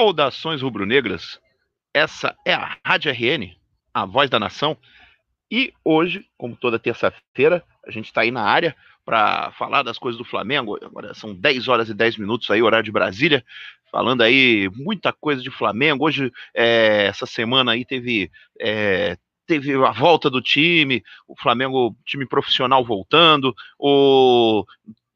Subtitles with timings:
[0.00, 1.38] Saudações rubro-negras.
[1.92, 3.54] Essa é a Rádio RN,
[3.92, 4.74] a voz da nação.
[5.50, 8.74] E hoje, como toda terça-feira, a gente está aí na área
[9.04, 10.78] para falar das coisas do Flamengo.
[10.82, 13.44] Agora são 10 horas e 10 minutos aí, horário de Brasília,
[13.92, 16.06] falando aí muita coisa de Flamengo.
[16.06, 22.24] Hoje, é, essa semana aí teve é, teve a volta do time, o Flamengo, time
[22.26, 24.64] profissional voltando, o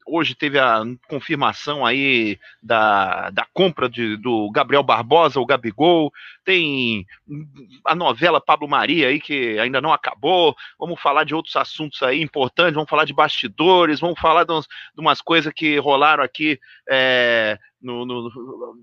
[0.05, 7.05] hoje teve a confirmação aí da, da compra de, do Gabriel Barbosa, o Gabigol, tem
[7.83, 12.21] a novela Pablo Maria aí que ainda não acabou, vamos falar de outros assuntos aí
[12.21, 16.59] importantes, vamos falar de bastidores, vamos falar de, uns, de umas coisas que rolaram aqui
[16.89, 18.31] é, no, no,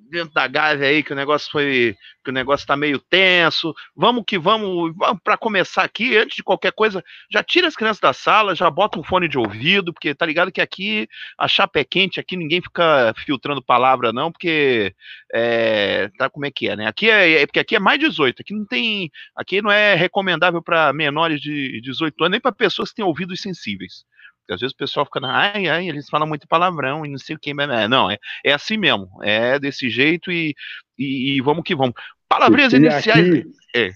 [0.08, 3.74] dentro da Gávea aí que o negócio foi que o negócio tá meio tenso.
[3.96, 8.00] Vamos que vamos, vamos para começar aqui, antes de qualquer coisa, já tira as crianças
[8.00, 11.80] da sala, já bota um fone de ouvido, porque tá ligado que aqui a chapa
[11.80, 14.94] é quente, aqui ninguém fica filtrando palavra não, porque
[15.32, 16.86] é, tá como é que é, né?
[16.86, 20.62] Aqui é, é porque aqui é mais 18, aqui não tem, aqui não é recomendável
[20.62, 24.04] para menores de 18 anos, nem para pessoas que têm ouvidos sensíveis.
[24.42, 27.36] Porque às vezes o pessoal fica, ai, ai, eles falam muito palavrão e não sei
[27.36, 30.54] o que, não, é, é assim mesmo, é desse jeito e,
[30.98, 31.94] e, e vamos que vamos.
[32.28, 33.28] Palavrinhas e iniciais.
[33.28, 33.90] Aqui, é.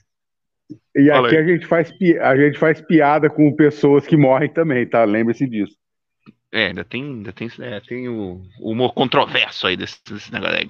[0.95, 5.05] E aqui a gente, faz, a gente faz piada com pessoas que morrem também, tá?
[5.05, 5.77] Lembre-se disso.
[6.53, 10.61] É, ainda tem, ainda tem, é, tem o, humor controverso aí desse, desse negócio, é,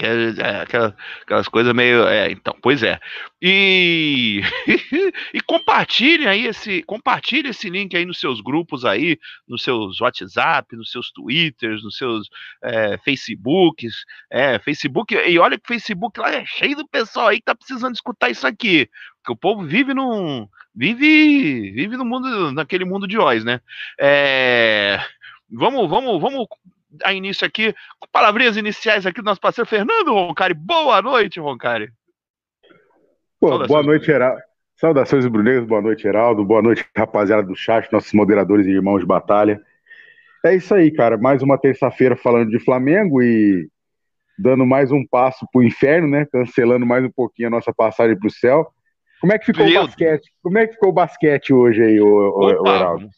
[0.41, 2.99] é, aquelas, aquelas coisas meio, é, então, pois é.
[3.43, 4.41] E,
[5.35, 10.75] e compartilhem aí esse, compartilhe esse link aí nos seus grupos aí, nos seus WhatsApp,
[10.75, 12.27] nos seus Twitters, nos seus
[12.65, 13.95] é, Facebooks,
[14.31, 17.95] é, Facebook, e olha que Facebook lá é cheio do pessoal aí que tá precisando
[17.95, 18.89] escutar isso aqui,
[19.23, 23.61] porque o povo vive num, vive, vive no mundo, naquele mundo de Oz, né?
[23.99, 25.01] É...
[25.51, 26.47] Vamos, vamos, vamos
[27.05, 30.55] a início aqui, com palavrinhas iniciais aqui do nosso parceiro Fernando Roncari.
[30.55, 31.91] Boa noite, Roncari.
[33.39, 34.41] Pô, boa noite, Geraldo.
[34.77, 36.45] Saudações bruneiros, boa noite, Geraldo.
[36.45, 39.61] Boa noite, rapaziada do chat, nossos moderadores e irmãos de batalha.
[40.45, 41.17] É isso aí, cara.
[41.17, 43.69] Mais uma terça-feira falando de Flamengo e
[44.39, 46.27] dando mais um passo pro inferno, né?
[46.31, 48.71] Cancelando mais um pouquinho a nossa passagem pro céu.
[49.21, 50.23] Como é que ficou Meu o basquete?
[50.23, 50.35] Deus.
[50.43, 53.06] Como é que ficou o basquete hoje aí, o, Geraldo?
[53.06, 53.11] Opa,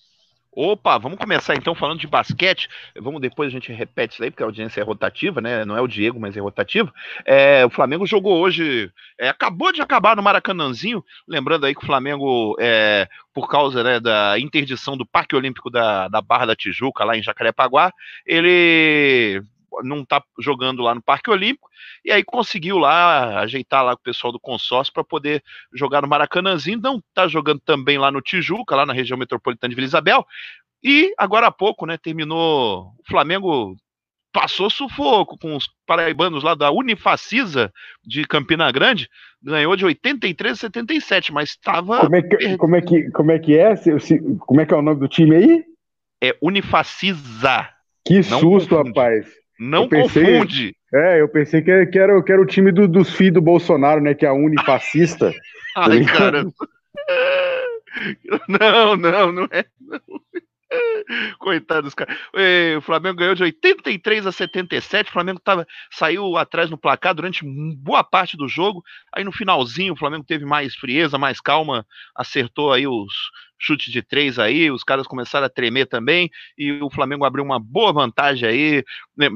[1.01, 2.69] vamos começar então falando de basquete.
[3.01, 5.65] Vamos depois a gente repete isso aí, porque a audiência é rotativa, né?
[5.65, 6.93] Não é o Diego, mas é rotativo.
[7.25, 11.05] É, o Flamengo jogou hoje, é, acabou de acabar no Maracanãzinho.
[11.27, 16.09] Lembrando aí que o Flamengo, é, por causa né, da interdição do Parque Olímpico da,
[16.09, 17.93] da Barra da Tijuca, lá em Jacarepaguá,
[18.27, 19.43] ele
[19.83, 21.69] não está jogando lá no Parque Olímpico,
[22.05, 25.43] e aí conseguiu lá ajeitar lá com o pessoal do consórcio para poder
[25.73, 29.75] jogar no Maracanãzinho, não está jogando também lá no Tijuca, lá na região metropolitana de
[29.75, 30.27] Vila Isabel,
[30.83, 33.77] e agora há pouco, né, terminou, o Flamengo
[34.33, 37.73] passou sufoco com os paraibanos lá da Unifacisa
[38.05, 39.09] de Campina Grande,
[39.43, 42.01] ganhou de 83 a 77, mas estava...
[42.01, 43.75] Como, é que, como, é que, como é que é?
[44.41, 45.65] Como é que é o nome do time aí?
[46.23, 47.69] É Unifacisa.
[48.05, 48.89] Que Não susto, confunde.
[48.89, 49.27] rapaz.
[49.59, 50.77] Não pensei, confunde.
[50.93, 53.43] É, eu pensei que era, que era, que era o time do, dos filhos do
[53.43, 54.15] Bolsonaro, né?
[54.15, 55.33] Que é a unifascista.
[55.77, 56.45] Ai, tá cara.
[58.49, 59.65] Não, não, não é.
[59.81, 60.01] Não.
[61.39, 62.17] Coitado dos caras.
[62.77, 65.09] O Flamengo ganhou de 83 a 77.
[65.09, 68.85] O Flamengo tava, saiu atrás no placar durante boa parte do jogo.
[69.13, 73.13] Aí no finalzinho o Flamengo teve mais frieza, mais calma, acertou aí os
[73.59, 74.71] chutes de três aí.
[74.71, 76.31] Os caras começaram a tremer também.
[76.57, 78.85] E o Flamengo abriu uma boa vantagem aí.
[79.17, 79.29] Né,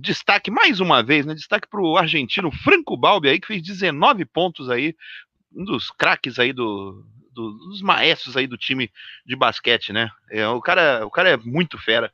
[0.00, 1.34] destaque mais uma vez, né?
[1.34, 4.94] Destaque para o argentino Franco Balbi aí, que fez 19 pontos aí.
[5.54, 8.90] Um dos craques aí do, do, dos maestros aí do time
[9.24, 10.10] de basquete, né?
[10.30, 12.12] É, o, cara, o cara é muito fera.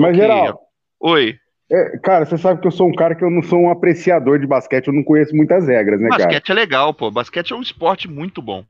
[0.00, 0.20] Mas, que...
[0.20, 0.60] geral.
[1.00, 1.38] Oi.
[1.70, 4.38] É, cara, você sabe que eu sou um cara que eu não sou um apreciador
[4.38, 6.32] de basquete, eu não conheço muitas regras, né, basquete cara?
[6.32, 7.10] Basquete é legal, pô.
[7.10, 8.64] Basquete é um esporte muito bom.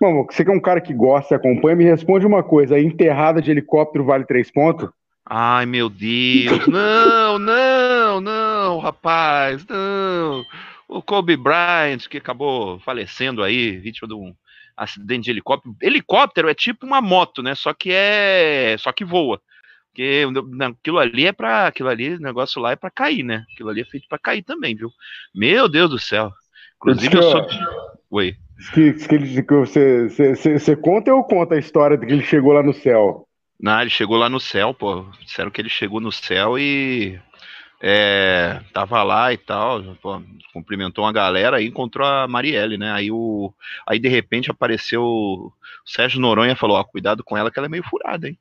[0.00, 2.80] Bom, você que é um cara que gosta e acompanha, me responde uma coisa: a
[2.80, 4.88] enterrada de helicóptero vale três pontos?
[5.28, 6.66] Ai, meu Deus.
[6.66, 10.42] Não, não, não, rapaz, não.
[10.88, 14.34] O Kobe Bryant, que acabou falecendo aí, vítima de um
[14.74, 15.76] acidente de helicóptero.
[15.82, 17.54] Helicóptero é tipo uma moto, né?
[17.54, 18.76] Só que é.
[18.78, 19.40] Só que voa.
[19.88, 20.24] Porque
[20.62, 23.44] aquilo ali é para aquilo ali, negócio lá é para cair, né?
[23.52, 24.90] Aquilo ali é feito para cair também, viu?
[25.34, 26.32] Meu Deus do céu.
[26.76, 27.46] Inclusive eu sou.
[28.10, 28.34] Oi.
[28.74, 32.52] Que, que, que você, você, você conta ou conta a história de que ele chegou
[32.52, 33.26] lá no céu?
[33.58, 35.06] Não, ele chegou lá no céu, pô.
[35.24, 37.18] Disseram que ele chegou no céu e
[37.80, 40.22] é, tava lá e tal, pô,
[40.52, 42.92] cumprimentou uma galera e encontrou a Marielle, né?
[42.92, 43.52] Aí, o,
[43.86, 45.52] aí de repente apareceu o
[45.84, 48.38] Sérgio Noronha e falou: Ó, cuidado com ela que ela é meio furada, hein?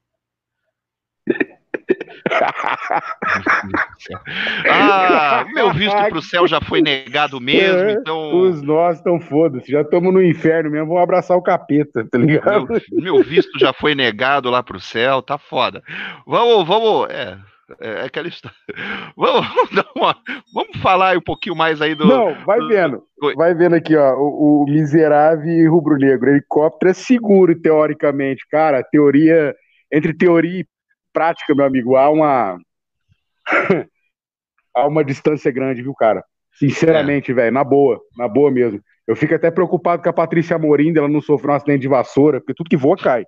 [4.70, 8.42] ah, meu visto pro céu já foi negado mesmo, é, então.
[8.42, 12.68] Os nossos estão foda-se, já estamos no inferno mesmo, vamos abraçar o capeta, tá ligado?
[12.92, 15.84] Meu, meu, visto já foi negado lá pro céu, tá foda.
[16.26, 17.10] Vamos, vamos.
[17.10, 17.38] É,
[17.80, 18.58] é, aquela história.
[19.16, 19.48] Vamos,
[19.96, 20.16] uma,
[20.54, 22.06] vamos falar um pouquinho mais aí do.
[22.06, 23.04] Não, vai vendo.
[23.18, 23.34] Do...
[23.36, 24.16] Vai vendo aqui, ó.
[24.16, 26.30] O, o miserável rubro-negro.
[26.30, 28.48] Helicóptero é seguro, teoricamente.
[28.50, 29.56] Cara, teoria.
[29.92, 30.68] Entre teoria e
[31.14, 32.58] prática, meu amigo, há uma.
[34.76, 36.24] há uma distância grande, viu, cara?
[36.54, 37.34] Sinceramente, é.
[37.34, 38.82] velho, na boa, na boa mesmo.
[39.08, 42.40] Eu fico até preocupado com a Patrícia Amorim, ela não sofreu um acidente de vassoura,
[42.40, 43.26] porque tudo que voa cai.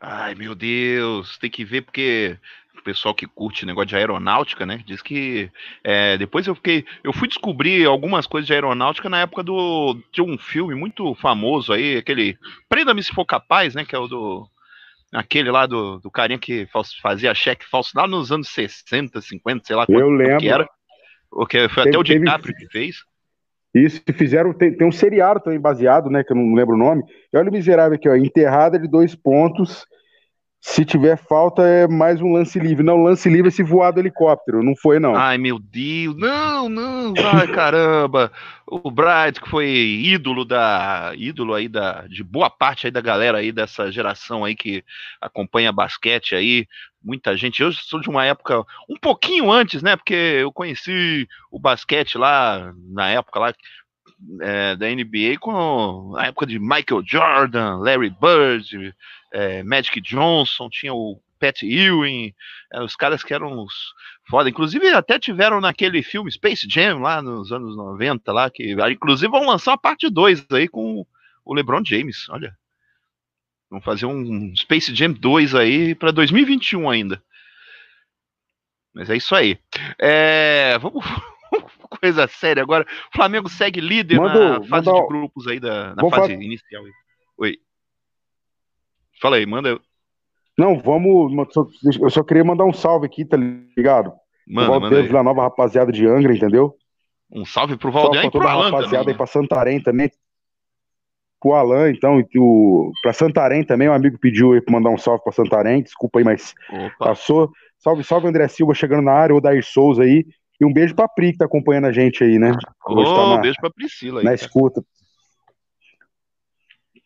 [0.00, 2.38] Ai, meu Deus, tem que ver porque
[2.78, 4.82] o pessoal que curte negócio de aeronáutica, né?
[4.86, 5.50] Diz que
[5.84, 10.22] é, depois eu fiquei, eu fui descobrir algumas coisas de aeronáutica na época do de
[10.22, 12.38] um filme muito famoso aí, aquele
[12.68, 13.84] Prenda-me se for capaz, né?
[13.84, 14.48] Que é o do
[15.12, 16.66] aquele lá do, do carinha que
[17.02, 20.38] fazia cheque falso lá nos anos 60, 50, sei lá quanto eu lembro.
[20.38, 20.68] que era.
[21.30, 22.66] O que foi teve, até o DiCaprio teve...
[22.66, 22.96] que fez.
[23.74, 24.52] Isso, fizeram.
[24.52, 26.24] Tem, tem, um seriado também baseado, né?
[26.24, 27.02] Que eu não lembro o nome.
[27.32, 28.16] E olha o miserável aqui, ó.
[28.16, 29.86] Enterrada de dois pontos
[30.60, 32.84] se tiver falta, é mais um lance livre.
[32.84, 34.62] Não, lance livre é se voar do helicóptero.
[34.62, 35.14] Não foi, não.
[35.14, 36.16] Ai, meu Deus.
[36.16, 37.14] Não, não.
[37.32, 38.32] Ai, caramba.
[38.66, 41.12] O Bright, que foi ídolo da.
[41.16, 42.06] ídolo aí da.
[42.08, 44.84] de boa parte aí da galera aí dessa geração aí que
[45.20, 46.66] acompanha basquete aí.
[47.02, 47.62] Muita gente.
[47.62, 49.94] Eu sou de uma época um pouquinho antes, né?
[49.94, 53.54] Porque eu conheci o basquete lá, na época lá.
[54.40, 58.94] É, da NBA com a época de Michael Jordan, Larry Bird,
[59.32, 62.34] é, Magic Johnson, tinha o Pat Ewing,
[62.72, 63.72] é, os caras que eram os
[64.28, 64.50] foda.
[64.50, 69.46] Inclusive, até tiveram naquele filme Space Jam lá nos anos 90, lá, que inclusive vão
[69.46, 71.06] lançar a parte 2 aí com
[71.44, 72.28] o LeBron James.
[72.28, 72.56] Olha.
[73.70, 77.22] Vão fazer um Space Jam 2 aí para 2021 ainda.
[78.94, 79.58] Mas é isso aí.
[79.98, 81.04] É, vamos
[81.88, 82.86] coisa séria agora.
[83.12, 86.32] O Flamengo segue líder na fase de grupos aí da na fase falar...
[86.32, 86.84] inicial.
[87.38, 87.56] Oi.
[89.20, 89.80] Fala aí, manda.
[90.56, 91.32] Não, vamos.
[92.00, 94.12] Eu só queria mandar um salve aqui, tá ligado?
[94.46, 96.74] Manda, manda Vila Nova, rapaziada de Angra, entendeu?
[97.30, 99.12] Um salve pro Valdeir e pro toda Alan rapaziada também.
[99.12, 100.10] aí pra Santarém também.
[101.40, 104.98] Pro Alan, então, e o, pra Santarém também, um amigo pediu aí pra mandar um
[104.98, 106.90] salve pra Santarém, desculpa aí, mas Opa.
[106.98, 107.52] passou.
[107.78, 110.26] Salve, salve André Silva chegando na área, o Dair Souza aí.
[110.60, 112.52] E um beijo pra Pri, que tá acompanhando a gente aí, né?
[112.84, 114.24] Ô, tá na, beijo pra Priscila aí.
[114.24, 114.42] Na cara.
[114.42, 114.84] escuta.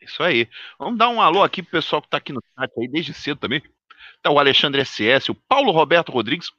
[0.00, 0.48] Isso aí.
[0.78, 3.38] Vamos dar um alô aqui pro pessoal que está aqui no chat aí desde cedo
[3.38, 3.62] também.
[4.22, 6.50] Tá o Alexandre SS, o Paulo Roberto Rodrigues,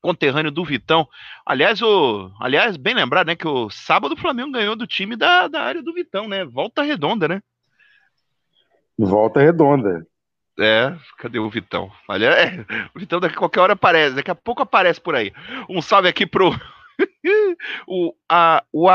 [0.00, 1.06] conterrâneo do Vitão.
[1.44, 5.46] Aliás, o, aliás, bem lembrado, né, que o sábado o Flamengo ganhou do time da,
[5.46, 6.44] da área do Vitão, né?
[6.44, 7.42] Volta redonda, né?
[8.98, 10.06] Volta redonda.
[10.58, 11.90] É, cadê o Vitão?
[12.08, 15.32] Olha, é, o Vitão daqui a qualquer hora aparece, daqui a pouco aparece por aí.
[15.68, 16.50] Um salve aqui pro
[17.86, 18.88] o, a, o,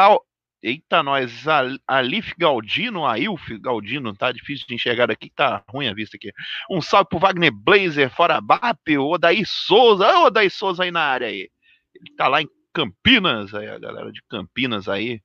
[0.61, 1.45] Eita, nós,
[1.87, 6.31] Alif Galdino, Ailf Galdino, tá difícil de enxergar aqui, tá ruim a vista aqui.
[6.69, 11.01] Um salve pro Wagner Blazer, fora BAP, o Odaí Souza, o Odaí Souza aí na
[11.01, 11.49] área aí.
[11.95, 15.21] Ele tá lá em Campinas, aí, a galera de Campinas aí,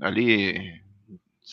[0.00, 0.80] ali,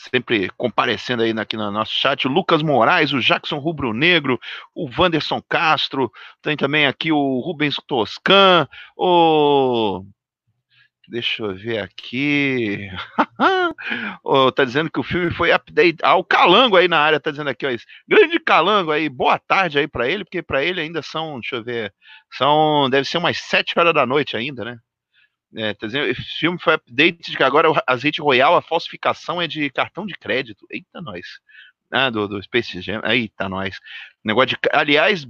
[0.10, 2.28] sempre comparecendo aí aqui no nosso chat.
[2.28, 4.40] O Lucas Moraes, o Jackson Rubro Negro,
[4.75, 6.12] o Wanderson Castro,
[6.42, 10.04] tem também aqui o Rubens Toscan, o
[11.08, 12.89] Deixa eu ver aqui.
[14.24, 15.98] oh, tá dizendo que o filme foi update.
[16.01, 17.70] Ah, o Calango aí na área tá dizendo aqui, ó.
[17.70, 17.86] Isso.
[18.08, 21.63] Grande Calango aí, boa tarde aí para ele, porque para ele ainda são, deixa eu
[21.63, 21.94] ver,
[22.32, 24.77] são, deve ser umas sete horas da noite ainda, né?
[25.55, 29.41] É, tá dizendo, esse filme foi update de que agora o azeite royal, a falsificação
[29.41, 30.65] é de cartão de crédito.
[30.69, 31.25] Eita, nós.
[31.91, 33.01] Ah, do, do Space Jam.
[33.05, 33.77] Eita, nós.
[34.24, 34.57] Negócio de.
[34.72, 35.27] Aliás,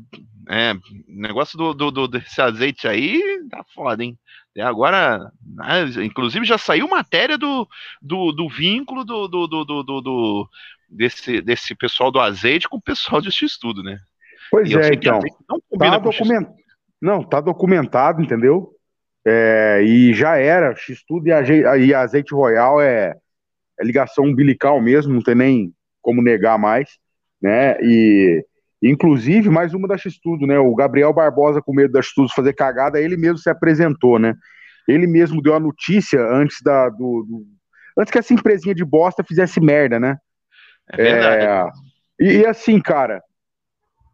[0.49, 0.73] é,
[1.07, 4.17] negócio do, do, do, desse azeite aí tá foda, hein?
[4.59, 7.67] Agora, né, inclusive já saiu matéria do,
[8.01, 10.49] do, do vínculo do, do, do, do, do,
[10.87, 13.99] desse, desse pessoal do azeite com o pessoal de estudo, né?
[14.51, 15.19] Pois e é, então.
[15.49, 16.47] Não, tá document...
[17.01, 18.72] não, tá documentado, entendeu?
[19.25, 23.15] É, e já era, X-Tudo e, azeite royal é,
[23.79, 26.97] é, ligação umbilical mesmo, não tem nem como negar mais,
[27.41, 27.77] né?
[27.81, 28.45] E
[28.83, 30.59] Inclusive, mais uma da X-Tudo, né?
[30.59, 34.35] O Gabriel Barbosa, com medo da X-Tudo fazer cagada, ele mesmo se apresentou, né?
[34.85, 36.89] Ele mesmo deu a notícia antes da.
[36.89, 37.45] Do, do...
[37.97, 40.17] antes que essa empresinha de bosta fizesse merda, né?
[40.91, 41.45] É verdade.
[41.45, 41.71] É...
[42.19, 43.23] E, e, assim, cara,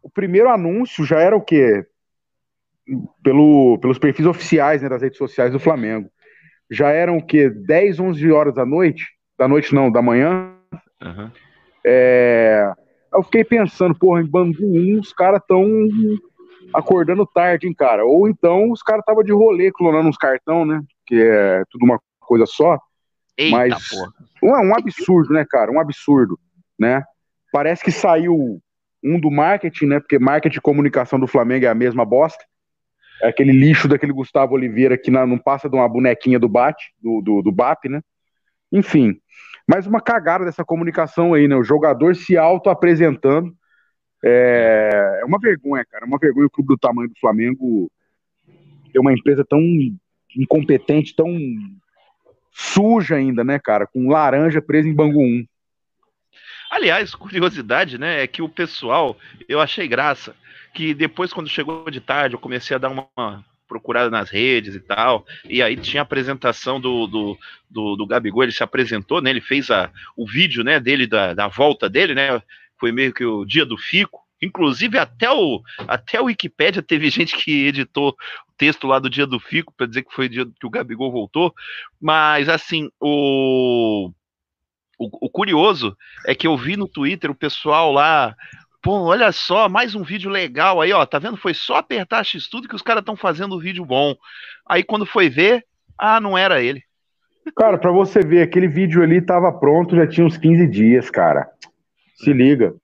[0.04, 1.84] o primeiro anúncio já era o quê?
[3.22, 6.10] Pelo, pelos perfis oficiais né, das redes sociais do Flamengo.
[6.70, 7.48] Já eram o quê?
[7.48, 9.06] 10, 11 horas da noite?
[9.38, 10.54] Da noite não, da manhã.
[11.02, 11.30] Uhum.
[11.84, 12.72] É
[13.12, 15.66] eu fiquei pensando, porra, em Bangu 1, os caras tão
[16.72, 18.04] acordando tarde, hein, cara.
[18.04, 20.80] Ou então os caras estavam de rolê clonando uns cartão, né?
[21.06, 22.78] Que é tudo uma coisa só.
[23.36, 24.12] Eita, Mas porra.
[24.42, 25.72] um, um absurdo, né, cara?
[25.72, 26.38] Um absurdo,
[26.78, 27.02] né?
[27.52, 28.60] Parece que saiu
[29.02, 30.00] um do marketing, né?
[30.00, 32.44] Porque marketing e comunicação do Flamengo é a mesma bosta.
[33.22, 37.42] Aquele lixo daquele Gustavo Oliveira que não passa de uma bonequinha do Bate, do, do,
[37.42, 38.00] do BAP, né?
[38.72, 39.20] Enfim.
[39.66, 41.56] Mas uma cagada dessa comunicação aí, né?
[41.56, 43.54] O jogador se auto-apresentando.
[44.24, 45.20] É...
[45.22, 46.04] é uma vergonha, cara.
[46.04, 47.90] É uma vergonha o clube do tamanho do Flamengo
[48.92, 49.60] ter uma empresa tão
[50.36, 51.36] incompetente, tão
[52.52, 53.86] suja ainda, né, cara?
[53.86, 55.44] Com laranja presa em Bangu 1.
[56.70, 59.16] Aliás, curiosidade, né, é que o pessoal,
[59.48, 60.36] eu achei graça,
[60.72, 64.80] que depois, quando chegou de tarde, eu comecei a dar uma procurada nas redes e
[64.80, 67.38] tal, e aí tinha a apresentação do, do,
[67.70, 71.34] do, do Gabigol, ele se apresentou, né, ele fez a, o vídeo, né, dele, da,
[71.34, 72.42] da volta dele, né,
[72.78, 77.36] foi meio que o dia do fico, Inclusive, até o, até o Wikipédia teve gente
[77.36, 80.46] que editou o texto lá do dia do Fico para dizer que foi o dia
[80.58, 81.54] que o Gabigol voltou.
[82.00, 84.10] Mas, assim, o,
[84.98, 85.96] o, o, curioso
[86.26, 88.34] é que eu vi no Twitter o pessoal lá.
[88.82, 91.04] Pô, olha só, mais um vídeo legal aí, ó.
[91.04, 91.36] Tá vendo?
[91.36, 94.14] Foi só apertar X tudo que os caras estão fazendo um vídeo bom.
[94.66, 95.64] Aí quando foi ver,
[95.98, 96.82] ah, não era ele.
[97.54, 101.46] Cara, para você ver, aquele vídeo ali tava pronto já tinha uns 15 dias, cara.
[102.16, 102.74] Se liga.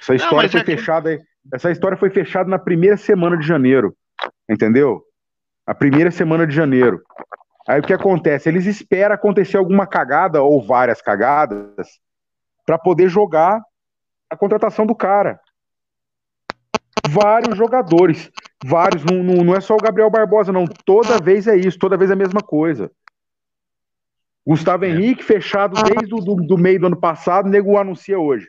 [0.00, 1.18] Essa história não, foi é fechada.
[1.18, 1.24] Que...
[1.52, 3.94] Essa história foi fechada na primeira semana de janeiro.
[4.48, 5.02] Entendeu?
[5.66, 7.02] A primeira semana de janeiro.
[7.68, 8.48] Aí o que acontece?
[8.48, 11.86] Eles esperam acontecer alguma cagada ou várias cagadas
[12.64, 13.60] para poder jogar
[14.30, 15.40] a contratação do cara.
[17.08, 18.30] Vários jogadores,
[18.64, 20.66] vários, não, não, não, é só o Gabriel Barbosa, não.
[20.66, 22.90] Toda vez é isso, toda vez é a mesma coisa.
[24.46, 24.88] Gustavo é.
[24.88, 28.48] Henrique, fechado desde o do, do meio do ano passado, nego anuncia hoje.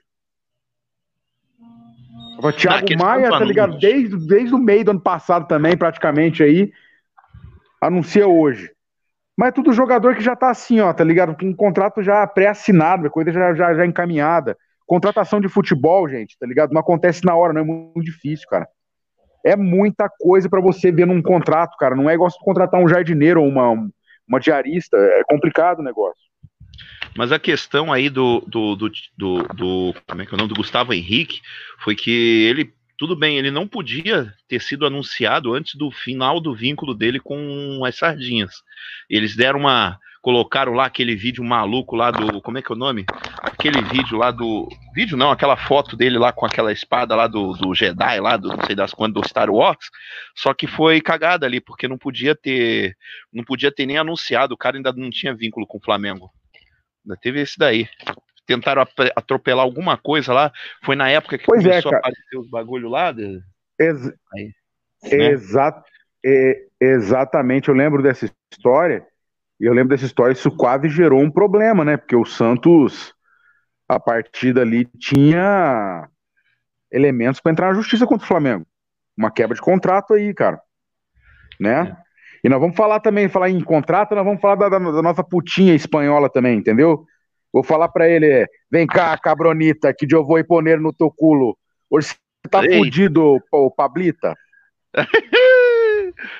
[2.41, 3.77] O Thiago Maia, tá ligado?
[3.77, 6.71] Desde, desde o meio do ano passado também, praticamente aí,
[7.81, 8.71] anuncia hoje.
[9.38, 11.36] Mas é tudo jogador que já tá assim, ó, tá ligado?
[11.36, 14.57] Com um contrato já pré-assinado, coisa já, já, já encaminhada.
[14.89, 16.72] Contratação de futebol, gente, tá ligado?
[16.72, 18.67] Não acontece na hora, não é muito difícil, cara.
[19.46, 21.96] É muita coisa para você ver num contrato, cara.
[21.96, 23.88] Não é igual de contratar um jardineiro ou uma,
[24.27, 24.98] uma diarista.
[24.98, 26.19] É complicado o negócio.
[27.15, 30.50] Mas a questão aí do, do, do, do, do como é que é o nome
[30.50, 31.39] do Gustavo Henrique
[31.77, 36.53] foi que ele tudo bem, ele não podia ter sido anunciado antes do final do
[36.53, 38.55] vínculo dele com as sardinhas.
[39.10, 40.00] Eles deram uma.
[40.21, 42.41] Colocaram lá aquele vídeo maluco lá do.
[42.41, 43.05] Como é que é o nome?
[43.41, 44.67] Aquele vídeo lá do.
[44.93, 48.49] Vídeo não, aquela foto dele lá com aquela espada lá do, do Jedi, lá do
[48.49, 49.89] não sei das quando do Star Wars.
[50.35, 52.95] Só que foi cagada ali, porque não podia ter.
[53.31, 56.29] Não podia ter nem anunciado, o cara ainda não tinha vínculo com o Flamengo.
[57.05, 57.88] Ainda teve esse daí
[58.45, 58.83] tentaram
[59.15, 60.51] atropelar alguma coisa lá.
[60.83, 63.11] Foi na época que pois é, começou é, a aparecer os bagulho lá.
[63.11, 63.39] De...
[63.79, 64.51] Ex Aí,
[65.03, 65.38] né?
[66.25, 69.05] É, exatamente, eu lembro dessa história.
[69.59, 71.97] E eu lembro dessa história, isso quase gerou um problema, né?
[71.97, 73.13] Porque o Santos,
[73.87, 76.07] a partir dali, tinha
[76.91, 78.65] elementos para entrar na justiça contra o Flamengo.
[79.17, 80.61] Uma quebra de contrato aí, cara.
[81.59, 81.95] Né?
[81.95, 82.09] É.
[82.43, 85.23] E nós vamos falar também, falar em contrato, nós vamos falar da, da, da nossa
[85.23, 87.05] putinha espanhola também, entendeu?
[87.51, 91.57] Vou falar para ele: vem cá, cabronita, que eu vou poner no teu culo.
[91.89, 92.15] Hoje você
[92.49, 92.77] tá Ei.
[92.77, 94.35] fudido, pô, Pablita.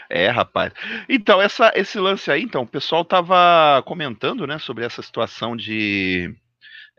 [0.09, 0.73] É, rapaz.
[1.07, 6.35] Então, essa, esse lance aí, então, o pessoal tava comentando, né, sobre essa situação de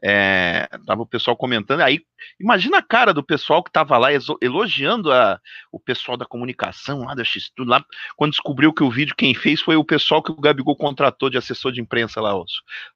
[0.02, 2.00] é, tava o pessoal comentando, aí
[2.40, 4.08] imagina a cara do pessoal que tava lá
[4.40, 5.38] elogiando a,
[5.70, 7.84] o pessoal da comunicação lá da X lá,
[8.16, 11.36] quando descobriu que o vídeo quem fez foi o pessoal que o Gabigol contratou de
[11.36, 12.32] assessor de imprensa lá,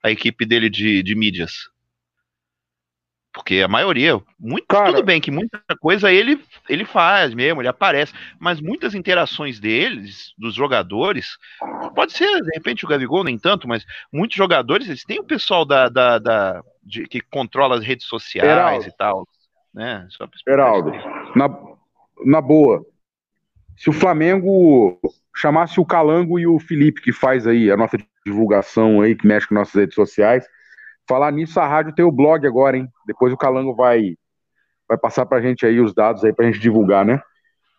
[0.03, 1.74] a equipe dele de, de mídias.
[3.35, 7.69] Porque a maioria, muito, Cara, tudo bem que muita coisa ele, ele faz mesmo, ele
[7.69, 11.37] aparece, mas muitas interações deles, dos jogadores,
[11.97, 15.65] pode ser, de repente, o Gabigol, nem tanto, mas muitos jogadores, eles têm o pessoal
[15.65, 18.87] da, da, da de, que controla as redes sociais Heraldo.
[18.87, 19.29] e tal.
[19.75, 20.07] Né?
[20.47, 20.93] Heraldo,
[21.35, 21.49] na,
[22.25, 22.87] na boa,
[23.77, 25.01] se o Flamengo
[25.35, 29.49] chamasse o Calango e o Felipe, que faz aí a nossa divulgação aí, que mexe
[29.49, 30.47] com nossas redes sociais,
[31.09, 32.89] Falar nisso, a rádio tem o blog agora, hein?
[33.07, 34.15] Depois o Calango vai,
[34.89, 37.21] vai passar pra gente aí os dados aí pra gente divulgar, né?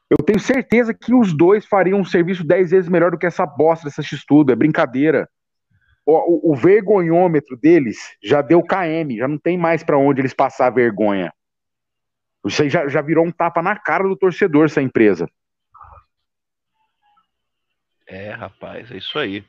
[0.10, 3.46] Eu tenho certeza que os dois fariam um serviço 10 vezes melhor do que essa
[3.46, 5.28] bosta dessa X-Tudo, é brincadeira.
[6.06, 10.36] O, o, o, vergonhômetro deles já deu KM, já não tem mais para onde eles
[10.36, 11.34] passar vergonha.
[12.46, 15.28] Isso aí já, já virou um tapa na cara do torcedor, essa empresa.
[18.08, 19.44] É, rapaz, é isso aí.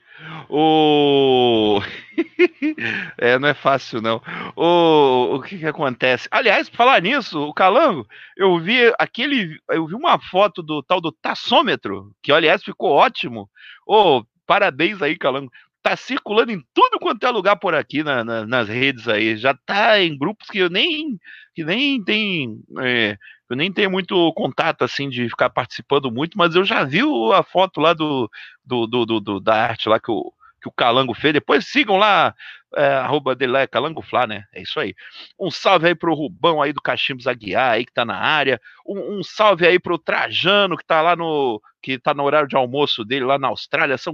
[0.48, 1.78] O...
[3.18, 4.22] é, não é fácil, não.
[4.56, 6.26] O, o que que acontece?
[6.30, 9.58] Aliás, falar nisso, o Calango, eu vi aquele.
[9.68, 13.50] Eu vi uma foto do tal do taçômetro, que, aliás, ficou ótimo.
[13.86, 15.52] Ô, parabéns aí, Calango.
[15.86, 19.36] Tá circulando em tudo quanto é lugar por aqui na, na, nas redes aí.
[19.36, 21.16] Já tá em grupos que eu nem,
[21.54, 22.58] que nem tem.
[22.80, 23.16] É,
[23.48, 27.02] eu nem tenho muito contato assim de ficar participando muito, mas eu já vi
[27.32, 28.28] a foto lá do,
[28.64, 31.32] do, do, do da arte lá que o, que o Calango fez.
[31.34, 32.34] Depois sigam lá,
[32.74, 34.42] é, arroba dele lá é Calango né?
[34.52, 34.92] É isso aí.
[35.38, 38.60] Um salve aí pro Rubão aí do Cachimbos Aguiar aí que tá na área.
[38.84, 42.56] Um, um salve aí pro Trajano que tá lá no que tá no horário de
[42.56, 43.96] almoço dele lá na Austrália.
[43.96, 44.12] São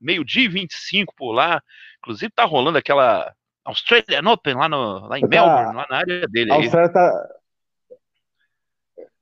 [0.00, 1.62] meio-dia e 25 por lá.
[1.98, 3.32] Inclusive tá rolando aquela
[3.64, 6.52] Australian Open lá, no, lá em tá, Melbourne, lá na área dele.
[6.52, 6.92] A Austrália aí.
[6.92, 7.28] tá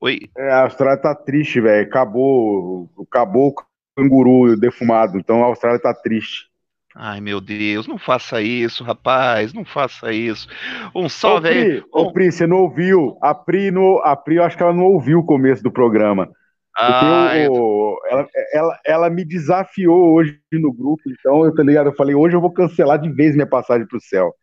[0.01, 0.19] Oi.
[0.35, 1.87] É, a Austrália tá triste, velho.
[1.87, 3.55] Acabou, acabou o
[3.95, 5.19] canguru defumado.
[5.19, 6.49] Então a Austrália tá triste.
[6.93, 10.49] Ai, meu Deus, não faça isso, rapaz, não faça isso.
[10.93, 11.83] Um salve ô, Pri, aí.
[11.91, 13.17] Ô, Pri, você não ouviu?
[13.21, 16.29] A Pri, no, a Pri, eu acho que ela não ouviu o começo do programa.
[16.77, 17.97] Ah, eu, eu...
[18.09, 21.87] ela, ela, ela, me desafiou hoje no grupo, então eu tô ligado.
[21.87, 24.33] Eu falei, hoje eu vou cancelar de vez minha passagem pro céu.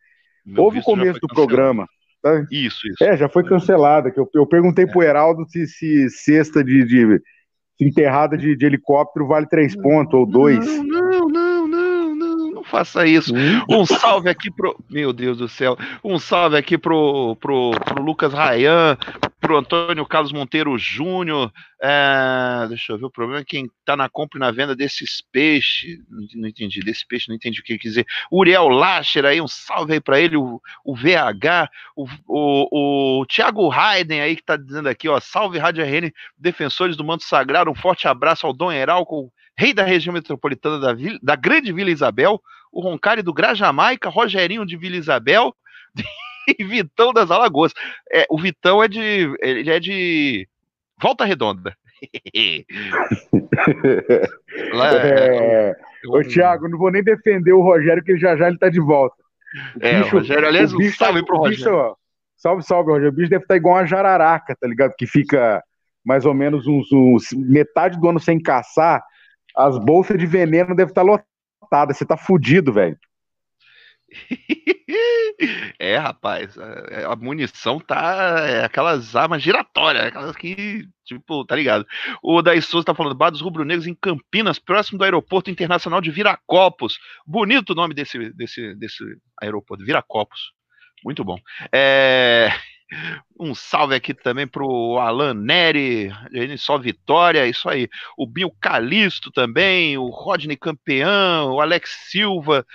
[0.45, 1.47] Meu Houve o começo do cancelado.
[1.47, 1.87] programa.
[2.21, 2.45] Tá?
[2.51, 3.03] Isso, isso.
[3.03, 4.11] É, já foi cancelada.
[4.15, 4.87] Eu, eu perguntei é.
[4.87, 7.21] pro Heraldo se, se cesta de, de
[7.79, 10.65] enterrada de, de, helicóptero vale três pontos ou dois.
[10.65, 13.33] Não, não, não, não, não, não faça isso.
[13.69, 14.75] Um salve aqui pro.
[14.89, 15.77] Meu Deus do céu.
[16.03, 18.97] Um salve aqui pro, pro, pro Lucas Rayan,
[19.49, 21.51] pro Antônio Carlos Monteiro Júnior.
[21.81, 23.41] É, deixa eu ver o problema.
[23.41, 25.97] É quem tá na compra e na venda desses peixes.
[26.35, 28.05] Não, entendi, desse peixe, não entendi o que quer dizer.
[28.31, 33.71] Uriel Lacher aí, um salve aí para ele, o, o VH, o, o, o Thiago
[33.71, 35.19] Hayden aí que tá dizendo aqui, ó.
[35.19, 37.71] Salve Rádio RN, defensores do manto sagrado.
[37.71, 42.39] Um forte abraço ao Dom Heralco, rei da região metropolitana da, da grande Vila Isabel,
[42.71, 45.55] o Roncari do Grajamaica, Rogerinho de Vila Isabel.
[46.59, 47.73] Vitão das Alagoas.
[48.11, 49.33] É, o Vitão é de.
[49.41, 50.47] Ele é de
[51.01, 51.75] Volta Redonda.
[54.73, 56.11] Lá, é, eu...
[56.11, 59.15] Ô, Thiago, não vou nem defender o Rogério, que já já ele tá de volta.
[59.75, 61.57] O é, bicho, o Rogério, aliás, o bicho, tá salve pro Rogério.
[61.57, 61.95] Bicho, ó,
[62.37, 63.09] salve, salve, Rogério.
[63.09, 64.93] O bicho deve estar tá igual uma jararaca, tá ligado?
[64.97, 65.61] Que fica
[66.05, 69.03] mais ou menos uns, uns metade do ano sem caçar.
[69.55, 71.21] As bolsas de veneno devem estar tá
[71.61, 71.97] lotadas.
[71.97, 72.97] Você tá fudido, velho.
[75.79, 78.45] É, rapaz, é, a munição tá.
[78.47, 81.85] É aquelas armas giratórias, aquelas que, tipo, tá ligado?
[82.21, 86.11] O Daí Souza tá falando, Bar dos Rubro-Negros em Campinas, próximo do Aeroporto Internacional de
[86.11, 86.99] Viracopos.
[87.25, 89.03] Bonito o nome desse, desse, desse
[89.41, 90.51] aeroporto, Viracopos.
[91.03, 91.37] Muito bom.
[91.71, 92.49] É.
[93.39, 96.11] Um salve aqui também pro Alan Neri,
[96.57, 97.87] só vitória, isso aí.
[98.17, 102.65] O Binho Calisto também, o Rodney Campeão, o Alex Silva,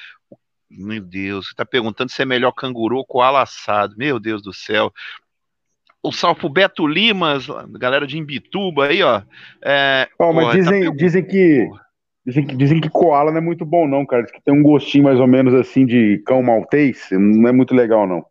[0.77, 3.95] meu Deus, você tá perguntando se é melhor canguru ou koala assado.
[3.97, 4.93] Meu Deus do céu.
[6.03, 7.47] O Salvo Beto Limas,
[7.79, 9.23] galera de Imbituba aí, ó.
[9.65, 11.69] É, oh, mas porra, dizem, tá dizem que.
[12.27, 14.23] Dizem que, dizem que koala não é muito bom, não, cara.
[14.23, 17.09] Diz que tem um gostinho mais ou menos assim de cão maltês.
[17.11, 18.25] Não é muito legal, não.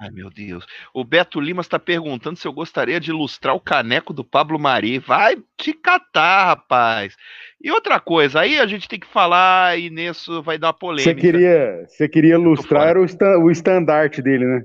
[0.00, 0.64] Ai, meu Deus.
[0.94, 4.98] O Beto Lima está perguntando se eu gostaria de ilustrar o caneco do Pablo Mari.
[4.98, 7.14] Vai te catar, rapaz.
[7.62, 11.12] E outra coisa, aí a gente tem que falar e nisso vai dar polêmica.
[11.12, 14.64] Você queria, você queria ilustrar o, stand, o estandarte dele, né?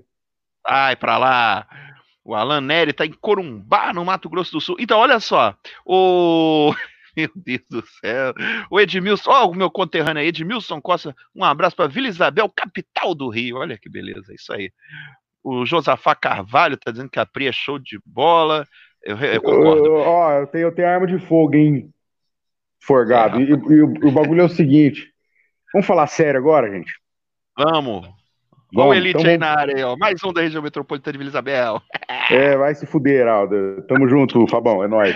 [0.65, 1.67] Ai, pra lá.
[2.23, 4.77] O Alan Nery tá em Corumbá, no Mato Grosso do Sul.
[4.79, 5.53] Então, olha só.
[5.85, 6.73] O.
[7.15, 8.33] Meu Deus do céu.
[8.69, 11.15] O Edmilson, ó, o meu conterrâneo aí, Edmilson Costa.
[11.33, 13.55] Um abraço para Vila Isabel, capital do Rio.
[13.55, 14.69] Olha que beleza, isso aí.
[15.45, 18.65] O Josafá Carvalho tá dizendo que a Pri é show de bola.
[19.03, 19.93] Eu, eu concordo.
[19.93, 21.91] Ó, eu, eu, tenho, eu tenho arma de fogo, hein?
[22.81, 23.39] Forgado.
[23.39, 25.07] É, e, e, e, o, bagulho é o seguinte.
[25.71, 26.91] Vamos falar sério agora, gente?
[27.55, 28.09] Vamos.
[28.73, 29.95] Vamos, o Elite então aí na área, ó.
[29.95, 31.79] Mais um da região metropolitana de Vila Isabel.
[32.31, 33.83] É, vai se fuder, Heraldo.
[33.87, 35.15] Tamo junto, Fabão, é nóis.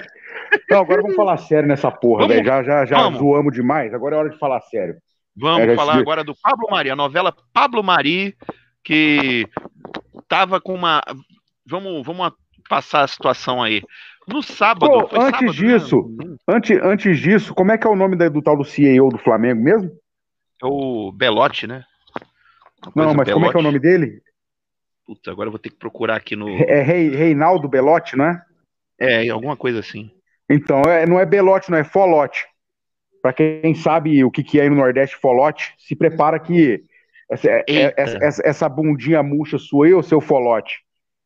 [0.53, 2.45] Então, agora vamos falar sério nessa porra, velho.
[2.45, 4.95] Já, já, já zoamos demais, agora é hora de falar sério.
[5.35, 5.99] Vamos é, falar se...
[5.99, 8.35] agora do Pablo Mari, a novela Pablo Mari,
[8.83, 9.47] que
[10.29, 11.01] tava com uma.
[11.65, 12.31] Vamos, vamos
[12.69, 13.81] passar a situação aí.
[14.27, 14.87] No sábado.
[14.87, 16.35] Pô, antes sábado, disso, né?
[16.47, 19.61] antes, antes disso, como é que é o nome do tal do CEO do Flamengo
[19.61, 19.89] mesmo?
[20.61, 21.83] É o Belotti, né?
[22.95, 23.33] Não, mas Belotti.
[23.33, 24.21] como é que é o nome dele?
[25.05, 26.47] Puta, agora eu vou ter que procurar aqui no.
[26.47, 28.45] É Rei, Reinaldo Belotti, não é?
[28.99, 30.11] É, alguma coisa assim.
[30.47, 32.45] Então, é, não é Belotti, não é Folote.
[33.21, 36.83] Para quem sabe o que, que é aí no Nordeste Folote, se prepara que
[37.29, 40.79] essa, é, é, essa, essa, bundinha murcha sua aí, o seu Folote.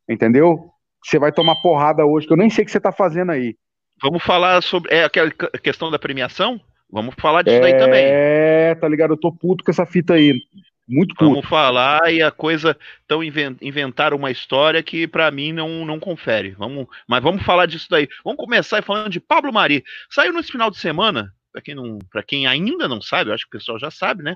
[0.08, 0.70] Entendeu?
[1.04, 3.56] Você vai tomar porrada hoje, que eu nem sei o que você tá fazendo aí.
[4.02, 6.60] Vamos falar sobre é, aquela questão da premiação?
[6.92, 8.06] Vamos falar disso é, daí também.
[8.06, 9.14] É, tá ligado?
[9.14, 10.40] Eu tô puto com essa fita aí.
[10.88, 11.32] Muito puto.
[11.32, 12.78] Vamos falar e a coisa.
[13.06, 16.52] Então, inventaram uma história que para mim não, não confere.
[16.52, 18.08] Vamos, mas vamos falar disso daí.
[18.24, 19.84] Vamos começar falando de Pablo Mari.
[20.10, 23.56] Saiu nesse final de semana, para quem, não, quem ainda não sabe, eu acho que
[23.56, 24.36] o pessoal já sabe, né?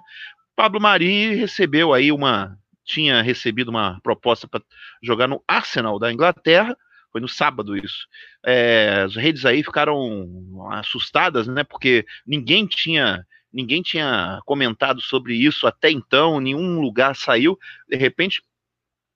[0.58, 2.58] Pablo Mari recebeu aí uma.
[2.84, 4.62] Tinha recebido uma proposta para
[5.02, 6.76] jogar no Arsenal da Inglaterra
[7.12, 8.08] foi no sábado isso.
[8.46, 10.28] É, as redes aí ficaram
[10.72, 11.64] assustadas, né?
[11.64, 17.58] Porque ninguém tinha ninguém tinha comentado sobre isso até então, nenhum lugar saiu.
[17.88, 18.44] De repente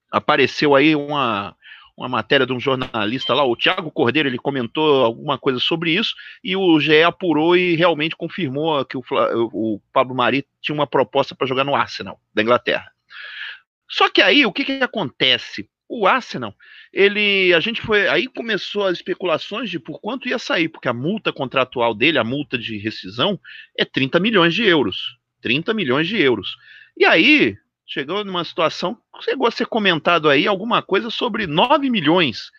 [0.09, 1.55] apareceu aí uma
[2.01, 6.15] uma matéria de um jornalista lá, o Thiago Cordeiro, ele comentou alguma coisa sobre isso,
[6.43, 9.03] e o GE apurou e realmente confirmou que o,
[9.53, 12.91] o Pablo Mari tinha uma proposta para jogar no Arsenal, da Inglaterra.
[13.87, 15.69] Só que aí, o que, que acontece?
[15.87, 16.55] O Arsenal,
[16.91, 20.93] ele, a gente foi, aí começou as especulações de por quanto ia sair, porque a
[20.93, 23.39] multa contratual dele, a multa de rescisão,
[23.77, 25.17] é 30 milhões de euros.
[25.41, 26.55] 30 milhões de euros.
[26.97, 27.57] E aí,
[27.91, 32.49] chegou numa situação, chegou a ser comentado aí alguma coisa sobre 9 milhões.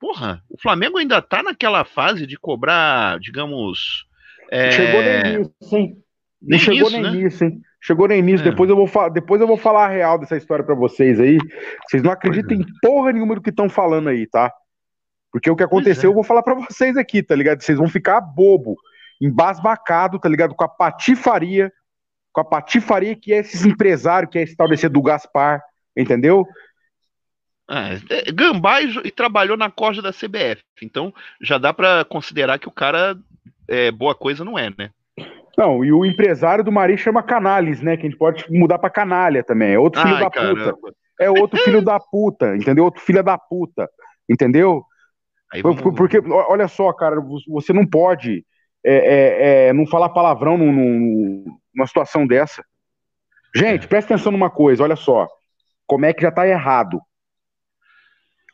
[0.00, 4.06] Porra, o Flamengo ainda tá naquela fase de cobrar, digamos.
[4.50, 4.70] É...
[4.72, 6.02] Chegou nem nisso, hein?
[6.40, 7.10] Nem chegou nem né?
[7.10, 7.60] nisso, hein?
[7.80, 8.50] Chegou no início, é.
[8.50, 11.38] depois, eu vou depois eu vou falar a real dessa história para vocês aí.
[11.86, 12.60] Vocês não acreditam é.
[12.60, 14.52] em porra nenhuma do que estão falando aí, tá?
[15.30, 16.10] Porque o que aconteceu é.
[16.10, 17.62] eu vou falar para vocês aqui, tá ligado?
[17.62, 18.74] Vocês vão ficar bobo,
[19.20, 20.54] embasbacado, tá ligado?
[20.54, 21.70] Com a patifaria,
[22.38, 25.60] com a patifaria que é esses empresários, que é esse tal desse do Gaspar,
[25.96, 26.46] entendeu?
[27.68, 32.68] É, Gambá e, e, trabalhou na corda da CBF, então já dá para considerar que
[32.68, 33.16] o cara
[33.66, 34.90] é, boa coisa não é, né?
[35.56, 37.96] Não, e o empresário do Mari chama Canales, né?
[37.96, 39.72] Que a gente pode mudar pra canalha também.
[39.72, 40.72] É outro filho Ai, da caramba.
[40.72, 40.96] puta.
[41.20, 42.84] É outro filho da puta, entendeu?
[42.84, 43.90] Outro filho da puta,
[44.30, 44.84] entendeu?
[45.60, 45.82] Vamos...
[45.96, 47.16] Porque, olha só, cara,
[47.48, 48.44] você não pode
[48.90, 52.64] é, é, é, não falar palavrão num, num, numa situação dessa.
[53.54, 53.88] Gente, é.
[53.88, 55.28] presta atenção numa coisa, olha só.
[55.86, 57.00] Como é que já tá errado.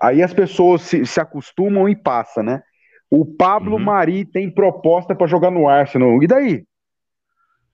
[0.01, 2.63] Aí as pessoas se, se acostumam e passa, né?
[3.11, 3.85] O Pablo uhum.
[3.85, 6.21] Mari tem proposta para jogar no Arsenal.
[6.23, 6.65] E daí?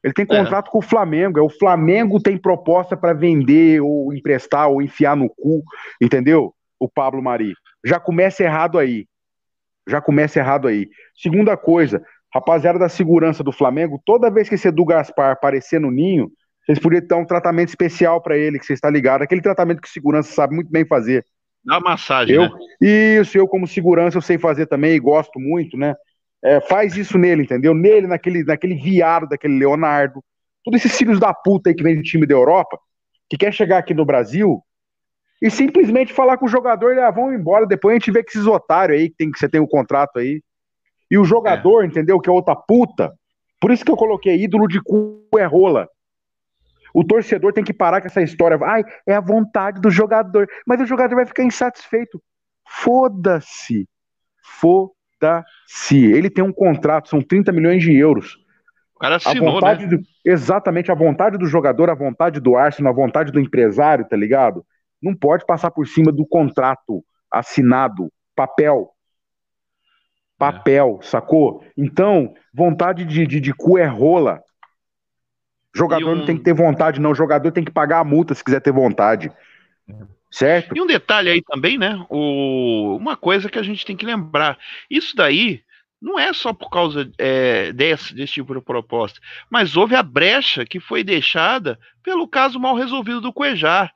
[0.02, 0.28] Ele tem é.
[0.28, 0.70] contrato é.
[0.70, 1.38] com o Flamengo.
[1.38, 5.62] É o Flamengo tem proposta para vender ou emprestar ou enfiar no cu,
[6.00, 6.54] entendeu?
[6.78, 7.54] O Pablo Mari.
[7.84, 9.06] Já começa errado aí.
[9.88, 10.88] Já começa errado aí.
[11.14, 15.90] Segunda coisa, rapaziada da segurança do Flamengo, toda vez que esse Edu Gaspar aparecer no
[15.90, 16.30] ninho,
[16.64, 19.22] vocês podiam dar um tratamento especial para ele, que você está ligado.
[19.22, 21.24] Aquele tratamento que segurança sabe muito bem fazer.
[21.64, 22.50] Dá massagem, eu, né?
[23.20, 25.94] Isso, eu como segurança eu sei fazer também e gosto muito, né?
[26.42, 27.74] É, faz isso nele, entendeu?
[27.74, 30.22] Nele, naquele, naquele viado daquele Leonardo.
[30.64, 32.78] Todos esses filhos da puta aí que vem de time da Europa,
[33.28, 34.62] que quer chegar aqui no Brasil
[35.42, 38.46] e simplesmente falar com o jogador, ah, vão embora, depois a gente vê que esses
[38.46, 40.42] otários aí, que, tem, que você tem o um contrato aí.
[41.10, 41.86] E o jogador, é.
[41.86, 42.20] entendeu?
[42.20, 43.12] Que é outra puta.
[43.60, 45.88] Por isso que eu coloquei ídolo de cu é rola.
[46.94, 48.58] O torcedor tem que parar com essa história.
[48.62, 50.48] Ai, é a vontade do jogador.
[50.66, 52.20] Mas o jogador vai ficar insatisfeito.
[52.66, 53.88] Foda-se.
[54.42, 55.00] Foda-se
[55.66, 58.38] se ele tem um contrato, são 30 milhões de euros.
[58.96, 59.96] O cara assinou, a vontade né?
[59.96, 64.16] do, exatamente, a vontade do jogador, a vontade do Arsenal, a vontade do empresário, tá
[64.16, 64.64] ligado?
[65.02, 68.90] Não pode passar por cima do contrato assinado, papel.
[70.40, 71.04] Papel, é.
[71.04, 71.62] sacou?
[71.76, 74.42] Então, vontade de, de, de cu é rola.
[75.76, 76.16] Jogador um...
[76.16, 77.14] não tem que ter vontade, não.
[77.14, 79.30] Jogador tem que pagar a multa se quiser ter vontade.
[80.30, 80.74] Certo?
[80.74, 82.06] E um detalhe aí também, né?
[82.08, 85.62] O, uma coisa que a gente tem que lembrar: isso daí
[86.00, 90.64] não é só por causa é, desse, desse tipo de proposta, mas houve a brecha
[90.64, 93.92] que foi deixada pelo caso mal resolvido do Cuejar.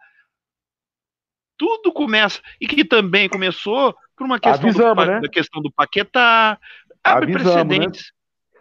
[1.56, 5.20] Tudo começa, e que também começou por uma questão, Avisamos, do, né?
[5.20, 6.58] da questão do Paquetá,
[7.02, 7.64] abre Avisamos, né?
[7.64, 8.12] precedentes.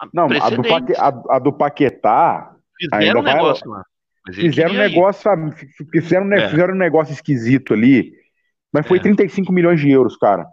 [0.02, 0.10] Né?
[0.13, 0.72] Não, precedentes.
[0.72, 2.56] A, do Paquetá, a, a do Paquetá.
[2.80, 3.84] Fizeram um negócio lá.
[4.34, 5.32] Fizeram um negócio,
[5.92, 6.50] fizeram, é.
[6.50, 8.13] fizeram um negócio esquisito ali,
[8.72, 9.02] mas foi é.
[9.02, 10.46] 35 milhões de euros, cara.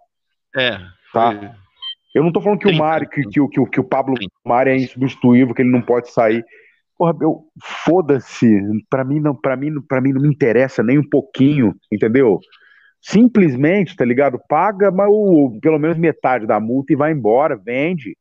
[0.56, 0.78] É.
[1.12, 1.32] Tá?
[1.32, 1.50] Foi...
[2.12, 2.82] Eu não tô falando que 30.
[2.82, 4.32] o Mari, que, que, que, que o Pablo 30.
[4.44, 6.44] Mari é insubstituível, que ele não pode sair.
[6.98, 7.44] Porra, eu
[7.84, 8.60] foda-se,
[8.90, 12.40] para mim não, para mim, para mim não me interessa nem um pouquinho, entendeu?
[13.00, 14.38] Simplesmente, tá ligado?
[14.48, 18.16] Paga mas o, pelo menos metade da multa e vai embora, vende.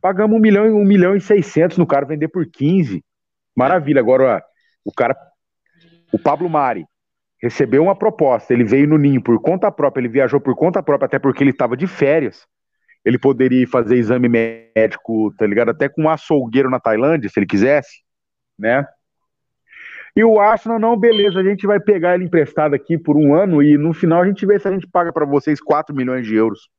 [0.00, 3.04] Pagamos um milhão, um milhão e seiscentos no cara vender por 15.
[3.54, 4.00] Maravilha.
[4.00, 4.42] Agora,
[4.84, 5.16] o cara,
[6.12, 6.86] o Pablo Mari,
[7.42, 11.06] recebeu uma proposta, ele veio no ninho por conta própria, ele viajou por conta própria,
[11.06, 12.46] até porque ele estava de férias.
[13.04, 15.70] Ele poderia fazer exame médico, tá ligado?
[15.70, 18.02] Até com um açougueiro na Tailândia, se ele quisesse,
[18.58, 18.84] né?
[20.16, 23.62] E o Arsenal, não, beleza, a gente vai pegar ele emprestado aqui por um ano
[23.62, 26.34] e no final a gente vê se a gente paga para vocês 4 milhões de
[26.34, 26.70] euros.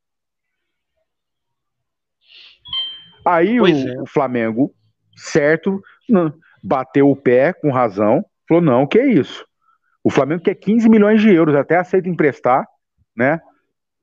[3.24, 4.02] Aí o, é.
[4.02, 4.74] o Flamengo
[5.14, 5.80] certo,
[6.62, 9.46] bateu o pé com razão, falou: não, que é isso.
[10.02, 12.66] O Flamengo quer 15 milhões de euros, até aceita emprestar,
[13.16, 13.40] né?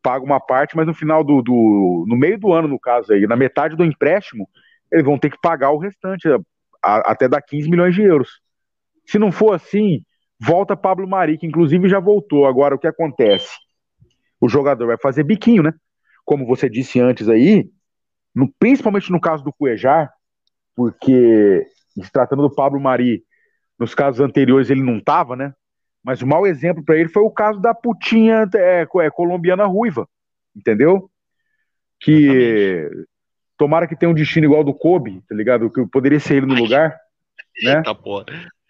[0.03, 2.05] Paga uma parte, mas no final do, do.
[2.07, 4.47] no meio do ano, no caso aí, na metade do empréstimo,
[4.91, 6.27] eles vão ter que pagar o restante,
[6.83, 8.44] a, até dar 15 milhões de euros.
[9.07, 10.01] Se não for assim,
[10.39, 12.45] volta Pablo Mari, que inclusive já voltou.
[12.45, 13.49] Agora, o que acontece?
[14.39, 15.73] O jogador vai fazer biquinho, né?
[16.23, 17.69] Como você disse antes aí,
[18.33, 20.11] no, principalmente no caso do Cuejar,
[20.75, 21.65] porque
[22.03, 23.23] se tratando do Pablo Mari,
[23.79, 25.53] nos casos anteriores ele não estava, né?
[26.03, 30.07] Mas o mau exemplo para ele foi o caso da putinha é, é, colombiana ruiva,
[30.55, 31.09] entendeu?
[31.99, 33.07] Que Exatamente.
[33.57, 35.71] tomara que tenha um destino igual do Kobe, tá ligado?
[35.71, 36.89] Que poderia ser ele no Ai, lugar,
[37.63, 37.77] né?
[37.77, 38.25] Eita porra.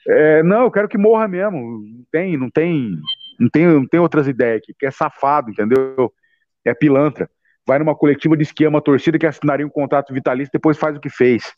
[0.07, 1.81] É, não, eu quero que morra mesmo.
[1.81, 2.99] Não tem, não tem,
[3.39, 6.11] não tem, não tem outras ideias aqui, que é safado, entendeu?
[6.63, 7.29] É pilantra.
[7.67, 11.09] Vai numa coletiva de esquema, torcida que assinaria um contrato vitalício, depois faz o que
[11.09, 11.51] fez.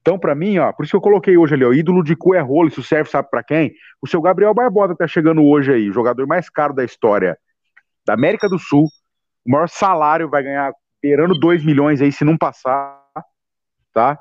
[0.00, 2.34] Então, para mim, ó, por isso que eu coloquei hoje ali, ó, ídolo de cu
[2.34, 3.72] é rolo, isso serve, sabe para quem?
[4.00, 7.38] O seu Gabriel Barbosa tá chegando hoje aí, jogador mais caro da história
[8.04, 8.88] da América do Sul,
[9.46, 13.00] o maior salário, vai ganhar beirando 2 milhões aí se não passar,
[13.92, 14.18] tá?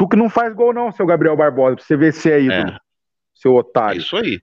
[0.00, 2.70] Tu que não faz gol não, seu Gabriel Barbosa, pra você ver se é ídolo,
[2.70, 2.78] é.
[3.34, 4.00] seu otário.
[4.00, 4.40] Isso aí.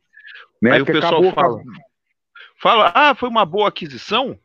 [0.62, 0.74] Né?
[0.74, 1.64] Aí Porque o pessoal fala,
[2.62, 4.40] fala, ah, foi uma boa aquisição?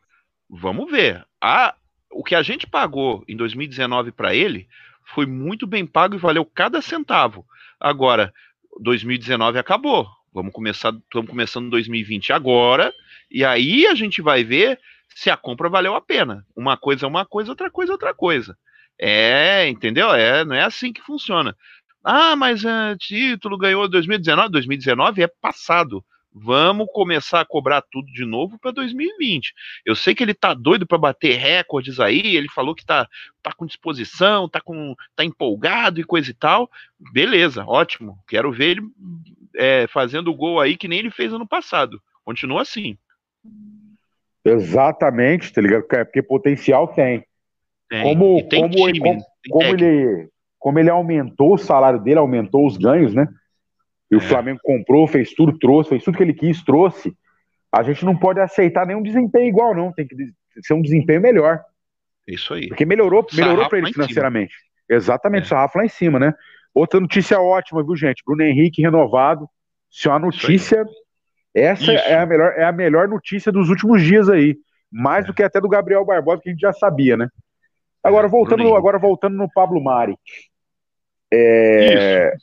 [0.49, 1.23] Vamos ver.
[1.39, 1.75] Ah,
[2.11, 4.67] o que a gente pagou em 2019 para ele
[5.13, 7.45] foi muito bem pago e valeu cada centavo.
[7.79, 8.33] Agora,
[8.81, 10.07] 2019 acabou.
[10.33, 12.91] Vamos começar, estamos começando 2020 agora,
[13.29, 16.43] e aí a gente vai ver se a compra valeu a pena.
[16.55, 18.57] Uma coisa é uma coisa, outra coisa é outra coisa.
[18.99, 20.13] É, entendeu?
[20.13, 21.55] É, não é assim que funciona.
[22.03, 24.49] Ah, mas uh, título ganhou 2019.
[24.49, 26.03] 2019 é passado.
[26.35, 29.53] Vamos começar a cobrar tudo de novo para 2020.
[29.85, 33.07] Eu sei que ele tá doido para bater recordes aí, ele falou que tá,
[33.41, 36.69] tá com disposição, tá com tá empolgado e coisa e tal.
[37.11, 38.17] Beleza, ótimo.
[38.27, 38.81] Quero ver ele
[39.55, 42.01] é, fazendo gol aí que nem ele fez ano passado.
[42.25, 42.97] Continua assim.
[44.43, 45.83] Exatamente, tá ligado?
[45.83, 47.23] Porque potencial tem.
[47.93, 48.01] Tem.
[48.01, 53.13] Como, como, time, como, como ele, como ele aumentou o salário dele, aumentou os ganhos,
[53.13, 53.27] né?
[54.09, 54.21] E o é.
[54.21, 57.15] Flamengo comprou, fez tudo, trouxe, fez tudo que ele quis, trouxe.
[57.71, 59.91] A gente não pode aceitar nenhum desempenho igual, não.
[59.91, 60.15] Tem que
[60.61, 61.61] ser um desempenho melhor.
[62.27, 62.67] Isso aí.
[62.67, 64.55] Porque melhorou, melhorou para ele financeiramente.
[64.89, 65.47] Exatamente, é.
[65.49, 66.33] sarrafo lá em cima, né?
[66.73, 68.23] Outra notícia ótima, viu, gente?
[68.25, 69.47] Bruno Henrique renovado.
[69.91, 70.83] Isso é uma notícia.
[71.53, 74.55] Essa é a, melhor, é a melhor notícia dos últimos dias aí.
[74.91, 75.27] Mais é.
[75.27, 77.27] do que até do Gabriel Barbosa, que a gente já sabia, né?
[78.03, 80.17] Agora, voltando, agora voltando no Pablo Mari.
[81.33, 82.33] É...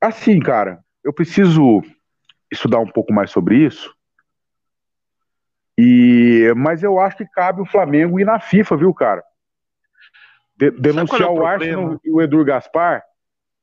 [0.00, 1.82] Assim, cara, eu preciso
[2.52, 3.94] estudar um pouco mais sobre isso.
[5.78, 9.24] E, mas eu acho que cabe o Flamengo ir na FIFA, viu, cara?
[10.54, 13.02] De, denunciar é o, o Arsenal e o Edu Gaspar.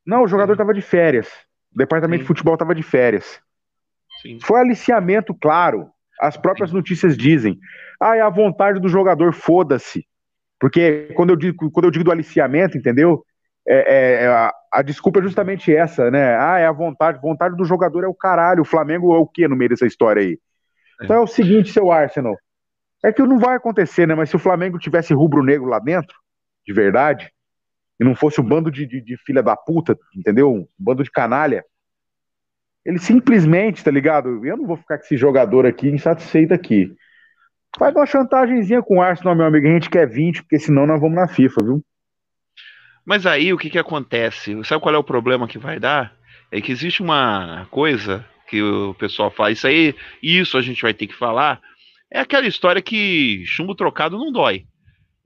[0.03, 1.27] Não, o jogador estava de férias.
[1.71, 2.23] O departamento Sim.
[2.23, 3.39] de futebol estava de férias.
[4.21, 4.39] Sim.
[4.41, 5.91] Foi aliciamento, claro.
[6.19, 7.59] As próprias notícias dizem.
[8.01, 10.07] Ah, é a vontade do jogador, foda-se.
[10.59, 13.23] Porque quando eu, digo, quando eu digo do aliciamento, entendeu?
[13.67, 16.37] É, é, é, a, a, desculpa é justamente essa, né?
[16.37, 17.19] Ah, é a vontade.
[17.21, 18.61] Vontade do jogador é o caralho.
[18.61, 20.39] O Flamengo é o que no meio dessa história aí?
[21.01, 21.05] É.
[21.05, 22.37] Então é o seguinte, seu Arsenal.
[23.03, 24.15] É que não vai acontecer, né?
[24.15, 26.15] Mas se o Flamengo tivesse rubro-negro lá dentro,
[26.65, 27.31] de verdade,
[27.99, 30.51] e não fosse um bando de, de, de, filha da puta, entendeu?
[30.51, 31.63] Um bando de canalha,
[32.85, 34.45] ele simplesmente, tá ligado?
[34.45, 36.95] Eu não vou ficar com esse jogador aqui insatisfeito aqui.
[37.77, 39.67] Faz uma chantagemzinha com o Arsenal, meu amigo.
[39.67, 41.85] A gente quer 20, porque senão nós vamos na FIFA, viu?
[43.05, 44.61] Mas aí o que, que acontece?
[44.65, 46.13] Sabe qual é o problema que vai dar?
[46.51, 50.93] É que existe uma coisa que o pessoal fala, isso aí, isso a gente vai
[50.93, 51.61] ter que falar.
[52.11, 54.65] É aquela história que chumbo trocado não dói.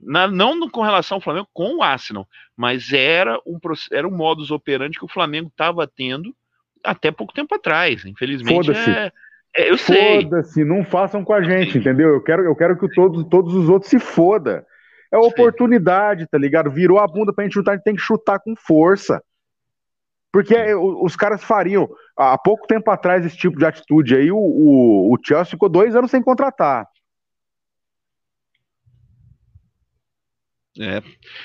[0.00, 3.58] Na, não com relação ao Flamengo, com o Arsenal, mas era um,
[3.92, 6.34] era um modus operandi que o Flamengo estava tendo
[6.84, 8.04] até pouco tempo atrás.
[8.04, 9.12] Infelizmente, é, é,
[9.56, 10.22] eu sei.
[10.22, 12.10] Foda-se, não façam com a gente, entendeu?
[12.10, 14.66] Eu quero, eu quero que todos, todos os outros se foda.
[15.12, 16.70] É oportunidade, tá ligado?
[16.70, 19.22] Virou a bunda pra gente chutar, a gente tem que chutar com força.
[20.32, 21.86] Porque os caras fariam.
[22.16, 25.94] Há pouco tempo atrás, esse tipo de atitude aí, o, o, o Chelsea ficou dois
[25.94, 26.86] anos sem contratar.
[30.78, 31.02] É.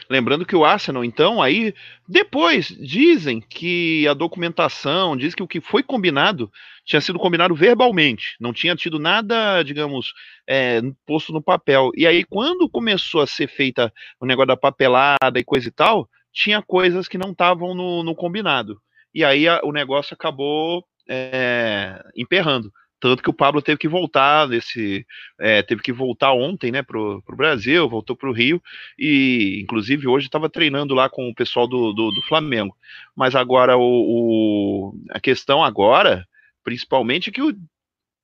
[0.10, 1.74] Lembrando que o Arsenal, então, aí
[2.08, 6.50] depois dizem que a documentação diz que o que foi combinado
[6.86, 10.14] tinha sido combinado verbalmente, não tinha tido nada, digamos,
[10.48, 11.92] é, posto no papel.
[11.98, 16.10] E aí, quando começou a ser feita o negócio da papelada e coisa e tal,
[16.32, 18.82] tinha coisas que não estavam no, no, combinado.
[19.14, 22.72] E aí a, o negócio acabou é, emperrando.
[23.00, 25.06] Tanto que o Pablo teve que voltar nesse.
[25.40, 28.62] É, teve que voltar ontem, né, pro, pro Brasil, voltou pro Rio,
[28.98, 32.76] e inclusive hoje estava treinando lá com o pessoal do, do, do Flamengo.
[33.16, 36.28] Mas agora o, o, a questão agora,
[36.64, 37.56] principalmente, é que o,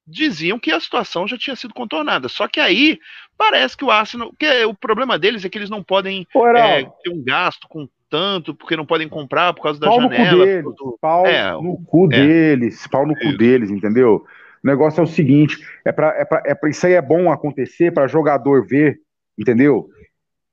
[0.06, 2.28] diziam que a situação já tinha sido contornada.
[2.28, 3.00] Só que aí
[3.38, 4.34] parece que o Arsenal.
[4.38, 8.54] Que o problema deles é que eles não podem é, ter um gasto com tanto,
[8.54, 10.32] porque não podem comprar por causa da pau janela.
[10.32, 10.98] No cu deles, do...
[11.02, 12.08] Pau é, no cu é.
[12.10, 14.26] deles, pau no cu deles, entendeu?
[14.64, 17.32] O negócio é o seguinte: é para é pra, é pra, isso aí é bom
[17.32, 19.00] acontecer para jogador ver,
[19.38, 19.90] entendeu?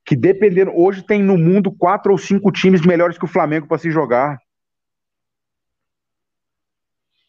[0.05, 0.71] Que dependendo.
[0.75, 4.37] Hoje tem no mundo quatro ou cinco times melhores que o Flamengo para se jogar.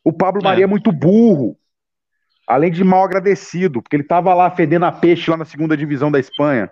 [0.04, 0.44] O Pablo é.
[0.44, 1.56] Maria é muito burro.
[2.44, 6.10] Além de mal agradecido, porque ele tava lá fedendo a peixe lá na segunda divisão
[6.10, 6.70] da Espanha.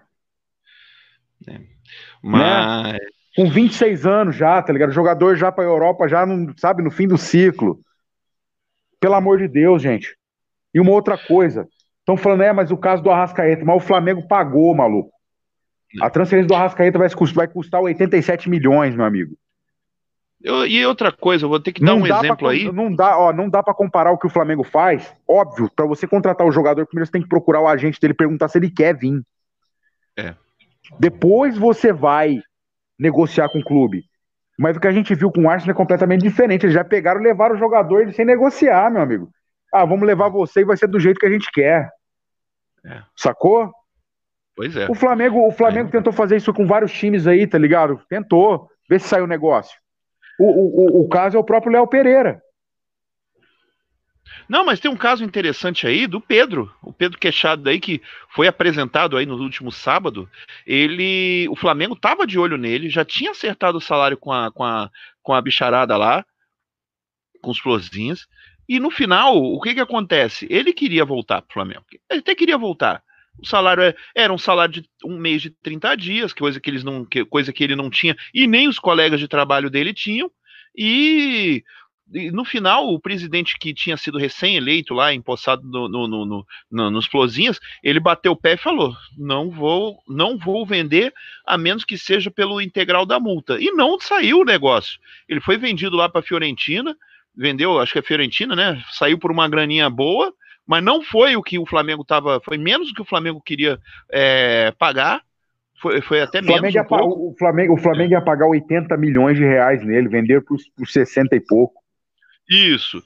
[1.47, 1.61] É.
[2.21, 2.93] Mas.
[2.93, 2.99] Né?
[3.37, 4.91] Com 26 anos já, tá ligado?
[4.91, 7.81] Jogador já pra Europa, já, no, sabe, no fim do ciclo.
[9.01, 10.17] Pelo amor de Deus, gente.
[10.75, 11.67] E uma outra coisa.
[11.99, 15.11] Estão falando, é, mas o caso do Arrascaeta, mas o Flamengo pagou, maluco.
[16.01, 19.37] A transferência do Arrascaeta vai custar, vai custar 87 milhões, meu amigo.
[20.43, 22.71] Eu, e outra coisa, eu vou ter que dar não um exemplo pra, aí.
[22.73, 25.15] Não dá, ó, não dá para comparar o que o Flamengo faz.
[25.29, 28.49] Óbvio, para você contratar o jogador, primeiro você tem que procurar o agente dele perguntar
[28.49, 29.21] se ele quer vir.
[30.17, 30.35] É.
[30.99, 32.41] Depois você vai
[32.99, 34.05] negociar com o clube.
[34.61, 36.67] Mas o que a gente viu com o Arsenal é completamente diferente.
[36.67, 39.31] Eles já pegaram e levaram o jogador sem negociar, meu amigo.
[39.73, 41.89] Ah, vamos levar você e vai ser do jeito que a gente quer.
[42.85, 43.01] É.
[43.17, 43.73] Sacou?
[44.55, 44.87] Pois é.
[44.91, 45.93] O Flamengo, o Flamengo é.
[45.93, 48.03] tentou fazer isso com vários times aí, tá ligado?
[48.07, 48.69] Tentou.
[48.87, 49.75] Ver se saiu o negócio.
[50.39, 52.43] O, o, o, o caso é o próprio Léo Pereira.
[54.49, 58.47] Não, mas tem um caso interessante aí do Pedro, o Pedro Queixado daí que foi
[58.47, 60.29] apresentado aí no último sábado.
[60.67, 64.65] Ele, o Flamengo estava de olho nele, já tinha acertado o salário com a, com
[64.65, 64.91] a,
[65.23, 66.25] com a bicharada lá,
[67.41, 68.27] com os florzinhos.
[68.69, 70.47] E no final, o que que acontece?
[70.49, 71.85] Ele queria voltar pro Flamengo.
[72.09, 73.03] Ele até queria voltar.
[73.39, 76.85] O salário é, era um salário de um mês de 30 dias, coisa que eles
[76.85, 80.31] não, coisa que ele não tinha, e nem os colegas de trabalho dele tinham.
[80.77, 81.65] E
[82.33, 87.07] no final, o presidente que tinha sido recém-eleito lá, empossado no, no, no, no, nos
[87.07, 91.13] Flozinhas, ele bateu o pé e falou: não vou, não vou vender
[91.47, 93.59] a menos que seja pelo integral da multa.
[93.61, 94.99] E não saiu o negócio.
[95.29, 96.97] Ele foi vendido lá para a Fiorentina,
[97.37, 98.83] vendeu, acho que é Fiorentina, né?
[98.91, 100.33] Saiu por uma graninha boa,
[100.67, 103.79] mas não foi o que o Flamengo estava, foi menos do que o Flamengo queria
[104.11, 105.23] é, pagar.
[105.81, 106.57] Foi, foi até menos.
[106.57, 110.59] Flamengo um o, Flamengo, o Flamengo ia pagar 80 milhões de reais nele, vender por,
[110.77, 111.80] por 60 e pouco.
[112.51, 113.03] Isso.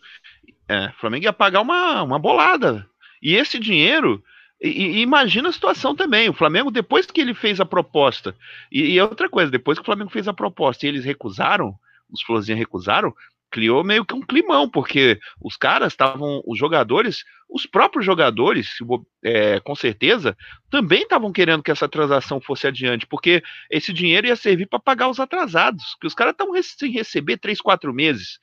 [0.67, 2.89] É, o Flamengo ia pagar uma, uma bolada.
[3.23, 4.25] E esse dinheiro.
[4.61, 6.29] E, e, imagina a situação também.
[6.29, 8.35] O Flamengo, depois que ele fez a proposta,
[8.73, 11.75] e, e outra coisa, depois que o Flamengo fez a proposta e eles recusaram,
[12.11, 13.15] os Florzinhos recusaram,
[13.51, 18.79] criou meio que um climão, porque os caras estavam, os jogadores, os próprios jogadores,
[19.23, 20.37] é, com certeza,
[20.71, 25.09] também estavam querendo que essa transação fosse adiante, porque esse dinheiro ia servir para pagar
[25.09, 28.41] os atrasados, que os caras estão sem receber três, quatro meses.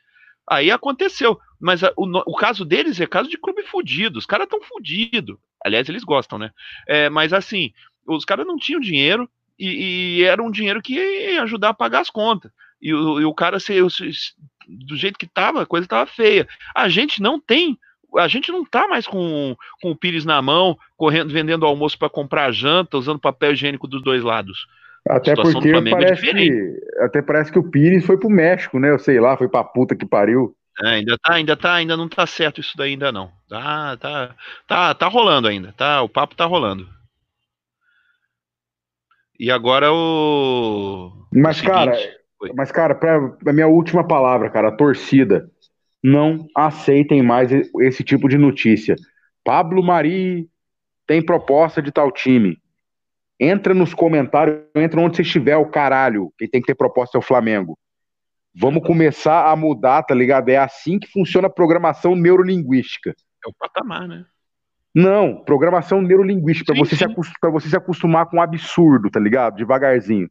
[0.50, 1.40] Aí aconteceu.
[1.60, 4.20] Mas a, o, o, caso deles é caso de clube fudido.
[4.20, 5.38] Os caras estão fudidos.
[5.64, 6.52] Aliás, eles gostam, né?
[6.88, 7.72] É, mas assim,
[8.06, 12.02] os caras não tinham dinheiro e, e, era um dinheiro que ia ajudar a pagar
[12.02, 12.52] as contas.
[12.82, 13.80] E o, e o cara, se,
[14.68, 16.48] do jeito que tava, a coisa tava feia.
[16.76, 17.78] A gente não tem
[18.18, 22.10] a gente não tá mais com, com o Pires na mão, correndo, vendendo almoço para
[22.10, 24.68] comprar janta, usando papel higiênico dos dois lados.
[25.08, 28.92] Até porque é parece é que, até parece que o Pires foi pro México, né?
[28.92, 30.56] Eu sei lá, foi pra puta que pariu.
[30.84, 33.32] É, ainda tá, ainda tá, ainda não tá certo isso daí ainda não.
[33.50, 34.36] Tá, tá,
[34.68, 36.02] tá, tá rolando ainda, tá?
[36.02, 36.88] O papo tá rolando.
[39.40, 41.98] E agora o Mas o cara,
[42.56, 45.50] mas cara, para a minha última palavra, cara, a torcida
[46.04, 48.96] não aceitem mais esse tipo de notícia.
[49.44, 50.48] Pablo Mari
[51.08, 52.61] tem proposta de tal time.
[53.44, 56.32] Entra nos comentários, entra onde você estiver, o caralho.
[56.38, 57.76] Quem tem que ter proposta é o Flamengo.
[58.54, 60.50] Vamos começar a mudar, tá ligado?
[60.50, 63.16] É assim que funciona a programação neurolinguística.
[63.44, 64.26] É o patamar, né?
[64.94, 67.06] Não, programação neurolinguística, para você, se
[67.42, 69.56] você se acostumar com um absurdo, tá ligado?
[69.56, 70.30] Devagarzinho.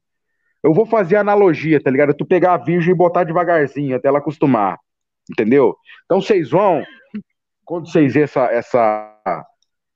[0.63, 2.15] Eu vou fazer analogia, tá ligado?
[2.15, 4.79] Tu pegar a virgem e botar devagarzinho até ela acostumar.
[5.29, 5.75] Entendeu?
[6.05, 6.85] Então vocês vão.
[7.65, 9.20] Quando vocês essa, essa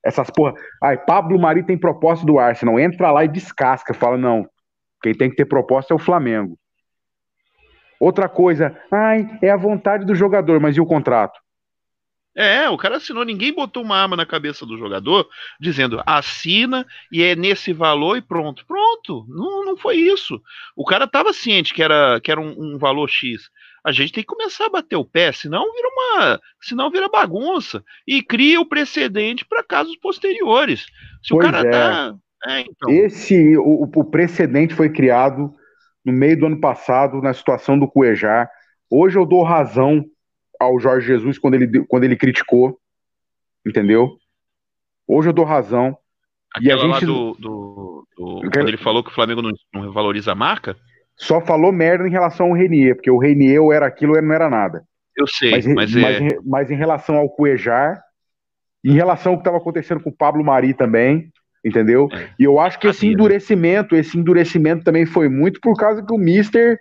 [0.04, 0.54] essas porra.
[0.82, 2.78] Ai, Pablo Mari tem proposta do Arsenal.
[2.78, 3.94] Entra lá e descasca.
[3.94, 4.48] Fala, não.
[5.02, 6.58] Quem tem que ter proposta é o Flamengo.
[7.98, 8.76] Outra coisa.
[8.90, 11.38] Ai, é a vontade do jogador, mas e o contrato?
[12.36, 15.28] É, o cara assinou, ninguém botou uma arma na cabeça do jogador
[15.60, 18.66] dizendo assina e é nesse valor e pronto.
[18.66, 20.42] Pronto, não, não foi isso.
[20.74, 23.48] O cara estava ciente que era, que era um, um, valor X.
[23.84, 27.84] a gente tem que começar a bater o pé, senão vira uma, senão vira bagunça
[28.06, 30.86] e cria o precedente para casos posteriores.
[31.22, 31.70] Se pois o cara é.
[31.70, 32.14] tá,
[32.46, 32.90] é, então.
[32.90, 35.52] esse o, o, precedente foi criado
[36.02, 38.50] no meio do ano passado na situação do Cuejar.
[38.88, 40.02] Hoje eu dou razão
[40.58, 42.78] ao Jorge Jesus quando ele, quando ele criticou,
[43.66, 44.16] entendeu?
[45.06, 45.96] Hoje eu dou razão.
[46.54, 47.06] Aquela e a gente...
[47.06, 48.50] do, do, do...
[48.50, 50.74] quando ele falou que o Flamengo não, não valoriza a marca?
[51.16, 54.34] Só falou merda em relação ao Renier, porque o Renier ou era aquilo ou não
[54.34, 54.84] era nada.
[55.16, 56.28] Eu sei, mas, mas, mas, é...
[56.44, 58.02] mas em relação ao Cuejar,
[58.84, 61.30] em relação ao que estava acontecendo com o Pablo Mari também,
[61.64, 62.08] entendeu?
[62.12, 62.30] É.
[62.38, 66.18] E eu acho que esse endurecimento, esse endurecimento também foi muito por causa que o
[66.18, 66.76] Mister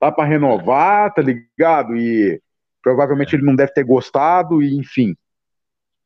[0.00, 1.96] tá para renovar, tá ligado?
[1.96, 2.40] E
[2.82, 3.38] provavelmente é.
[3.38, 5.14] ele não deve ter gostado, e enfim.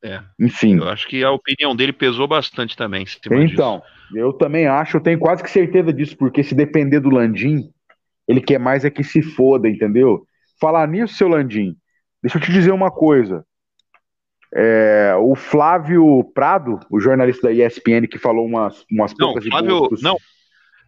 [0.02, 0.20] É.
[0.38, 0.78] Enfim.
[0.78, 3.04] Eu acho que a opinião dele pesou bastante também.
[3.48, 3.95] Então, disso.
[4.14, 7.70] Eu também acho, eu tenho quase que certeza disso, porque se depender do Landim,
[8.28, 10.26] ele quer mais é que se foda, entendeu?
[10.60, 11.76] Falar nisso, seu Landim,
[12.22, 13.44] deixa eu te dizer uma coisa.
[14.54, 19.88] É, o Flávio Prado, o jornalista da ESPN, que falou umas, umas não, poucas Flávio,
[20.02, 20.16] Não,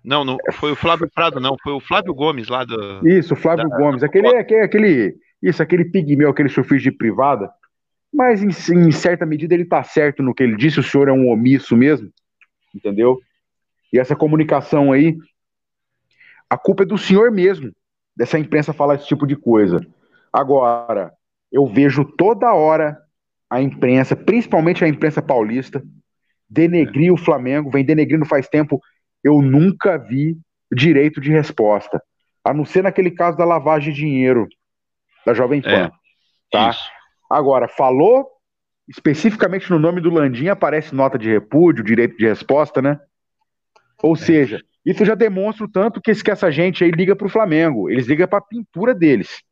[0.04, 3.06] não, não foi o Flávio Prado, não, foi o Flávio Gomes lá do.
[3.06, 7.50] Isso, o Flávio da, Gomes, aquele, aquele, aquele, isso, aquele pigmeu, aquele surfista de privada.
[8.12, 11.12] Mas em, em, certa medida ele está certo no que ele disse, o senhor é
[11.12, 12.10] um omisso mesmo,
[12.74, 13.18] entendeu?
[13.92, 15.16] E essa comunicação aí,
[16.48, 17.72] a culpa é do senhor mesmo,
[18.16, 19.80] dessa imprensa falar esse tipo de coisa.
[20.32, 21.12] Agora,
[21.50, 22.98] eu vejo toda hora
[23.48, 25.82] a imprensa, principalmente a imprensa paulista,
[26.48, 28.80] denegrir o Flamengo, vem denegrindo faz tempo.
[29.24, 30.36] Eu nunca vi
[30.72, 32.02] direito de resposta,
[32.44, 34.46] a não ser naquele caso da lavagem de dinheiro
[35.24, 35.70] da Jovem Pan.
[35.70, 35.90] É,
[36.50, 36.70] tá?
[36.70, 36.90] Isso.
[37.30, 38.26] Agora, falou
[38.88, 42.98] especificamente no nome do Landim, aparece nota de repúdio, direito de resposta, né?
[44.02, 44.16] Ou é.
[44.16, 47.90] seja, isso já demonstra o tanto que, que essa gente aí liga para o Flamengo.
[47.90, 49.42] Eles ligam para a pintura deles.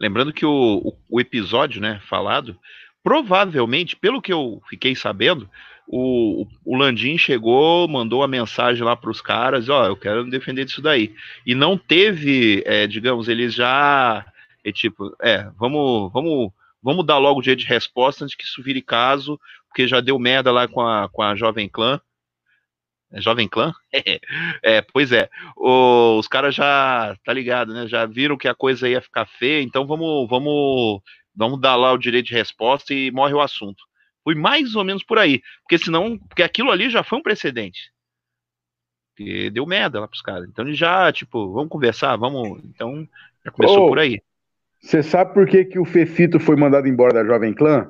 [0.00, 2.58] Lembrando que o, o, o, episódio, né, falado,
[3.04, 5.48] provavelmente, pelo que eu fiquei sabendo,
[5.86, 10.24] o, o Landim chegou, mandou a mensagem lá para os caras, ó, oh, eu quero
[10.24, 11.14] me defender disso daí.
[11.46, 14.24] E não teve, é, digamos, eles já,
[14.64, 16.50] é, tipo, é, vamos, vamos,
[16.82, 20.18] vamos dar logo o dia de resposta antes que isso vire caso, porque já deu
[20.18, 22.00] merda lá com a, com a Jovem Clã.
[23.12, 23.72] É Jovem Clã?
[24.62, 25.28] é, pois é.
[25.56, 27.86] O, os caras já, tá ligado, né?
[27.86, 31.02] Já viram que a coisa ia ficar feia, então vamos, vamos,
[31.34, 33.84] vamos dar lá o direito de resposta e morre o assunto.
[34.24, 35.42] Foi mais ou menos por aí.
[35.62, 37.92] Porque senão, porque aquilo ali já foi um precedente.
[39.16, 40.48] Que deu merda lá pros caras.
[40.48, 42.62] Então ele já, tipo, vamos conversar, vamos.
[42.64, 43.06] Então,
[43.44, 44.22] já começou oh, por aí.
[44.82, 47.88] Você sabe por que, que o Fefito foi mandado embora da Jovem Clã?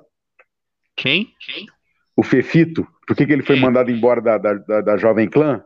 [0.95, 1.35] Quem?
[1.41, 1.67] Quem?
[2.15, 2.87] O Fefito.
[3.07, 5.63] Por que, que ele foi mandado embora da, da, da, da Jovem Clã?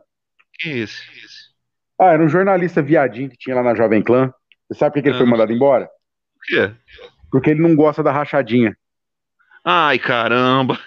[0.53, 1.01] Que isso?
[1.99, 4.33] Ah, era um jornalista viadinho que tinha lá na Jovem Clã.
[4.69, 5.29] Você sabe por que, que ele foi ah.
[5.29, 5.85] mandado embora?
[5.85, 6.75] Por quê?
[7.29, 8.75] Porque ele não gosta da rachadinha.
[9.65, 10.79] Ai, caramba!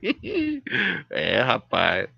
[1.10, 2.08] é, rapaz.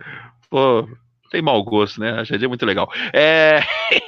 [0.50, 0.86] Pô,
[1.30, 2.10] tem mau gosto, né?
[2.10, 2.90] Rachadinha é muito legal.
[3.12, 3.60] É.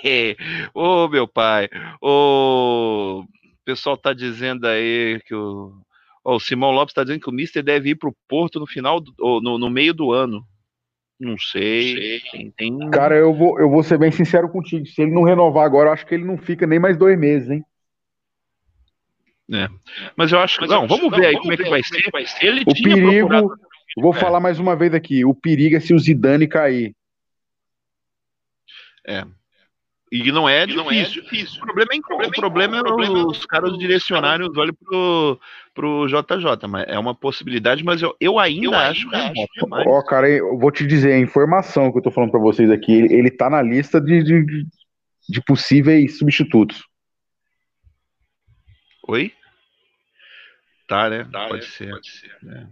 [0.75, 1.69] Ô, meu pai.
[2.01, 3.25] Ô.
[3.25, 5.73] O pessoal tá dizendo aí que o
[6.25, 8.67] Oh, o Simão Lopes está dizendo que o Mister deve ir para o Porto no
[8.67, 10.45] final, do, no, no, meio do ano.
[11.19, 12.21] Não sei.
[12.31, 12.91] Tem, tem...
[12.91, 14.87] Cara, eu vou, eu vou ser bem sincero contigo.
[14.87, 17.51] Se ele não renovar agora, eu acho que ele não fica nem mais dois meses,
[17.51, 17.65] hein?
[19.53, 19.69] É.
[20.17, 20.67] Mas eu acho que.
[20.67, 22.11] Não, vamos ver aí como, é que vai é ser.
[22.11, 22.47] vai ser.
[22.47, 23.29] Ele o perigo.
[23.29, 23.61] Procurado...
[23.97, 24.19] Vou é.
[24.19, 25.25] falar mais uma vez aqui.
[25.25, 26.95] O perigo é se o Zidane cair.
[29.07, 29.25] É.
[30.13, 30.85] E não é, difícil.
[30.85, 31.63] Não é difícil.
[31.63, 34.55] O problema é, o problema, o problema é, o problema é os caras direcionarem os
[34.59, 35.41] olhos pro,
[35.75, 39.09] pro JJ, mas é uma possibilidade, mas eu, eu ainda eu acho.
[39.71, 42.71] Ó, oh, cara, eu vou te dizer, a informação que eu tô falando para vocês
[42.71, 44.67] aqui, ele, ele tá na lista de, de,
[45.31, 46.85] de possíveis substitutos.
[49.09, 49.33] Oi?
[50.87, 51.27] Tá, né?
[51.33, 51.91] Tá, pode, é, ser.
[51.91, 52.37] pode ser.
[52.49, 52.67] É.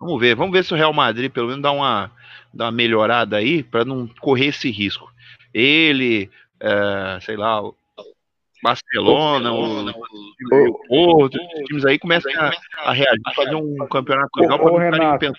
[0.00, 2.10] Vamos ver, vamos ver se o Real Madrid pelo menos dá uma,
[2.52, 5.10] dá uma melhorada aí para não correr esse risco.
[5.52, 6.30] Ele,
[6.60, 7.74] é, sei lá, o
[8.62, 12.52] Barcelona, o, o, Porto, os times aí começam a,
[12.84, 15.38] a reagir, fazer um campeonato legal para não Renato, pensando.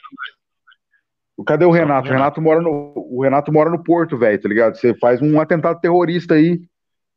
[1.47, 2.09] Cadê o Renato?
[2.09, 4.75] O Renato mora no, o Renato mora no Porto, velho, tá ligado?
[4.75, 6.61] Você faz um atentado terrorista aí,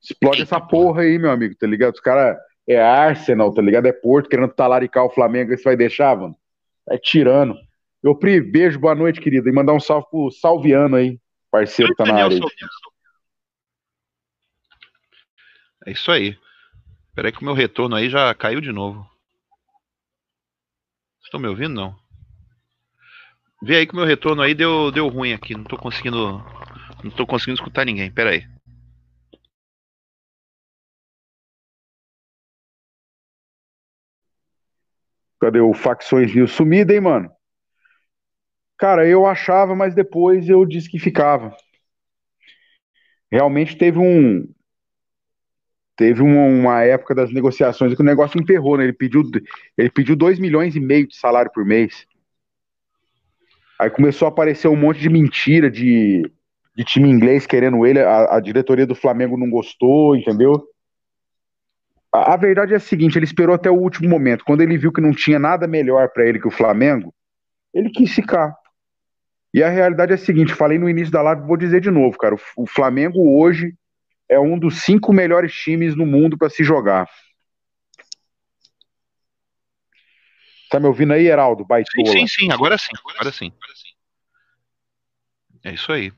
[0.00, 1.94] explode essa porra aí, meu amigo, tá ligado?
[1.94, 2.36] Os caras
[2.68, 3.86] é Arsenal, tá ligado?
[3.86, 6.36] É Porto querendo talaricar o Flamengo, aí você vai deixar, mano?
[6.88, 7.56] É tirando.
[8.02, 9.48] Eu Pri, beijo, boa noite, querida.
[9.48, 11.18] E mandar um salve pro Salviano aí,
[11.50, 12.38] parceiro que tá na área.
[15.86, 16.36] É isso aí.
[17.14, 19.08] Peraí que o meu retorno aí já caiu de novo.
[21.24, 21.98] Estão me ouvindo, não?
[23.62, 25.54] Vê aí que o meu retorno aí deu, deu ruim aqui.
[25.54, 26.38] Não tô conseguindo.
[27.02, 28.12] Não tô conseguindo escutar ninguém.
[28.12, 28.46] Peraí.
[35.40, 36.52] Cadê o Facções News?
[36.52, 37.30] Sumida, hein, mano?
[38.78, 41.56] Cara, eu achava, mas depois eu disse que ficava.
[43.30, 44.46] Realmente teve um.
[45.96, 48.84] Teve uma, uma época das negociações que o negócio emperrou, né?
[48.84, 49.22] Ele pediu,
[49.78, 52.06] ele pediu 2 milhões e meio de salário por mês.
[53.78, 56.30] Aí começou a aparecer um monte de mentira de,
[56.74, 58.00] de time inglês querendo ele.
[58.00, 60.66] A, a diretoria do Flamengo não gostou, entendeu?
[62.12, 64.44] A, a, verdade é a seguinte: ele esperou até o último momento.
[64.44, 67.14] Quando ele viu que não tinha nada melhor para ele que o Flamengo,
[67.72, 68.54] ele quis ficar.
[69.52, 72.16] E a realidade é a seguinte: falei no início da live, vou dizer de novo,
[72.18, 72.36] cara.
[72.56, 73.74] O, Flamengo hoje
[74.28, 77.08] é um dos cinco melhores times no mundo para se jogar.
[80.70, 81.64] Tá me ouvindo aí, Heraldo?
[81.64, 82.06] Baitola?
[82.06, 83.52] Sim, sim, sim, agora sim, agora sim.
[85.64, 86.12] É isso aí.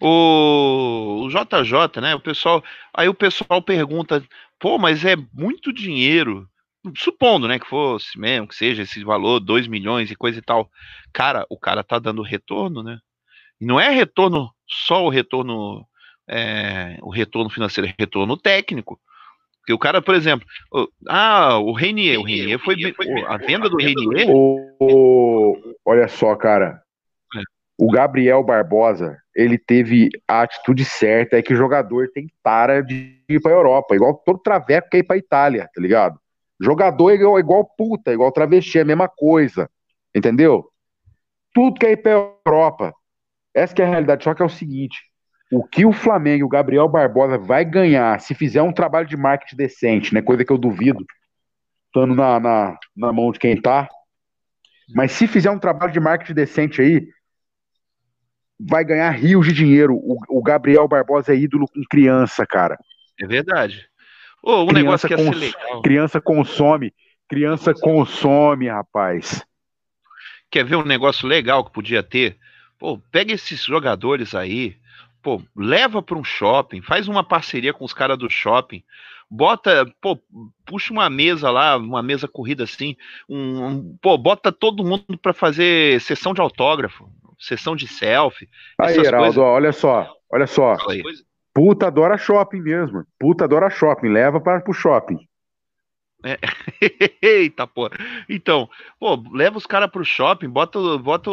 [0.00, 2.14] O, o JJ, né?
[2.14, 2.62] O pessoal.
[2.92, 4.22] Aí o pessoal pergunta,
[4.58, 6.48] pô, mas é muito dinheiro
[6.96, 10.70] supondo, né, que fosse mesmo, que seja esse valor, 2 milhões e coisa e tal,
[11.12, 12.98] cara, o cara tá dando retorno, né?
[13.60, 15.84] E não é retorno só o retorno,
[16.28, 19.00] é, o retorno financeiro, é retorno técnico.
[19.60, 23.68] Porque o cara, por exemplo, o, ah, o Reinier, o Reinier foi, foi a venda
[23.68, 24.28] do Reinier.
[24.30, 26.80] O, olha só, cara,
[27.36, 27.40] é.
[27.76, 33.20] o Gabriel Barbosa, ele teve a atitude certa, é que o jogador tem tara de
[33.28, 36.18] ir pra Europa, igual todo traveco quer ir pra Itália, tá ligado?
[36.60, 39.70] Jogador é igual, igual puta, igual travesti, é a mesma coisa.
[40.14, 40.68] Entendeu?
[41.54, 42.12] Tudo quer ir pra
[42.46, 42.92] Europa.
[43.54, 44.24] Essa é a realidade.
[44.24, 44.98] Só que é o seguinte:
[45.50, 49.16] o que o Flamengo e o Gabriel Barbosa vai ganhar se fizer um trabalho de
[49.16, 50.20] marketing decente, né?
[50.20, 51.04] Coisa que eu duvido,
[51.86, 53.88] estando na, na, na mão de quem tá.
[54.94, 57.08] Mas se fizer um trabalho de marketing decente aí,
[58.58, 59.94] vai ganhar rios de dinheiro.
[59.94, 62.78] O, o Gabriel Barbosa é ídolo com criança, cara.
[63.20, 63.88] É verdade.
[64.42, 65.82] Oh, um criança negócio que ia legal.
[65.82, 66.94] Criança consome.
[67.28, 69.44] Criança consome, rapaz.
[70.50, 72.38] Quer ver um negócio legal que podia ter?
[72.78, 74.76] Pô, pega esses jogadores aí,
[75.22, 78.82] pô, leva para um shopping, faz uma parceria com os caras do shopping,
[79.28, 80.18] bota, pô,
[80.64, 82.96] puxa uma mesa lá, uma mesa corrida assim,
[83.28, 88.48] um, um pô, bota todo mundo para fazer sessão de autógrafo, sessão de selfie.
[88.80, 89.38] Aí, Heraldo, coisas...
[89.38, 90.76] olha só, olha só.
[91.58, 93.04] Puta adora shopping mesmo.
[93.18, 94.10] Puta adora shopping.
[94.10, 95.18] Leva para pro shopping.
[96.24, 96.38] É.
[97.20, 97.90] Eita, pô.
[98.28, 101.30] Então, pô, leva os caras pro shopping, bota, bota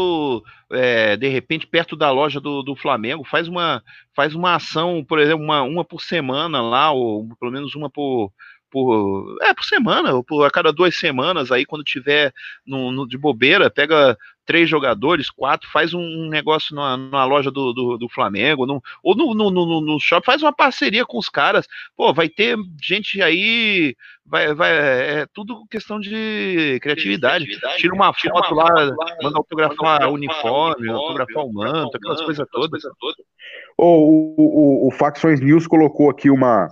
[0.71, 3.83] é, de repente perto da loja do, do Flamengo, faz uma,
[4.15, 8.31] faz uma ação, por exemplo, uma, uma por semana lá, ou pelo menos uma por,
[8.71, 12.33] por, é, por semana, ou por a cada duas semanas aí, quando tiver
[12.65, 17.73] no, no, de bobeira, pega três jogadores, quatro, faz um negócio numa, numa loja do,
[17.73, 21.29] do, do Flamengo, no, ou no, no, no, no, shopping, faz uma parceria com os
[21.29, 21.67] caras.
[21.97, 27.45] Pô, vai ter gente aí, vai, vai, é tudo questão de criatividade.
[27.77, 32.47] Tira uma foto, uma lá, lá, manda autografar manda uniforme, autografar o manto, aquelas coisas
[32.51, 32.83] todas.
[33.77, 36.69] Oh, o, o, o Facções News colocou aqui uma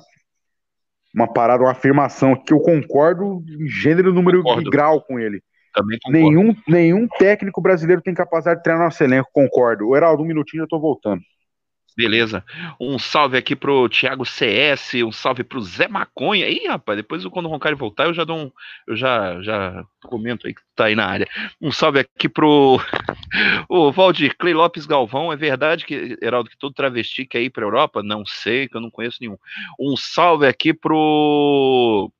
[1.13, 5.43] uma parada, uma afirmação que eu concordo em gênero, número e grau com ele.
[6.07, 9.87] Nenhum, nenhum técnico brasileiro tem capacidade de treinar nosso elenco, concordo.
[9.87, 11.21] O Heraldo, um minutinho, eu tô voltando.
[11.95, 12.43] Beleza.
[12.79, 16.49] Um salve aqui pro Thiago CS, um salve pro Zé Maconha.
[16.49, 18.51] Ih, rapaz, depois quando o Roncari voltar, eu já dou um.
[18.87, 21.27] Eu já, já comento aí que tá aí na área.
[21.61, 22.79] Um salve aqui pro
[23.69, 25.31] o Valdir Clay Lopes Galvão.
[25.31, 28.01] É verdade que, Heraldo, que todo travesti quer ir pra Europa?
[28.01, 29.37] Não sei, que eu não conheço nenhum.
[29.79, 32.11] Um salve aqui pro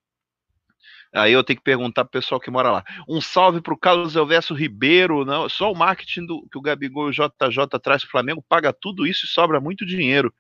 [1.14, 2.84] Aí eu tenho que perguntar pro pessoal que mora lá.
[3.08, 7.68] Um salve pro Carlos Elvésio Ribeiro, não, só o marketing do, que o Gabigol JJ
[7.82, 10.34] traz pro Flamengo paga tudo isso e sobra muito dinheiro.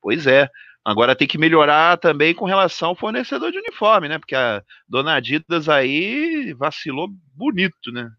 [0.00, 0.48] Pois é.
[0.84, 4.18] Agora tem que melhorar também com relação ao fornecedor de uniforme, né?
[4.18, 8.10] Porque a dona Adidas aí vacilou bonito, né?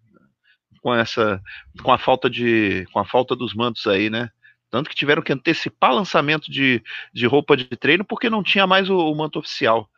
[0.81, 1.41] Com essa
[1.81, 4.29] com a falta de com a falta dos mantos aí, né?
[4.69, 6.81] Tanto que tiveram que antecipar lançamento de,
[7.13, 9.89] de roupa de treino porque não tinha mais o, o manto oficial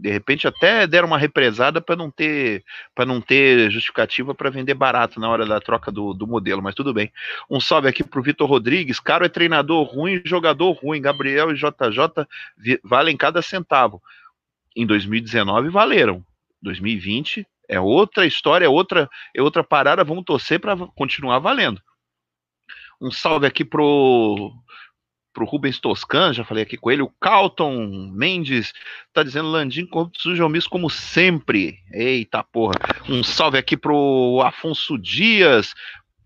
[0.00, 4.72] de repente até deram uma represada para não ter para não ter justificativa para vender
[4.72, 7.12] barato na hora da troca do, do modelo, mas tudo bem.
[7.50, 12.26] Um salve aqui pro Vitor Rodrigues, caro é treinador ruim, jogador ruim, Gabriel e JJ
[12.82, 14.02] valem cada centavo.
[14.74, 16.24] Em 2019 valeram.
[16.62, 21.80] 2020 é outra história, é outra é outra parada, vamos torcer para continuar valendo.
[23.00, 24.52] Um salve aqui pro
[25.40, 28.74] pro Rubens Toscan, já falei aqui com ele, o Calton Mendes
[29.10, 31.78] tá dizendo Landim corrupto sujo omisso como sempre.
[31.90, 32.74] Eita porra.
[33.08, 35.72] Um salve aqui pro Afonso Dias,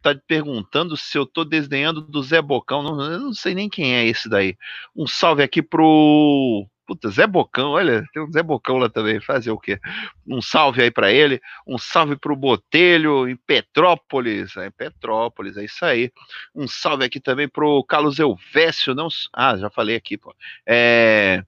[0.03, 3.95] tá perguntando se eu tô desdenhando do Zé Bocão, não, eu não sei nem quem
[3.95, 4.57] é esse daí.
[4.97, 9.51] Um salve aqui pro Puta, Zé Bocão, olha, tem um Zé Bocão lá também, fazer
[9.51, 9.80] o quê?
[10.26, 15.64] Um salve aí para ele, um salve pro Botelho em Petrópolis, é, em Petrópolis, é
[15.64, 16.12] isso aí.
[16.55, 20.35] Um salve aqui também pro Carlos Elvésio, não, ah, já falei aqui, pô.
[20.66, 21.43] É,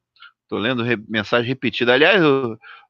[0.48, 1.92] tô lendo re, mensagem repetida.
[1.92, 2.22] Aliás,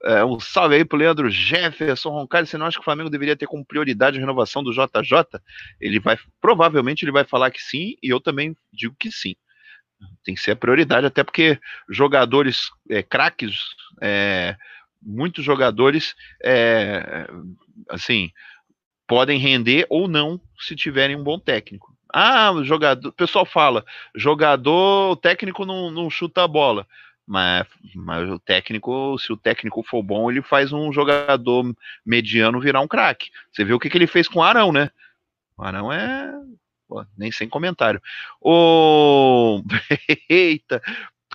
[0.05, 3.37] é, um salve aí pro Leandro Jefferson Roncalho, você não acha que o Flamengo deveria
[3.37, 5.41] ter como prioridade a renovação do JJ?
[5.81, 9.35] Ele vai, provavelmente ele vai falar que sim, e eu também digo que sim
[10.25, 13.61] tem que ser a prioridade, até porque jogadores é, craques,
[14.01, 14.57] é,
[15.01, 17.29] muitos jogadores, é,
[17.89, 18.31] assim,
[19.07, 21.95] podem render ou não se tiverem um bom técnico.
[22.13, 23.85] Ah, o jogador, o pessoal fala,
[24.15, 26.87] jogador, o técnico não, não chuta a bola.
[27.27, 31.75] Mas, mas o técnico, se o técnico for bom, ele faz um jogador
[32.05, 33.31] mediano virar um craque.
[33.51, 34.91] Você viu o que, que ele fez com o Arão, né?
[35.59, 36.33] O Arão é
[36.89, 38.01] Pô, nem sem comentário.
[38.41, 39.63] O...
[40.29, 40.81] Eita!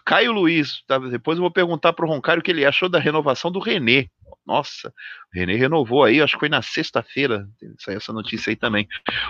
[0.06, 0.98] Caio Luiz, tá?
[0.98, 4.10] depois eu vou perguntar para o Roncário o que ele achou da renovação do Renê.
[4.46, 7.48] Nossa, o Renê renovou aí, acho que foi na sexta-feira,
[7.78, 8.88] saiu essa notícia aí também.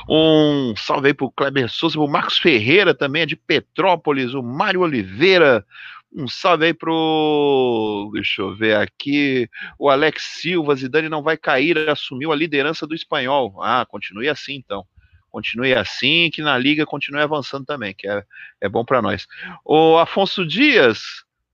[0.09, 4.41] Um salve aí para o Kleber Souza, o Marcos Ferreira também, é de Petrópolis, o
[4.41, 5.65] Mário Oliveira,
[6.13, 8.09] um salve aí pro.
[8.13, 9.49] Deixa eu ver aqui.
[9.77, 13.61] O Alex Silva, Zidane não vai cair, assumiu a liderança do espanhol.
[13.61, 14.85] Ah, continue assim então
[15.31, 18.23] continue assim, que na liga continue avançando também, que é,
[18.59, 19.25] é bom para nós.
[19.65, 20.99] O Afonso Dias,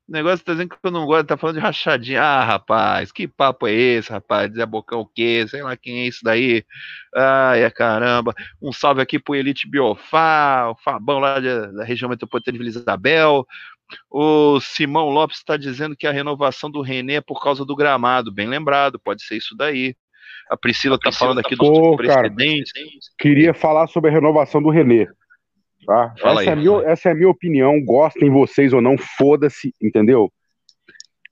[0.07, 2.21] o negócio tá dizendo que eu não gosto, tá falando de rachadinha.
[2.21, 4.53] Ah, rapaz, que papo é esse, rapaz?
[4.53, 5.45] Zé Bocão o quê?
[5.49, 6.63] Sei lá quem é isso daí.
[7.13, 8.33] Ai, é caramba.
[8.61, 12.69] Um salve aqui pro Elite Biofá, o Fabão lá de, da região metropolitana de Vila
[12.69, 13.45] Isabel.
[14.09, 18.31] O Simão Lopes está dizendo que a renovação do Renê é por causa do gramado.
[18.31, 19.95] Bem lembrado, pode ser isso daí.
[20.49, 22.71] A Priscila está falando aqui dos Pô, precedentes.
[22.71, 25.07] Cara, queria falar sobre a renovação do Renê.
[25.85, 26.13] Tá?
[26.17, 27.83] Essa, aí, é minha, essa é a minha opinião.
[27.83, 30.31] Gostem vocês ou não, foda-se, entendeu?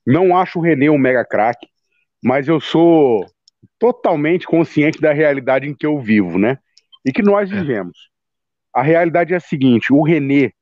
[0.05, 1.67] Não acho o Renê um mega craque,
[2.23, 3.25] mas eu sou
[3.79, 6.57] totalmente consciente da realidade em que eu vivo, né?
[7.05, 7.55] E que nós é.
[7.55, 8.09] vivemos.
[8.73, 10.53] A realidade é a seguinte: o Renê,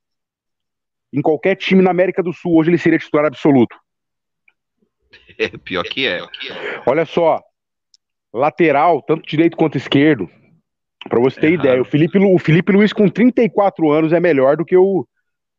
[1.12, 3.76] em qualquer time na América do Sul, hoje ele seria titular absoluto.
[5.38, 6.20] É, pior que é.
[6.86, 7.40] Olha só,
[8.34, 10.28] lateral, tanto direito quanto esquerdo.
[11.08, 14.56] Para você ter é ideia, o Felipe, o Felipe Luiz com 34 anos é melhor
[14.56, 15.06] do que o,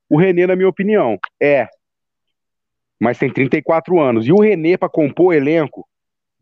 [0.09, 1.17] o René, na minha opinião.
[1.41, 1.69] É.
[2.99, 4.27] Mas tem 34 anos.
[4.27, 5.87] E o René, para compor o elenco,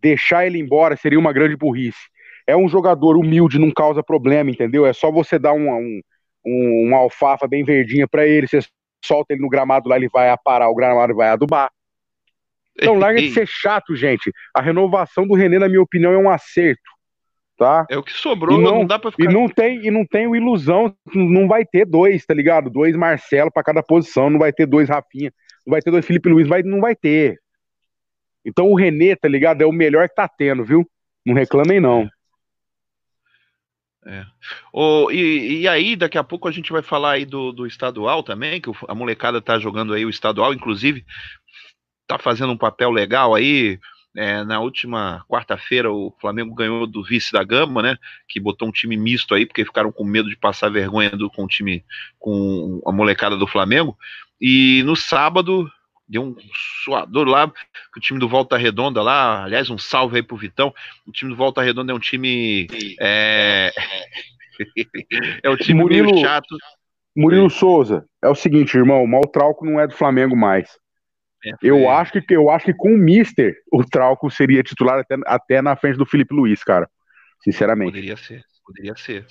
[0.02, 2.10] deixar ele embora seria uma grande burrice.
[2.48, 4.86] É um jogador humilde, não causa problema, entendeu?
[4.86, 6.02] É só você dar um, um,
[6.46, 8.60] um uma alfafa bem verdinha para ele, você
[9.04, 11.70] solta ele no gramado lá, ele vai aparar o gramado e vai adubar.
[12.78, 14.32] Então larga de ser chato, gente.
[14.56, 16.82] A renovação do René, na minha opinião, é um acerto.
[17.56, 17.86] Tá?
[17.90, 19.30] É o que sobrou, não, não, dá pra ficar.
[19.30, 22.70] E não tem, e não tem ilusão, não vai ter dois, tá ligado?
[22.70, 25.32] Dois Marcelo para cada posição, não vai ter dois Rafinha,
[25.66, 27.40] não vai ter dois Felipe Luiz, vai, não vai ter.
[28.44, 29.62] Então o René, tá ligado?
[29.62, 30.86] É o melhor que tá tendo, viu?
[31.24, 32.10] Não reclamem, não.
[34.06, 34.26] É.
[34.74, 38.22] Oh, e, e, aí, daqui a pouco a gente vai falar aí do, do estadual
[38.22, 41.06] também, que a molecada tá jogando aí o estadual, inclusive
[42.08, 43.80] tá fazendo um papel legal aí.
[44.16, 47.98] É, na última quarta-feira o Flamengo ganhou do vice da Gama, né?
[48.28, 51.46] Que botou um time misto aí, porque ficaram com medo de passar vergonha do, com
[51.46, 51.84] o time,
[52.20, 53.98] com a molecada do Flamengo.
[54.40, 55.68] E no sábado
[56.08, 56.36] deu um
[56.84, 57.52] suador lá,
[57.96, 60.74] o time do Volta Redonda lá, aliás, um salve aí pro Vitão.
[61.08, 62.68] O time do Volta Redonda é um time.
[63.00, 63.72] É,
[65.44, 66.56] é um time Murilo, meio chato.
[67.16, 70.78] Murilo Souza, é o seguinte, irmão, o Maltrauco não é do Flamengo mais.
[71.62, 75.62] Eu, acho que, eu acho que com o Mister, o Trauco seria titular até, até
[75.62, 76.90] na frente do Felipe Luiz, cara.
[77.44, 77.92] Sinceramente.
[77.92, 79.26] Poderia ser, poderia ser.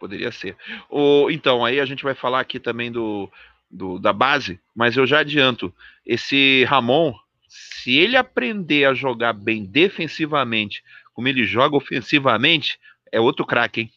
[0.00, 0.56] Poderia ser.
[0.90, 3.30] O, então, aí a gente vai falar aqui também do,
[3.70, 5.74] do, da base, mas eu já adianto:
[6.04, 7.14] esse Ramon,
[7.48, 10.82] se ele aprender a jogar bem defensivamente,
[11.12, 12.78] como ele joga ofensivamente,
[13.12, 13.90] é outro craque, hein?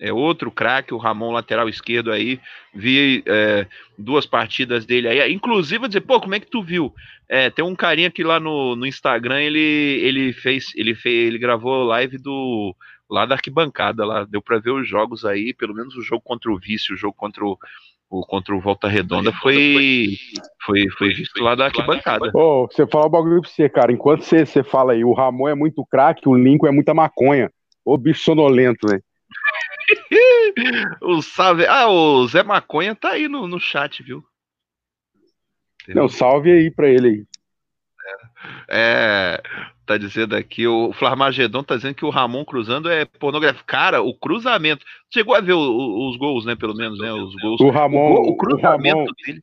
[0.00, 2.40] É outro craque, o Ramon, lateral esquerdo aí.
[2.72, 5.32] Vi é, duas partidas dele aí.
[5.32, 6.94] Inclusive, vou dizer, pô, como é que tu viu?
[7.28, 11.38] É, tem um carinha que lá no, no Instagram ele, ele fez, ele fez, ele
[11.38, 12.74] gravou live do
[13.10, 16.50] lá da arquibancada, lá deu para ver os jogos aí, pelo menos o jogo contra
[16.50, 17.58] o Vício, o jogo contra o,
[18.10, 20.16] o contra o Volta Redonda foi
[20.64, 22.30] foi foi visto lá da arquibancada.
[22.34, 23.92] Ô, oh, você fala o bagulho pra você, cara.
[23.92, 27.50] Enquanto você, você fala aí, o Ramon é muito craque, o Lincoln é muita maconha.
[27.84, 29.00] Ô bicho sonolento, né?
[31.02, 31.66] O salve.
[31.66, 34.24] Ah, o Zé Maconha tá aí no, no chat, viu?
[35.88, 37.26] Não, salve aí pra ele aí.
[38.68, 39.42] É,
[39.86, 43.62] tá dizendo aqui, o Flarmagedon tá dizendo que o Ramon cruzando é pornografia.
[43.66, 44.84] Cara, o cruzamento.
[45.12, 46.54] Chegou a ver o, o, os gols, né?
[46.54, 47.12] Pelo menos, né?
[47.12, 47.60] Os gols.
[47.60, 48.14] O Ramon.
[48.14, 49.40] O, o cruzamento Ramon, dele.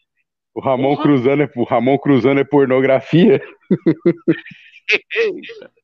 [0.53, 3.41] O Ramon cruzando é, o Ramon cruzando é pornografia.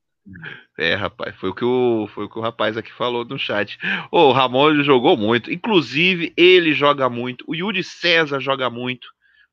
[0.78, 3.78] É, rapaz, foi o que o, foi o, que o rapaz aqui falou no chat.
[4.12, 9.08] o Ramon jogou muito, inclusive ele joga muito, o Yuri César joga muito.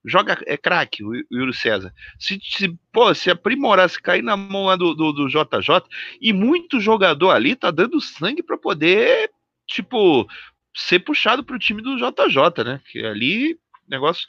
[0.05, 1.93] Joga, é craque o Yuri César.
[2.19, 5.83] Se, se, pô, se aprimorar, se cair na mão lá do, do, do JJ,
[6.21, 9.31] e muito jogador ali tá dando sangue para poder,
[9.67, 10.27] tipo,
[10.75, 12.81] ser puxado pro time do JJ, né?
[12.91, 13.59] Que ali,
[13.89, 14.27] negócio.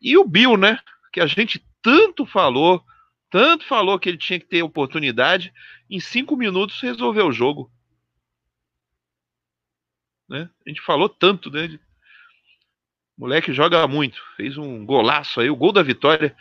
[0.00, 0.78] E o Bill, né?
[1.12, 2.82] Que a gente tanto falou,
[3.30, 5.52] tanto falou que ele tinha que ter oportunidade,
[5.88, 7.70] em cinco minutos resolveu o jogo.
[10.28, 10.48] Né?
[10.66, 11.50] A gente falou tanto.
[11.50, 11.78] Né?
[13.16, 16.34] O moleque joga muito, fez um golaço aí, o gol da vitória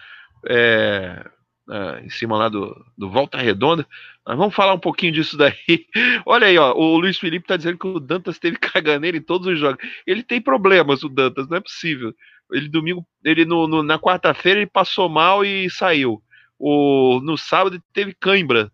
[0.47, 1.25] é,
[1.69, 3.85] é, em cima lá do, do Volta Redonda.
[4.25, 5.87] Mas vamos falar um pouquinho disso daí.
[6.25, 9.47] Olha aí, ó, o Luiz Felipe tá dizendo que o Dantas teve caganeira em todos
[9.47, 9.83] os jogos.
[10.05, 12.13] Ele tem problemas, o Dantas, não é possível.
[12.51, 16.23] Ele domingo, ele no, no na quarta-feira ele passou mal e saiu.
[16.59, 18.69] O, no sábado teve cãibra.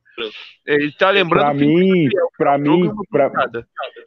[0.66, 3.32] Ele tá lembrando pra mim, para mim, pra,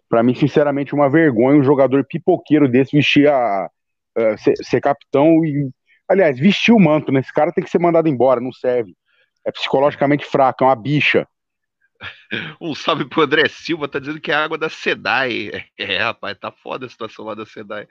[0.09, 3.71] pra, mim, sinceramente, uma vergonha um jogador pipoqueiro desse vestir a,
[4.17, 5.71] a ser, ser, capitão e,
[6.09, 7.21] aliás, vestir o manto, né?
[7.21, 8.95] Esse cara tem que ser mandado embora, não serve.
[9.47, 11.27] É psicologicamente fraco, é uma bicha.
[12.61, 15.51] Um salve pro André Silva, tá dizendo que é água da Sedai.
[15.77, 17.89] É, rapaz, tá foda a situação lá da Sedai.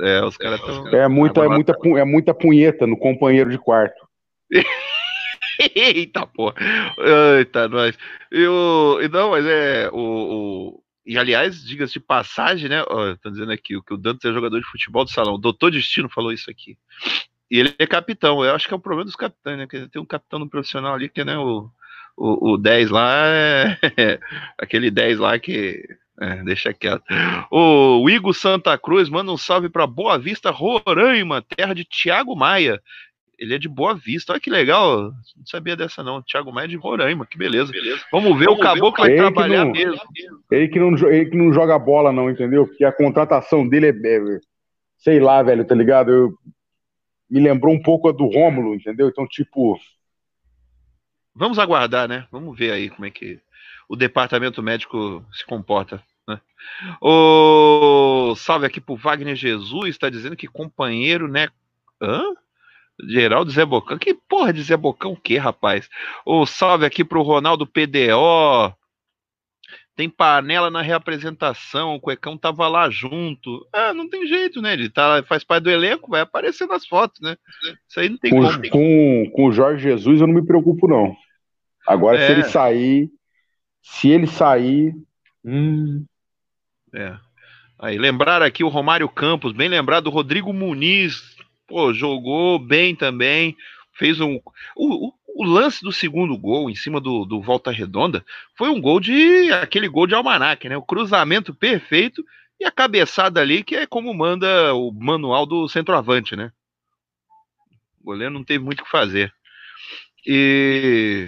[0.00, 0.88] É, os caras tão.
[0.88, 4.08] É muita, é, muita, é muita punheta no companheiro de quarto.
[5.74, 6.54] Eita, porra.
[7.38, 7.96] Eita, nós.
[8.30, 9.88] Eu, não, mas é.
[9.92, 10.82] O, o...
[11.04, 12.82] E aliás, diga-se de passagem, né?
[13.12, 15.34] Estão dizendo aqui que o Dantas é jogador de futebol do salão.
[15.34, 16.76] O Doutor Destino falou isso aqui.
[17.50, 18.44] E ele é capitão.
[18.44, 19.66] Eu acho que é o problema dos capitães, né?
[19.66, 21.68] Que tem um capitão no profissional ali que né, o,
[22.16, 23.78] o, o 10 lá é,
[24.56, 25.84] aquele 10 lá que
[26.20, 27.02] é, deixa quieto.
[27.50, 32.80] O Igor Santa Cruz manda um salve para Boa Vista, Roraima, terra de Tiago Maia.
[33.42, 34.32] Ele é de Boa Vista.
[34.32, 35.10] Olha que legal.
[35.36, 36.22] Não sabia dessa, não.
[36.22, 37.26] Thiago Maia é de Roraima.
[37.26, 37.72] Que beleza.
[37.72, 38.00] beleza.
[38.12, 40.00] Vamos ver Vamos o Caboclo vai trabalhar não, mesmo.
[40.48, 42.68] Ele que, não, ele que não joga bola, não, entendeu?
[42.68, 44.40] Porque a contratação dele é, é.
[44.96, 46.12] Sei lá, velho, tá ligado?
[46.12, 46.32] Eu,
[47.28, 49.08] me lembrou um pouco a do Rômulo, entendeu?
[49.08, 49.76] Então, tipo.
[51.34, 52.28] Vamos aguardar, né?
[52.30, 53.40] Vamos ver aí como é que
[53.88, 56.00] o departamento médico se comporta.
[56.28, 56.40] Né?
[57.00, 61.48] O salve aqui pro Wagner Jesus, está dizendo que companheiro, né?
[62.00, 62.22] Hã?
[63.08, 63.98] Geraldo Zé Bocão.
[63.98, 65.88] Que porra de Zé Bocão o que, rapaz?
[66.24, 68.74] O salve aqui pro Ronaldo PDO.
[69.94, 73.66] Tem panela na reapresentação, o Cuecão tava lá junto.
[73.70, 74.72] Ah, não tem jeito, né?
[74.72, 77.36] Ele tá, faz parte do elenco, vai aparecer nas fotos, né?
[77.86, 78.70] Isso aí não tem com, como.
[78.70, 81.14] Com, com o Jorge Jesus eu não me preocupo, não.
[81.86, 82.26] Agora, é.
[82.26, 83.10] se ele sair,
[83.82, 84.94] se ele sair.
[85.44, 86.06] Hum...
[86.94, 87.16] É.
[87.78, 91.31] Aí, lembrar aqui o Romário Campos, bem lembrado, o Rodrigo Muniz,
[91.72, 93.56] pô, jogou bem também,
[93.94, 94.38] fez um.
[94.76, 98.22] O, o, lance do segundo gol em cima do, do Volta Redonda
[98.54, 99.50] foi um gol de.
[99.52, 100.76] aquele gol de almanac, né?
[100.76, 102.22] O cruzamento perfeito
[102.60, 106.52] e a cabeçada ali, que é como manda o manual do centroavante, né?
[108.02, 109.32] O goleiro não teve muito o que fazer.
[110.26, 111.26] E.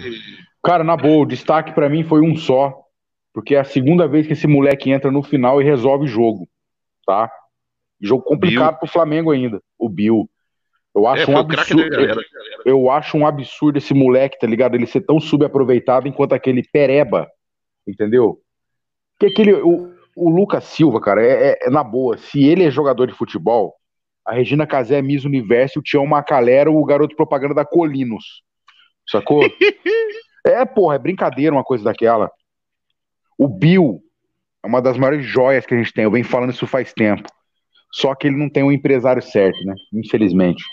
[0.63, 2.71] Cara, na boa, o destaque para mim foi um só,
[3.33, 6.47] porque é a segunda vez que esse moleque entra no final e resolve o jogo,
[7.03, 7.31] tá?
[7.99, 8.79] Jogo complicado Bill.
[8.79, 10.29] pro Flamengo ainda, o Bill.
[10.95, 12.23] Eu acho, é, um absurdo, eu,
[12.65, 14.75] eu acho um absurdo esse moleque, tá ligado?
[14.75, 17.29] Ele ser tão subaproveitado enquanto aquele pereba,
[17.85, 18.39] entendeu?
[19.19, 22.17] Que aquele, o, o Lucas Silva, cara, é, é, é, na boa.
[22.17, 23.75] Se ele é jogador de futebol,
[24.25, 28.41] a Regina Casé é Miss Universo, o Tião Macalera, o garoto propaganda da Colinos.
[29.05, 29.41] Sacou?
[30.47, 32.31] é, porra, é brincadeira uma coisa daquela.
[33.37, 33.99] O Bill
[34.63, 36.05] é uma das maiores joias que a gente tem.
[36.05, 37.27] Eu venho falando isso faz tempo.
[37.91, 39.75] Só que ele não tem um empresário certo, né?
[39.93, 40.63] Infelizmente.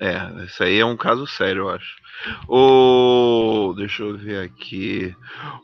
[0.00, 1.96] É, isso aí é um caso sério, eu acho.
[2.48, 5.14] O, deixa eu ver aqui.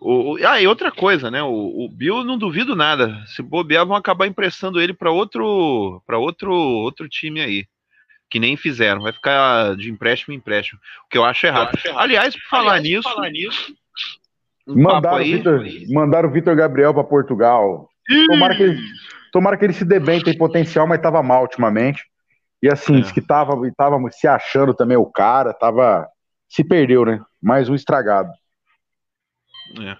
[0.00, 1.42] O, ah, e outra coisa, né?
[1.42, 3.22] O, o Bill não duvido nada.
[3.26, 7.66] Se bobear, vão acabar emprestando ele para outro, para outro, outro time aí,
[8.28, 9.02] que nem fizeram.
[9.02, 11.70] Vai ficar de empréstimo em empréstimo, o que eu acho errado.
[11.72, 12.02] Eu acho errado.
[12.02, 13.74] Aliás, por falar Aliás, nisso, falar nisso
[14.66, 17.88] um mandaram, aí, Victor, mandaram o Vitor Gabriel para Portugal.
[18.28, 18.80] Tomara que, ele,
[19.32, 22.04] tomara que ele se dê bem, tem potencial, mas estava mal ultimamente.
[22.62, 23.12] E assim, é.
[23.12, 26.08] que tava, tava se achando também o cara, tava.
[26.48, 27.22] Se perdeu, né?
[27.40, 28.30] Mais um estragado.
[29.80, 29.96] É.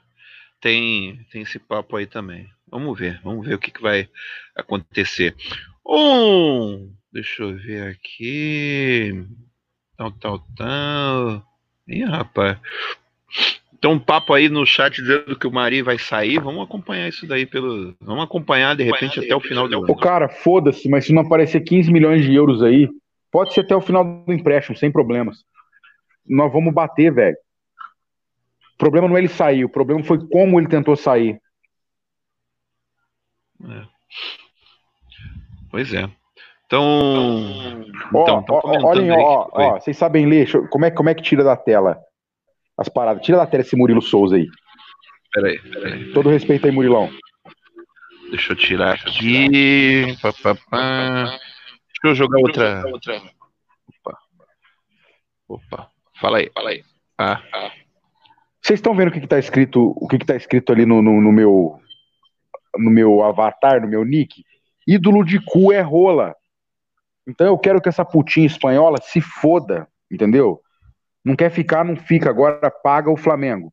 [0.60, 2.50] Tem, tem esse papo aí também.
[2.68, 4.08] Vamos ver, vamos ver o que, que vai
[4.54, 5.34] acontecer.
[5.86, 9.26] Um, deixa eu ver aqui.
[9.96, 11.46] Tal, tal, tal.
[11.88, 12.58] Ih, rapaz.
[13.80, 16.38] Tem um papo aí no chat dizendo que o Mari vai sair.
[16.38, 17.94] Vamos acompanhar isso daí pelo.
[17.98, 19.90] Vamos acompanhar de repente até o final do ano.
[19.90, 22.90] O cara, foda-se, mas se não aparecer 15 milhões de euros aí,
[23.30, 25.38] pode ser até o final do empréstimo, sem problemas.
[26.26, 27.36] Nós vamos bater, velho.
[28.74, 31.40] O problema não é ele sair, o problema foi como ele tentou sair.
[33.64, 33.82] É.
[35.70, 36.06] Pois é.
[36.66, 36.84] Então.
[38.12, 40.46] Ó, então, ó, olhem, ó, ó, vocês sabem ler.
[40.68, 41.98] Como é, como é que tira da tela
[42.80, 43.22] as paradas?
[43.22, 44.48] Tira da tela esse Murilo Souza aí.
[45.32, 46.12] Peraí, peraí.
[46.12, 47.10] Todo respeito aí, Murilão.
[48.30, 50.16] Deixa eu tirar aqui.
[50.22, 51.24] Pá, pá, pá.
[51.24, 52.82] Deixa eu jogar outra.
[52.86, 54.18] Opa.
[55.46, 55.90] Opa.
[56.18, 56.82] Fala aí, fala aí.
[57.18, 57.42] Ah.
[57.52, 57.70] ah.
[58.62, 61.32] Vocês estão vendo o que está escrito, o que está escrito ali no, no, no,
[61.32, 61.80] meu
[62.78, 64.44] no meu avatar, no meu nick?
[64.86, 66.34] Ídolo de cu é rola.
[67.26, 70.60] Então eu quero que essa putinha espanhola se foda, entendeu?
[71.24, 72.30] Não quer ficar, não fica.
[72.30, 73.72] Agora paga o Flamengo.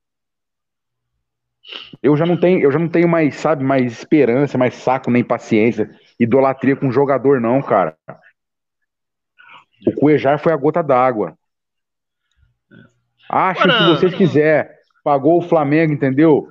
[2.01, 5.23] Eu já não tenho, eu já não tenho mais, sabe, mais esperança, mais saco, nem
[5.23, 7.97] paciência, idolatria com jogador não, cara.
[9.85, 11.37] O Cuejar foi a gota d'água.
[13.29, 14.77] Acha o que vocês quiser.
[15.03, 16.47] Pagou o Flamengo, entendeu?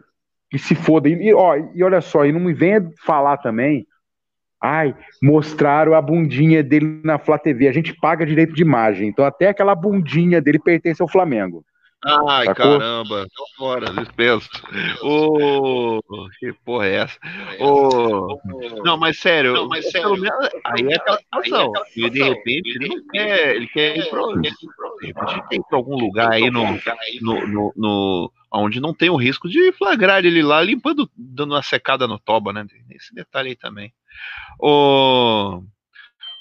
[0.51, 1.09] Que se foda.
[1.09, 3.87] E, ó, e olha só, e não me venha falar também
[4.67, 7.69] Ai, mostraram a bundinha dele na Flá TV.
[7.69, 9.09] A gente paga direito de imagem.
[9.09, 11.65] Então até aquela bundinha dele pertence ao Flamengo.
[12.05, 12.79] Ai, Sacou?
[12.79, 14.49] caramba, tô fora, dispenso.
[15.03, 17.19] Ô, oh, que porra é essa?
[17.59, 18.39] Oh,
[18.85, 21.73] não, mas sério, não, mas sério menos, aí é aquela situação.
[21.97, 24.53] E de repente ele não quer, ele quer ir pro, de
[25.03, 26.65] repente tem pra algum lugar aí no,
[27.23, 31.63] no, no, no, onde não tem o risco de flagrar ele lá limpando, dando uma
[31.63, 32.67] secada no toba, né?
[32.91, 33.93] Esse detalhe aí também.
[34.59, 35.63] Oh,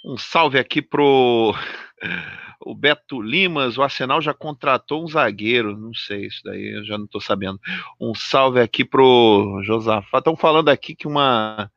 [0.06, 1.54] um salve aqui pro
[2.66, 6.98] o Beto Limas, o Arsenal já contratou um zagueiro, não sei, isso daí eu já
[6.98, 7.60] não estou sabendo.
[8.00, 10.18] Um salve aqui pro Josafá.
[10.18, 11.70] Estão falando aqui que uma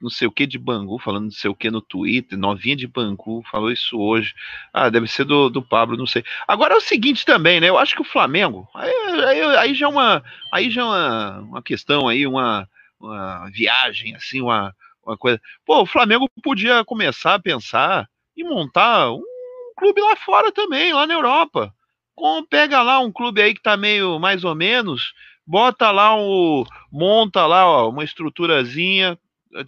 [0.00, 2.86] não sei o que de Bangu, falando não sei o que no Twitter, novinha de
[2.86, 4.34] Bangu, falou isso hoje.
[4.72, 6.24] Ah, deve ser do, do Pablo, não sei.
[6.46, 7.68] Agora é o seguinte também, né?
[7.68, 8.92] Eu acho que o Flamengo, aí,
[9.24, 10.22] aí, aí já é uma,
[10.52, 12.68] aí já é uma, uma questão aí, uma,
[13.00, 14.74] uma viagem, assim, uma,
[15.04, 15.40] uma coisa.
[15.66, 19.22] Pô, o Flamengo podia começar a pensar e montar um
[19.76, 21.74] clube lá fora também, lá na Europa.
[22.50, 25.12] Pega lá um clube aí que tá meio mais ou menos,
[25.46, 26.64] bota lá um.
[26.90, 29.18] monta lá ó, uma estruturazinha,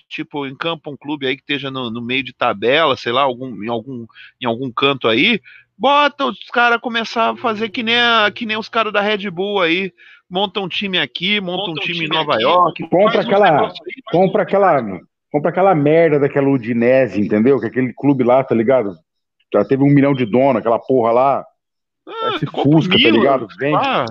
[0.08, 3.62] tipo, encampa um clube aí que esteja no, no, meio de tabela, sei lá, algum,
[3.62, 4.06] em, algum,
[4.40, 5.40] em algum canto aí,
[5.76, 9.30] bota os caras começar a fazer que nem, a, que nem os caras da Red
[9.30, 9.92] Bull aí,
[10.28, 12.88] monta um time aqui, monta, monta um, time, time em Nova aqui, York.
[12.88, 13.72] Compra aquela, aí,
[14.10, 15.00] compra aquela,
[15.32, 17.58] compra aquela merda daquela Udinese, entendeu?
[17.58, 18.94] Que aquele clube lá, tá ligado?
[19.52, 21.44] Já teve um milhão de dono, aquela porra lá.
[22.06, 23.48] Ah, Esse Fusca, tá ligado?
[23.58, 23.76] Vende.
[23.76, 24.04] Ah,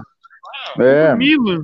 [0.79, 1.15] é.
[1.15, 1.63] Milan.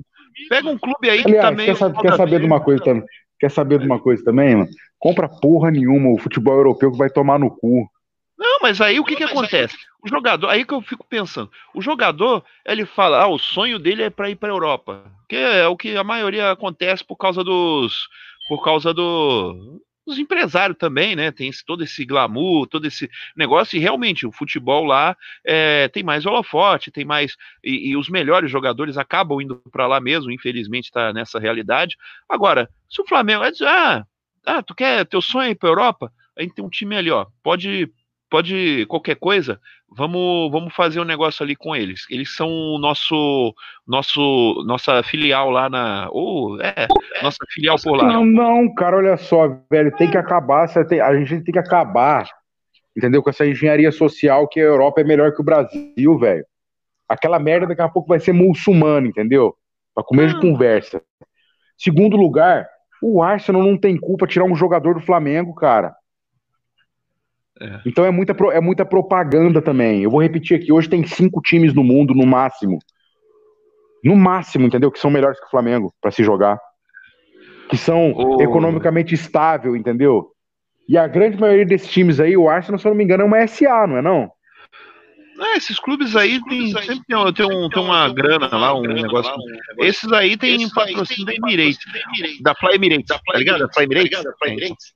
[0.50, 1.66] Pega um clube aí Aliás, que também.
[1.66, 3.04] Quer, saber, quer saber de uma coisa também?
[3.40, 4.70] Quer saber de uma coisa também, mano?
[4.98, 7.90] Compra porra nenhuma o futebol europeu que vai tomar no cu.
[8.38, 9.76] Não, mas aí o que que acontece?
[10.04, 14.04] O jogador, aí que eu fico pensando, o jogador, ele fala, ah, o sonho dele
[14.04, 18.08] é para ir para Europa, que é o que a maioria acontece por causa dos,
[18.50, 21.32] por causa do, os empresários também, né?
[21.32, 26.04] Tem esse, todo esse glamour, todo esse negócio, e realmente o futebol lá é, tem
[26.04, 27.36] mais holofote, tem mais.
[27.64, 31.98] E, e, os melhores jogadores acabam indo para lá mesmo, infelizmente está nessa realidade.
[32.30, 34.06] Agora, se o Flamengo dizer, ah,
[34.46, 36.12] ah, tu quer teu sonho ir para Europa?
[36.38, 37.92] A gente tem um time ali, ó, pode
[38.30, 39.60] pode qualquer coisa,
[39.90, 42.06] vamos, vamos fazer um negócio ali com eles.
[42.10, 43.54] Eles são o nosso,
[43.88, 46.88] nosso, nossa filial lá na, ou é,
[47.22, 48.08] nossa filial por lá.
[48.08, 52.30] Não, não, cara, olha só, velho, tem que acabar, a gente tem que acabar,
[52.96, 53.22] entendeu?
[53.22, 56.46] Com essa engenharia social que a Europa é melhor que o Brasil, velho.
[57.08, 59.56] Aquela merda daqui a pouco vai ser muçulmano, entendeu?
[59.94, 61.02] Pra comer de conversa.
[61.78, 62.68] Segundo lugar,
[63.02, 65.94] o Arsenal não tem culpa tirar um jogador do Flamengo, cara.
[67.62, 67.82] É.
[67.86, 70.04] Então é muita, é muita propaganda também.
[70.04, 72.80] Eu vou repetir aqui: hoje tem cinco times no mundo, no máximo.
[74.04, 74.92] No máximo, entendeu?
[74.92, 76.60] Que são melhores que o Flamengo para se jogar.
[77.70, 78.42] Que são oh.
[78.42, 80.32] economicamente estável, entendeu?
[80.88, 83.26] E a grande maioria desses times aí, o Arsenal, se eu não me engano, é
[83.26, 84.32] uma SA, não é não?
[85.38, 89.34] É, esses clubes aí tem, sempre tem, tem, um, tem uma grana lá, um negócio.
[89.80, 91.80] Esses aí tem patrocínio da Emirates,
[92.42, 93.60] da Fly Emirates, tá ligado?
[93.60, 94.94] Da Fly Emirates?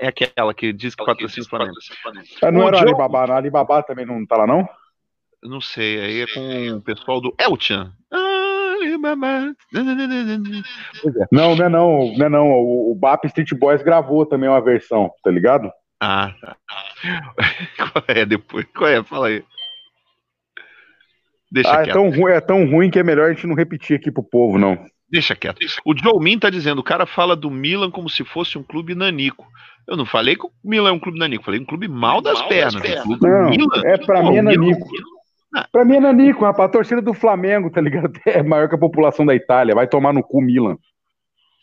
[0.00, 1.76] É aquela que diz que patrocina o Flamengo.
[2.42, 4.68] É, não era o Alibaba, a Alibaba também não tá lá, não?
[5.42, 7.92] Não sei, aí é com o pessoal do Elchan.
[11.30, 12.50] Não, não é não, não é não.
[12.50, 15.70] O, o BAP Street Boys gravou também uma versão, tá ligado?
[16.00, 16.56] Ah, tá.
[17.76, 18.66] Qual é depois?
[18.74, 19.02] Qual é?
[19.02, 19.44] Fala aí.
[21.50, 23.96] Deixa ah, é tão, ruim, é tão ruim que é melhor a gente não repetir
[23.96, 24.78] aqui pro povo, não.
[25.10, 25.58] Deixa quieto.
[25.84, 28.94] O Joe Min tá dizendo, o cara fala do Milan como se fosse um clube
[28.94, 29.44] nanico.
[29.88, 32.38] Eu não falei que o Milan é um clube nanico, falei um clube mal das
[32.38, 32.74] mal pernas.
[32.74, 33.20] Das pernas.
[33.20, 34.88] Não, Milan, é pra mim é nanico.
[34.88, 36.68] Milan, pra mim é nanico, rapaz.
[36.68, 38.12] A torcida do Flamengo, tá ligado?
[38.24, 39.74] É maior que a população da Itália.
[39.74, 40.76] Vai tomar no cu Milan.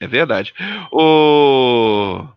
[0.02, 0.54] É verdade.
[0.92, 2.28] O...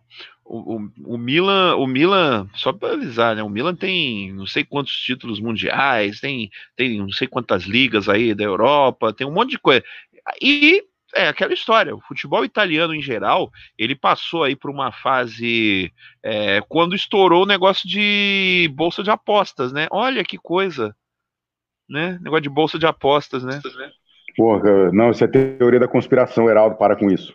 [0.53, 3.41] O, o, o, Milan, o Milan, só para avisar, né?
[3.41, 8.35] O Milan tem não sei quantos títulos mundiais, tem, tem não sei quantas ligas aí
[8.35, 9.81] da Europa, tem um monte de coisa.
[10.41, 10.83] E
[11.15, 15.89] é aquela história, o futebol italiano em geral, ele passou aí por uma fase
[16.21, 19.87] é, quando estourou o negócio de bolsa de apostas, né?
[19.89, 20.93] Olha que coisa,
[21.87, 22.19] né?
[22.21, 23.61] Negócio de bolsa de apostas, né?
[24.35, 27.33] Porra, não, isso é teoria da conspiração, Heraldo, para com isso.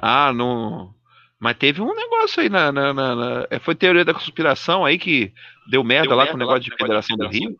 [0.00, 0.94] Ah, não.
[1.40, 4.98] Mas teve um negócio aí na, na, na, na, é, Foi teoria da conspiração aí
[4.98, 5.32] que
[5.70, 7.56] deu merda deu lá merda com o negócio de Federação do Rio.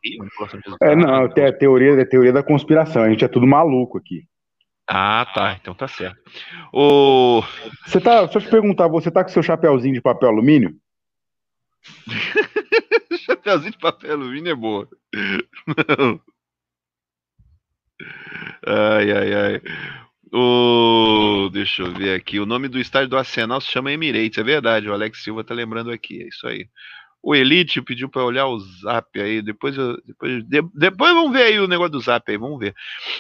[0.83, 3.03] É, não, é teoria, é teoria da conspiração.
[3.05, 4.25] A gente é tudo maluco aqui.
[4.89, 5.57] Ah, tá.
[5.61, 6.19] Então tá certo.
[6.73, 7.43] O...
[7.87, 8.23] Você tá.
[8.23, 10.75] Deixa eu te perguntar, você tá com seu chapéuzinho de papel alumínio?
[13.27, 14.89] chapéuzinho de papel alumínio é boa.
[15.99, 16.21] Não.
[18.67, 19.63] Ai, ai, ai.
[20.33, 22.39] O, deixa eu ver aqui.
[22.39, 24.89] O nome do estádio do Arsenal se chama Emirates, é verdade.
[24.89, 26.69] O Alex Silva tá lembrando aqui, é isso aí.
[27.23, 29.43] O Elite pediu para olhar o Zap aí.
[29.43, 29.75] Depois,
[30.07, 32.75] depois, de, depois vamos ver aí o negócio do Zap aí, vamos ver.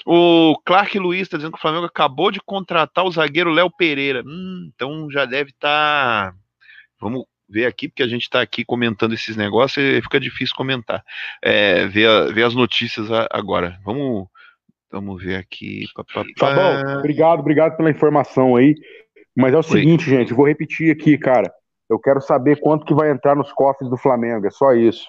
[0.06, 4.22] O Clark Luiz tá dizendo que o Flamengo acabou de contratar o zagueiro Léo Pereira.
[4.24, 6.32] Hum, então já deve estar.
[6.32, 6.36] Tá...
[7.00, 11.02] Vamos ver aqui, porque a gente está aqui comentando esses negócios e fica difícil comentar.
[11.42, 13.80] É, ver, ver as notícias agora.
[13.84, 14.28] Vamos
[14.90, 15.84] Vamos ver aqui.
[16.38, 18.74] Tá bom, obrigado, obrigado pela informação aí.
[19.36, 19.64] Mas é o Oi.
[19.64, 21.52] seguinte, gente, vou repetir aqui, cara.
[21.88, 25.06] Eu quero saber quanto que vai entrar nos cofres do Flamengo, é só isso.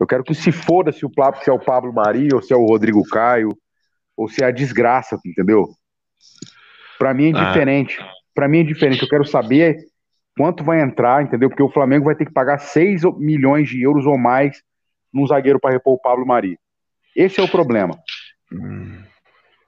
[0.00, 1.10] Eu quero que se foda se o,
[1.42, 3.56] se é o Pablo Maria, ou se é o Rodrigo Caio,
[4.16, 5.68] ou se é a desgraça, entendeu?
[6.98, 7.44] Para mim é ah.
[7.46, 7.98] diferente.
[8.00, 8.10] Ah.
[8.34, 9.02] Para mim é diferente.
[9.02, 9.76] Eu quero saber
[10.36, 11.48] quanto vai entrar, entendeu?
[11.48, 14.62] Porque o Flamengo vai ter que pagar 6 milhões de euros ou mais
[15.12, 16.58] num zagueiro para repor o Pablo Maria.
[17.14, 17.96] Esse é o problema.
[18.52, 19.02] Hum,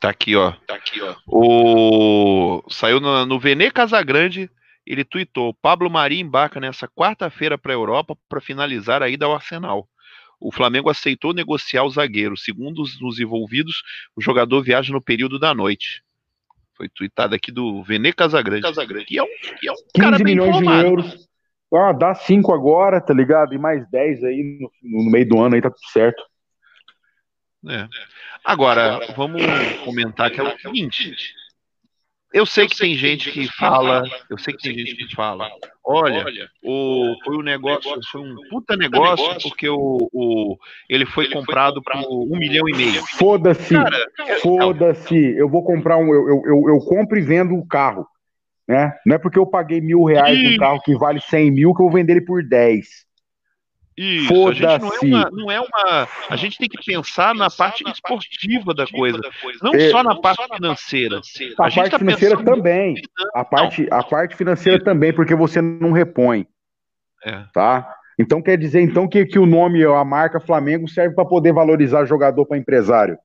[0.01, 0.53] tá aqui, ó.
[0.66, 1.14] Tá aqui, ó.
[1.26, 2.62] O...
[2.68, 4.51] Saiu no, no Vene Casagrande,
[4.87, 9.35] ele tweetou: Pablo Mari embarca nessa quarta-feira para a Europa para finalizar a ida ao
[9.35, 9.89] Arsenal.
[10.41, 12.37] O Flamengo aceitou negociar o zagueiro.
[12.37, 13.82] Segundo os, os envolvidos,
[14.14, 16.03] o jogador viaja no período da noite.
[16.76, 18.62] Foi tweetado aqui do Vene Casagrande.
[18.62, 19.07] Casagrande.
[19.07, 19.28] Que é um,
[19.59, 20.80] que é um 15 cara bem milhões informado.
[20.80, 21.28] de euros.
[21.72, 23.55] Ah, dá 5 agora, tá ligado?
[23.55, 26.22] E mais 10 aí no, no meio do ano aí, tá tudo certo.
[27.68, 27.88] É.
[28.44, 29.42] Agora, vamos
[29.84, 31.14] comentar que é o seguinte.
[32.34, 35.48] Eu sei que tem gente que fala, eu sei que tem gente que fala,
[35.84, 36.24] olha,
[36.64, 40.58] o, foi um negócio, foi um puta negócio porque o, o
[40.90, 43.04] ele foi comprado por um milhão e meio.
[43.16, 48.04] Foda-se, é, foda-se, eu vou comprar um, eu, eu, eu, compro e vendo o carro,
[48.66, 48.92] né?
[49.06, 51.86] Não é porque eu paguei mil reais num carro que vale cem mil que eu
[51.86, 53.06] vou vender ele por dez.
[53.97, 56.09] Isso, a gente não é, uma, não é uma.
[56.28, 59.20] A gente tem que pensar na parte esportiva da coisa,
[59.62, 61.20] não é, só na parte financeira.
[61.59, 62.95] A, a parte tá financeira também.
[63.32, 66.45] A parte, a parte financeira também, porque você não repõe.
[67.24, 67.45] É.
[67.55, 67.95] Tá?
[68.18, 72.05] Então quer dizer então que, que o nome, a marca Flamengo serve para poder valorizar
[72.05, 73.16] jogador para empresário.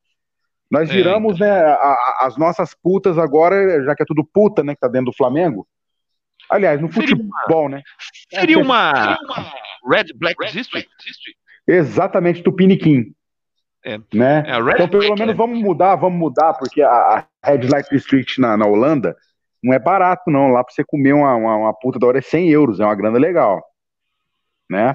[0.70, 4.24] Nós é, viramos, é, né, a, a, as nossas putas agora, já que é tudo
[4.24, 5.68] puta, né, que tá dentro do Flamengo.
[6.48, 7.84] Aliás, no futebol, uma, né?
[8.32, 9.52] Seria uma, seria uma
[9.86, 10.90] Red Black Red District?
[10.90, 13.14] Black Exatamente, Tupiniquim.
[13.86, 13.98] É.
[14.14, 14.44] Né?
[14.46, 16.90] É, então, pelo Black, menos, vamos mudar, vamos mudar, porque a,
[17.44, 19.16] a Red Light District na, na Holanda
[19.64, 20.50] não é barato, não.
[20.50, 22.96] Lá pra você comer uma, uma, uma, puta da hora é 100 euros, é uma
[22.96, 23.64] grana legal.
[24.70, 24.94] Né?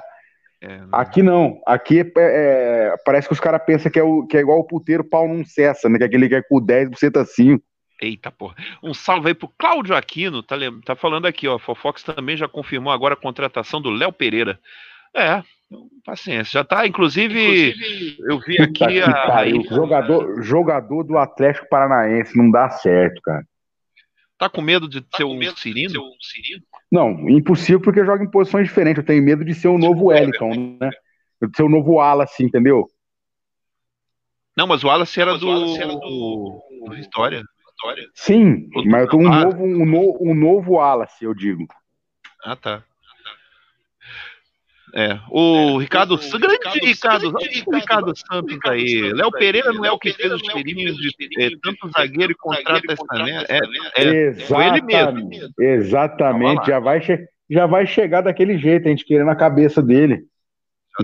[0.60, 0.88] É, não...
[0.92, 1.60] Aqui não.
[1.66, 4.66] Aqui é, é, parece que os caras pensam que é, o, que é igual o
[4.66, 5.98] puteiro pau não cessa, né?
[5.98, 7.62] Que aquele que é com 10, você tá 5.
[8.00, 8.56] Eita porra.
[8.82, 11.58] Um salve aí pro Cláudio Aquino, tá, tá falando aqui, ó.
[11.58, 14.58] Fofox também já confirmou agora a contratação do Léo Pereira.
[15.16, 15.42] É,
[16.04, 16.58] paciência.
[16.58, 19.36] Já tá, inclusive, inclusive eu vi aqui a.
[19.38, 23.46] Aí, jogador, jogador do Atlético Paranaense, não dá certo, cara.
[24.36, 25.90] Tá com medo de tá ser um Cirino?
[25.90, 26.62] Ser um Cirino?
[26.90, 28.98] Não, impossível porque joga em posições diferentes.
[28.98, 30.90] Eu tenho medo de ser o novo Wellington, né?
[31.40, 32.88] De ser o novo Wallace, entendeu?
[34.56, 35.46] Não, mas o Wallace era, do...
[35.46, 36.62] Wallace era do...
[36.86, 37.42] do Vitória
[37.84, 38.08] história.
[38.14, 41.66] Sim, mas eu tô um novo, um, no, um novo Wallace, eu digo.
[42.44, 42.82] Ah, tá.
[44.96, 49.12] É, o é, Ricardo, o grande Ricardo, Ricardo, o Ricardo Santos aí.
[49.12, 52.92] Léo Pereira não é o que fez os tirinhos de é, tanto zagueiro e contrata
[52.92, 53.44] essa né?
[53.48, 55.30] É, é, exatamente, ele mesmo.
[55.58, 57.00] Exatamente, já vai,
[57.50, 60.22] já vai chegar daquele jeito, a gente querendo a cabeça dele.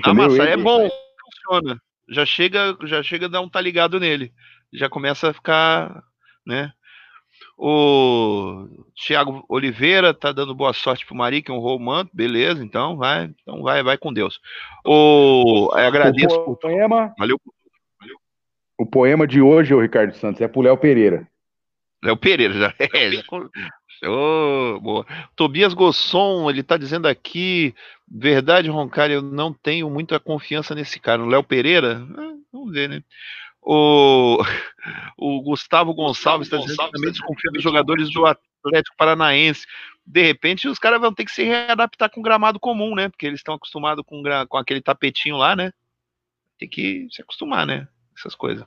[0.04, 0.88] Ah, mas é bom,
[1.24, 1.76] funciona.
[2.08, 4.32] já chega, já chega a dar um tá ligado nele.
[4.72, 6.00] Já começa a ficar,
[6.50, 6.72] né?
[7.56, 8.66] O
[9.06, 13.30] Thiago Oliveira tá dando boa sorte pro Mari, que honrou o manto, beleza, então vai,
[13.42, 14.40] então vai, vai com Deus.
[14.84, 16.34] O, agradeço.
[16.40, 17.38] O poema, valeu.
[18.78, 21.28] O poema de hoje, o Ricardo Santos, é pro Léo Pereira.
[22.02, 23.22] Léo Pereira, já, é, já,
[24.02, 25.06] Oh, boa.
[25.36, 27.74] Tobias Gosson, ele tá dizendo aqui,
[28.10, 31.22] verdade, Roncari, eu não tenho muita confiança nesse cara.
[31.22, 33.02] O Léo Pereira, ah, vamos ver, né?
[33.62, 34.38] O,
[35.16, 39.66] o Gustavo Gonçalves está dizendo que também desconfia dos jogadores do Atlético Paranaense.
[40.06, 43.08] De repente, os caras vão ter que se readaptar com gramado comum, né?
[43.08, 45.72] Porque eles estão acostumados com, com aquele tapetinho lá, né?
[46.58, 47.86] Tem que se acostumar, né?
[48.16, 48.66] Essas coisas.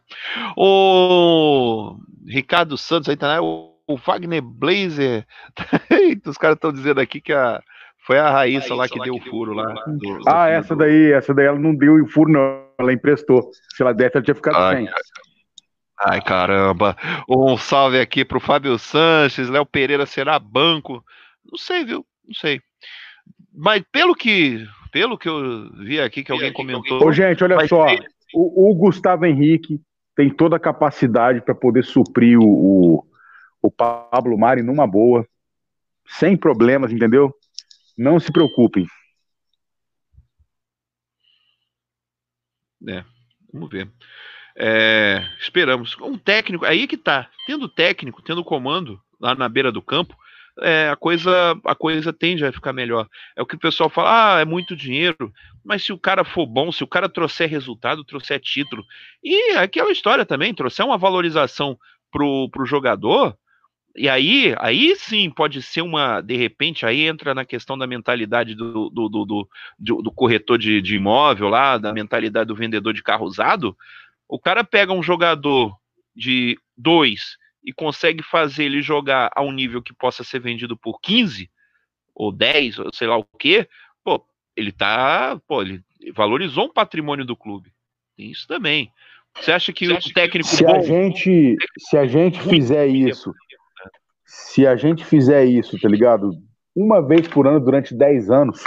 [0.55, 3.41] O Ricardo Santos aí tá, né?
[3.41, 5.25] O o Wagner Blazer.
[6.25, 7.61] Os caras estão dizendo aqui que a,
[8.05, 9.73] foi a Raíssa, lá que deu o furo lá.
[9.73, 12.63] Do, do ah, essa daí, essa daí ela não deu o furo, não.
[12.77, 13.49] Ela emprestou.
[13.75, 14.89] Se ela desse, ela tinha ficado Ai, sem.
[16.05, 16.97] Ai, caramba.
[17.29, 21.03] Um salve aqui pro Fábio Sanches, Léo Pereira será banco.
[21.49, 22.05] Não sei, viu?
[22.27, 22.61] Não sei.
[23.53, 27.05] Mas pelo que, pelo que eu vi aqui que alguém comentou.
[27.05, 27.85] Ô, gente, olha só.
[28.33, 29.79] O, o, Gustavo Henrique
[30.15, 33.05] tem toda a capacidade para poder suprir o, o
[33.63, 35.25] o Pablo Mari numa boa,
[36.05, 37.33] sem problemas, entendeu?
[37.97, 38.87] Não se preocupem.
[42.87, 43.03] É,
[43.51, 43.89] vamos ver.
[44.57, 45.95] É, esperamos.
[46.01, 47.29] Um técnico, aí que tá.
[47.47, 50.15] Tendo técnico, tendo comando lá na beira do campo,
[50.61, 53.07] é, a coisa a coisa tende a ficar melhor.
[53.35, 55.31] É o que o pessoal fala, ah, é muito dinheiro,
[55.63, 58.83] mas se o cara for bom, se o cara trouxer resultado, trouxer título,
[59.23, 61.77] e aquela história também, trouxer uma valorização
[62.11, 63.35] pro, pro jogador,
[63.95, 68.55] e aí, aí sim pode ser uma, de repente, aí entra na questão da mentalidade
[68.55, 69.25] do, do, do,
[69.77, 73.77] do, do corretor de, de imóvel lá, da mentalidade do vendedor de carro usado.
[74.27, 75.77] O cara pega um jogador
[76.15, 80.99] de dois e consegue fazer ele jogar a um nível que possa ser vendido por
[80.99, 81.49] 15
[82.15, 83.67] ou 10, ou sei lá o quê,
[84.03, 84.25] pô,
[84.55, 85.83] ele tá, pô, ele
[86.15, 87.71] valorizou um patrimônio do clube.
[88.17, 88.91] Tem isso também.
[89.35, 93.33] Você acha que Você o técnico se bom, a gente se a gente fizer isso
[94.33, 96.31] se a gente fizer isso, tá ligado?
[96.75, 98.63] Uma vez por ano durante 10 anos,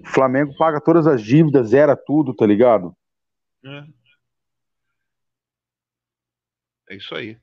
[0.00, 2.96] o Flamengo paga todas as dívidas, zera tudo, tá ligado?
[3.64, 3.84] É,
[6.90, 7.36] é isso aí.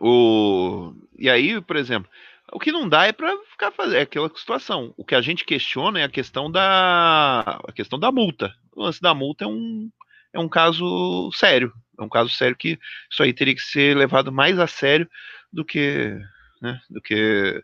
[0.00, 0.94] O...
[1.18, 2.10] E aí, por exemplo,
[2.52, 4.94] o que não dá é para ficar fazendo é aquela situação.
[4.96, 8.54] O que a gente questiona é a questão da a questão da multa.
[8.74, 9.90] O lance da multa é um
[10.32, 11.72] é um caso sério.
[11.98, 12.78] É um caso sério que
[13.10, 15.08] isso aí teria que ser levado mais a sério
[15.52, 16.18] do que,
[16.60, 17.62] né, do que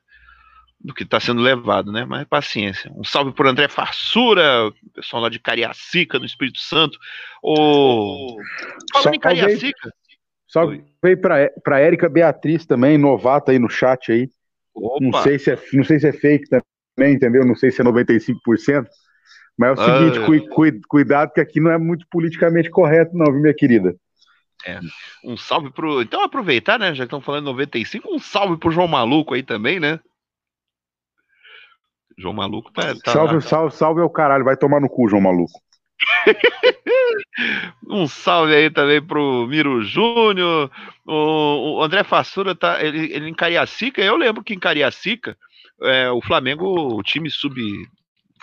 [0.79, 2.05] do que está sendo levado, né?
[2.05, 2.93] Mas paciência.
[2.95, 6.99] Um salve por André Farsura, pessoal lá de Cariacica, no Espírito Santo.
[7.43, 8.37] O...
[8.93, 9.91] Falando em Cariacica.
[10.47, 10.85] Salve
[11.21, 14.29] para para Érica Beatriz também, novata aí no chat aí.
[14.75, 14.99] Opa.
[15.01, 17.45] Não sei se é, não sei se é fake também, entendeu?
[17.45, 18.87] Não sei se é 95%.
[19.59, 23.17] Mas é o seguinte, ah, cu, cu, cuidado que aqui não é muito politicamente correto,
[23.17, 23.97] não, viu, minha querida?
[24.67, 24.81] É.
[25.23, 26.03] Um salve pro.
[26.03, 26.89] Então aproveitar, né?
[26.93, 30.01] Já que estão falando 95, um salve pro João Maluco aí também, né?
[32.19, 32.95] João Maluco tá.
[33.05, 35.61] tá salve, salve, salve é o caralho, vai tomar no cu, João Maluco.
[37.89, 40.71] um salve aí também pro Miro Júnior.
[41.07, 42.83] O, o, André Fassura tá.
[42.83, 45.37] Ele, ele em Cariacica, eu lembro que em Cariacica,
[45.83, 47.55] é, o Flamengo, o time sub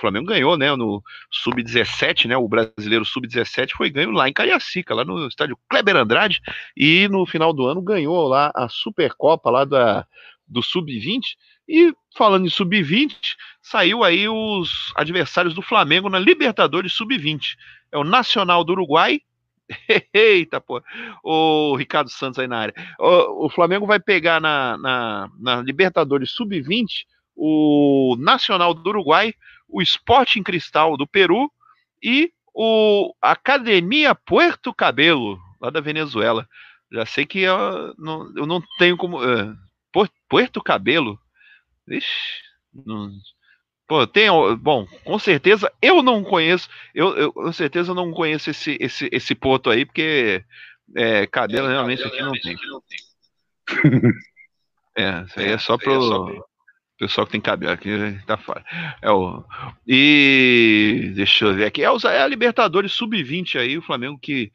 [0.03, 1.01] Flamengo ganhou, né, no
[1.31, 6.41] sub-17, né, o brasileiro sub-17 foi ganho lá em Cariacica, lá no estádio Kleber Andrade,
[6.75, 10.05] e no final do ano ganhou lá a Supercopa lá da,
[10.45, 11.21] do sub-20.
[11.69, 13.15] E falando em sub-20,
[13.61, 17.55] saiu aí os adversários do Flamengo na Libertadores sub-20.
[17.89, 19.21] É o Nacional do Uruguai.
[20.13, 20.81] Eita, pô.
[21.23, 22.73] O Ricardo Santos aí na área.
[22.99, 27.05] O, o Flamengo vai pegar na, na, na Libertadores sub-20
[27.35, 29.33] o Nacional do Uruguai
[29.73, 31.51] o Sporting Cristal do Peru
[32.01, 36.47] e o Academia Puerto Cabelo, lá da Venezuela.
[36.91, 39.19] Já sei que eu não, eu não tenho como.
[39.19, 39.57] Uh,
[40.29, 41.19] Puerto Cabelo?
[41.87, 42.07] Ixi,
[42.73, 43.11] não,
[43.87, 44.27] Pô, tem,
[44.57, 49.35] bom, com certeza eu não conheço, eu, eu com certeza não conheço esse, esse, esse
[49.35, 50.43] porto aí, porque
[50.95, 52.55] é, cabelo realmente aqui não tem.
[54.95, 56.45] É, isso aí é só é só pro
[56.97, 57.89] pessoal que tem cabelo aqui
[58.25, 58.63] tá fora.
[59.01, 59.43] É o,
[59.87, 61.83] e deixa eu ver aqui.
[61.83, 64.51] É, é a Libertadores Sub-20 aí, o Flamengo que,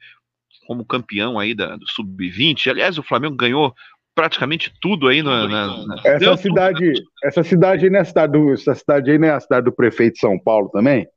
[0.67, 2.69] como campeão aí da, do Sub-20.
[2.69, 3.73] Aliás, o Flamengo ganhou
[4.15, 5.47] praticamente tudo aí na.
[5.47, 6.01] na, na...
[6.03, 7.09] essa cidade, tudo.
[7.23, 9.65] essa cidade aí não é a cidade do, essa cidade aí não é a cidade
[9.65, 11.07] do prefeito de São Paulo também?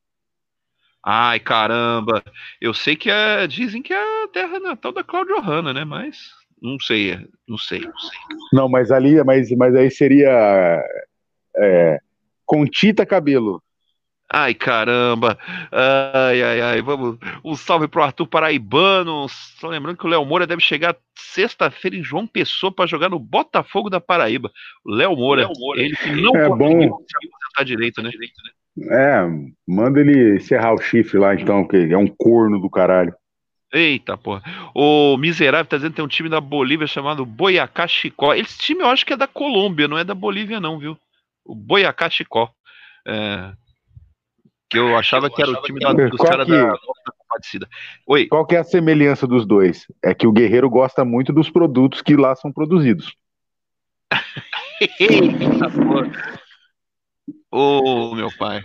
[1.05, 2.23] Ai, caramba.
[2.61, 5.85] Eu sei que é, dizem que é a terra natal da Cláudia Hanna, né?
[5.85, 6.31] Mas
[6.63, 7.19] não sei,
[7.49, 8.21] não sei, não sei.
[8.53, 10.81] Não, mas ali, mas, mas aí seria
[11.57, 11.99] é,
[12.45, 13.63] Contita Cabelo.
[14.35, 15.39] Ai, caramba.
[15.71, 16.83] Ai, ai, ai.
[16.83, 17.19] Vamos.
[17.45, 19.27] Um salve pro Arthur Paraibano.
[19.29, 23.19] Só lembrando que o Léo Moura deve chegar sexta-feira em João Pessoa para jogar no
[23.19, 24.51] Botafogo da Paraíba.
[24.87, 27.05] O Léo Moura, Moura, ele que não é conseguiu bom.
[27.07, 28.11] se aposentar direito, né?
[28.91, 29.21] É,
[29.69, 33.15] manda ele encerrar o chifre lá então, que é um corno do caralho.
[33.71, 34.43] Eita, porra.
[34.75, 38.35] O miserável tá dizendo que tem um time da Bolívia chamado Boiacá Chicó.
[38.35, 40.97] Esse time eu acho que é da Colômbia, não é da Bolívia, não, viu?
[41.45, 42.51] O Boiacá Chicó.
[43.07, 43.53] É,
[44.73, 46.53] que eu achava que era o time da, dos caras que...
[46.53, 46.79] da
[47.19, 47.69] Compadecida.
[48.07, 48.27] Oi.
[48.27, 49.87] Qual que é a semelhança dos dois?
[50.03, 53.15] É que o Guerreiro gosta muito dos produtos que lá são produzidos.
[54.99, 55.69] Eita,
[57.51, 58.63] Ô, oh, meu pai.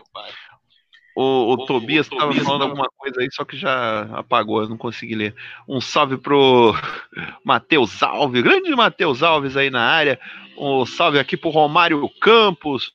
[1.19, 5.15] O, o, Tobias estava falando alguma coisa aí, só que já apagou, eu não consegui
[5.15, 5.35] ler.
[5.67, 6.75] Um salve pro
[7.43, 10.19] Matheus Alves, grande Matheus Alves aí na área.
[10.55, 12.93] Um salve aqui pro Romário Campos,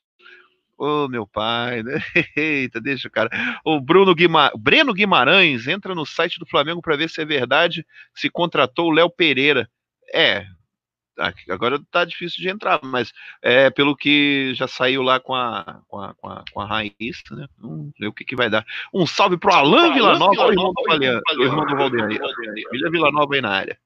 [0.78, 2.01] Ô, oh, meu pai, né?
[2.36, 3.28] Eita, deixa, cara.
[3.65, 4.53] O Bruno Guima...
[4.57, 7.85] Breno Guimarães entra no site do Flamengo para ver se é verdade
[8.15, 9.69] se contratou o Léo Pereira.
[10.15, 10.47] É,
[11.49, 16.01] agora tá difícil de entrar, mas é pelo que já saiu lá com a, com
[16.01, 17.47] a, com a, com a raiz, né?
[17.59, 18.65] Vamos ver o que, que vai dar.
[18.93, 20.83] Um salve pro Alain Villanova, o irmão do
[21.41, 22.21] o irmão do Valdeir.
[22.71, 23.79] Vila Villanova aí na área.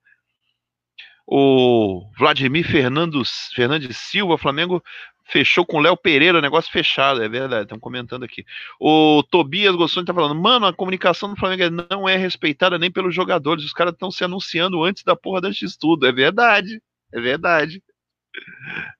[1.27, 4.82] O Vladimir Fernandes, Fernandes Silva, Flamengo
[5.24, 8.44] fechou com o Léo Pereira, negócio fechado, é verdade, estão comentando aqui.
[8.78, 13.15] O Tobias Gossoni está falando, mano, a comunicação do Flamengo não é respeitada nem pelos
[13.15, 16.81] jogadores, os caras estão se anunciando antes da porra deste tudo, é verdade,
[17.12, 17.82] é verdade.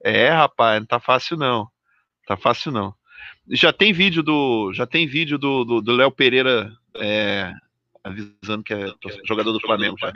[0.03, 1.69] É, rapaz, não tá fácil não,
[2.27, 2.95] tá fácil não.
[3.51, 7.53] Já tem vídeo do, já tem vídeo do Léo Pereira é,
[8.03, 8.93] avisando que é
[9.25, 10.13] jogador do Flamengo já.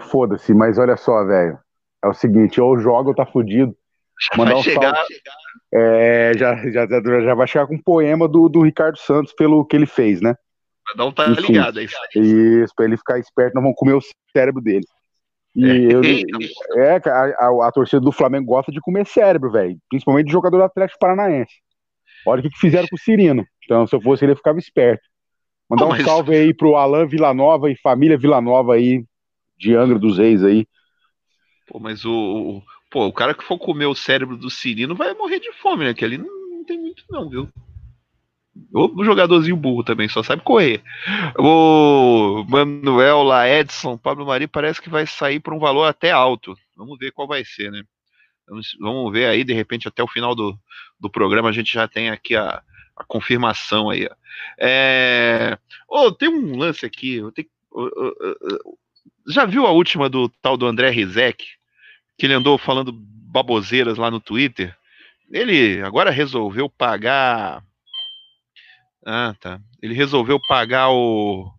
[0.00, 1.58] Foda-se, mas olha só, velho,
[2.04, 3.76] é o seguinte, ou joga ou tá fudido.
[4.36, 4.94] Mandar um chegar.
[4.94, 5.14] Salve.
[5.74, 9.74] É, já, já, já vai chegar com um poema do, do Ricardo Santos pelo que
[9.74, 10.36] ele fez, né?
[10.86, 11.88] Cada um tá ligado aí.
[12.14, 14.00] Isso, pra ele ficar esperto, não vão comer o
[14.32, 14.86] cérebro dele.
[15.54, 16.00] E é, eu,
[16.82, 19.78] é a, a, a, torcida do Flamengo gosta de comer cérebro, velho.
[19.88, 21.54] Principalmente de jogador do Atlético Paranaense.
[22.26, 23.44] Olha o que, que fizeram com o Cirino.
[23.64, 25.02] Então, se eu fosse ele, eu ficava esperto.
[25.68, 29.04] Mandar um salve aí pro Alain Villanova e família Villanova aí,
[29.56, 30.66] de Angra dos Reis aí.
[31.66, 32.62] Pô, mas o,
[32.92, 35.94] Pô, o cara que for comer o cérebro do Cirino vai morrer de fome, né?
[35.94, 37.48] Que ali não, não tem muito, não, viu?
[38.72, 40.82] O jogadorzinho burro também, só sabe correr.
[41.38, 46.54] O Manuel lá, Edson, Pablo Mari parece que vai sair por um valor até alto.
[46.76, 47.82] Vamos ver qual vai ser, né?
[48.46, 50.58] Vamos, vamos ver aí, de repente, até o final do,
[51.00, 52.62] do programa, a gente já tem aqui a,
[52.96, 54.06] a confirmação aí.
[54.58, 55.56] É...
[55.88, 57.16] Oh, tem um lance aqui.
[57.16, 57.48] Eu tenho...
[59.28, 61.44] Já viu a última do tal do André Rizek?
[62.22, 64.76] que ele andou falando baboseiras lá no Twitter.
[65.30, 67.64] Ele agora resolveu pagar.
[69.04, 69.60] Ah, tá.
[69.80, 71.52] Ele resolveu pagar o.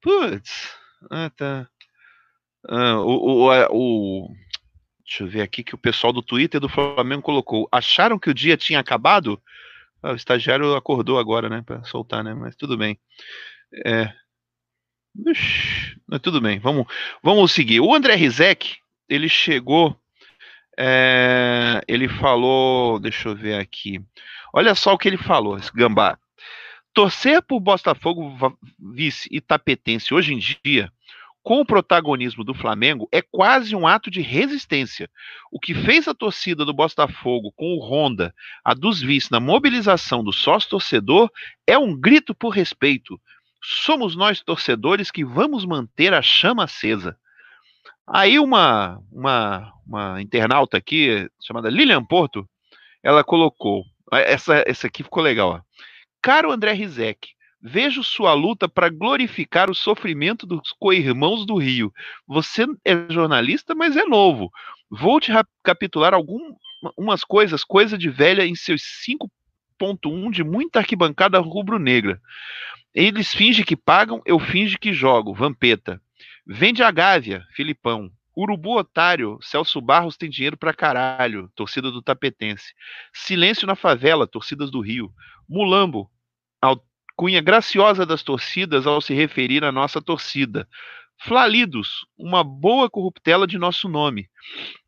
[0.00, 0.70] Putz.
[1.10, 1.68] Ah, tá.
[2.68, 4.34] Ah, o, o, o,
[5.04, 7.68] Deixa eu ver aqui que o pessoal do Twitter do Flamengo colocou.
[7.72, 9.42] Acharam que o dia tinha acabado?
[10.02, 11.62] Ah, o estagiário acordou agora, né?
[11.66, 12.32] Para soltar, né?
[12.34, 12.98] Mas tudo bem.
[13.84, 14.12] É.
[15.16, 16.58] Ux, mas tudo bem.
[16.58, 16.86] Vamos,
[17.22, 17.80] vamos seguir.
[17.80, 18.76] O André Rizek,
[19.08, 19.98] ele chegou,
[20.78, 24.00] é, ele falou, deixa eu ver aqui,
[24.52, 26.16] olha só o que ele falou, esse gambá.
[26.92, 28.36] Torcer por Botafogo
[28.78, 30.92] vice e Tapetense hoje em dia,
[31.42, 35.08] com o protagonismo do Flamengo, é quase um ato de resistência.
[35.50, 38.34] O que fez a torcida do Botafogo com o Honda,
[38.64, 41.30] a dos vice na mobilização do sócio-torcedor,
[41.66, 43.18] é um grito por respeito.
[43.62, 47.16] Somos nós torcedores que vamos manter a chama acesa.
[48.06, 52.48] Aí uma, uma, uma internauta aqui, chamada Lilian Porto,
[53.02, 55.60] ela colocou, essa, essa aqui ficou legal, ó.
[56.22, 57.30] Caro André Rizek,
[57.62, 61.90] vejo sua luta para glorificar o sofrimento dos co-irmãos do Rio.
[62.26, 64.50] Você é jornalista, mas é novo.
[64.90, 72.20] Vou te recapitular algumas coisas, coisa de velha em seus 5.1 de muita arquibancada rubro-negra.
[72.94, 75.32] Eles fingem que pagam, eu finge que jogo.
[75.32, 76.02] Vampeta.
[76.46, 78.10] Vende a Gávea, Filipão.
[78.36, 82.72] Urubu Otário, Celso Barros tem dinheiro pra caralho, torcida do Tapetense.
[83.12, 85.12] Silêncio na favela, torcidas do Rio.
[85.50, 86.08] Mulambo,
[87.16, 90.68] cunha graciosa das torcidas ao se referir à nossa torcida.
[91.24, 94.30] Flalidos, uma boa corruptela de nosso nome.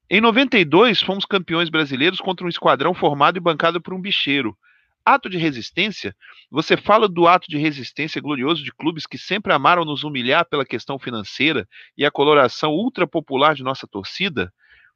[0.08, 4.56] Em 92, fomos campeões brasileiros contra um esquadrão formado e bancado por um bicheiro.
[5.04, 6.14] Ato de resistência?
[6.48, 10.64] Você fala do ato de resistência glorioso de clubes que sempre amaram nos humilhar pela
[10.64, 11.68] questão financeira
[11.98, 14.52] e a coloração ultra popular de nossa torcida?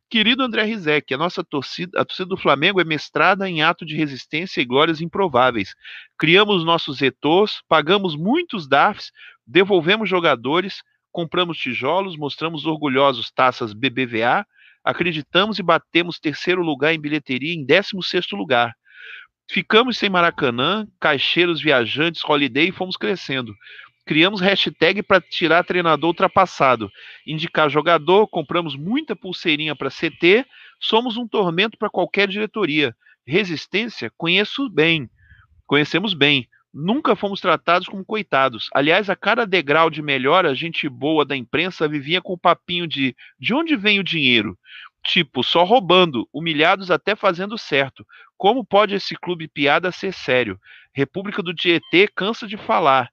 [0.09, 3.97] Querido André Rizek, a nossa torcida, a torcida do Flamengo é mestrada em ato de
[3.97, 5.75] resistência e glórias improváveis.
[6.17, 9.11] Criamos nossos retors, pagamos muitos DAFs,
[9.45, 10.81] devolvemos jogadores,
[11.11, 14.47] compramos tijolos, mostramos orgulhosos taças BBVA,
[14.85, 18.77] acreditamos e batemos terceiro lugar em bilheteria em décimo sexto lugar.
[19.51, 23.53] Ficamos sem Maracanã, caixeiros, viajantes, holiday e fomos crescendo.
[24.07, 26.89] Criamos hashtag para tirar treinador ultrapassado,
[27.27, 30.47] indicar jogador, compramos muita pulseirinha para CT,
[30.79, 32.95] somos um tormento para qualquer diretoria.
[33.27, 35.11] Resistência, conheço bem,
[35.67, 36.49] conhecemos bem.
[36.73, 38.69] Nunca fomos tratados como coitados.
[38.73, 42.87] Aliás, a cada degrau de melhora, a gente boa da imprensa vivia com o papinho
[42.87, 44.57] de de onde vem o dinheiro?
[45.05, 48.07] Tipo, só roubando, humilhados até fazendo certo.
[48.37, 50.61] Como pode esse clube piada ser sério?
[50.93, 53.11] República do Tietê cansa de falar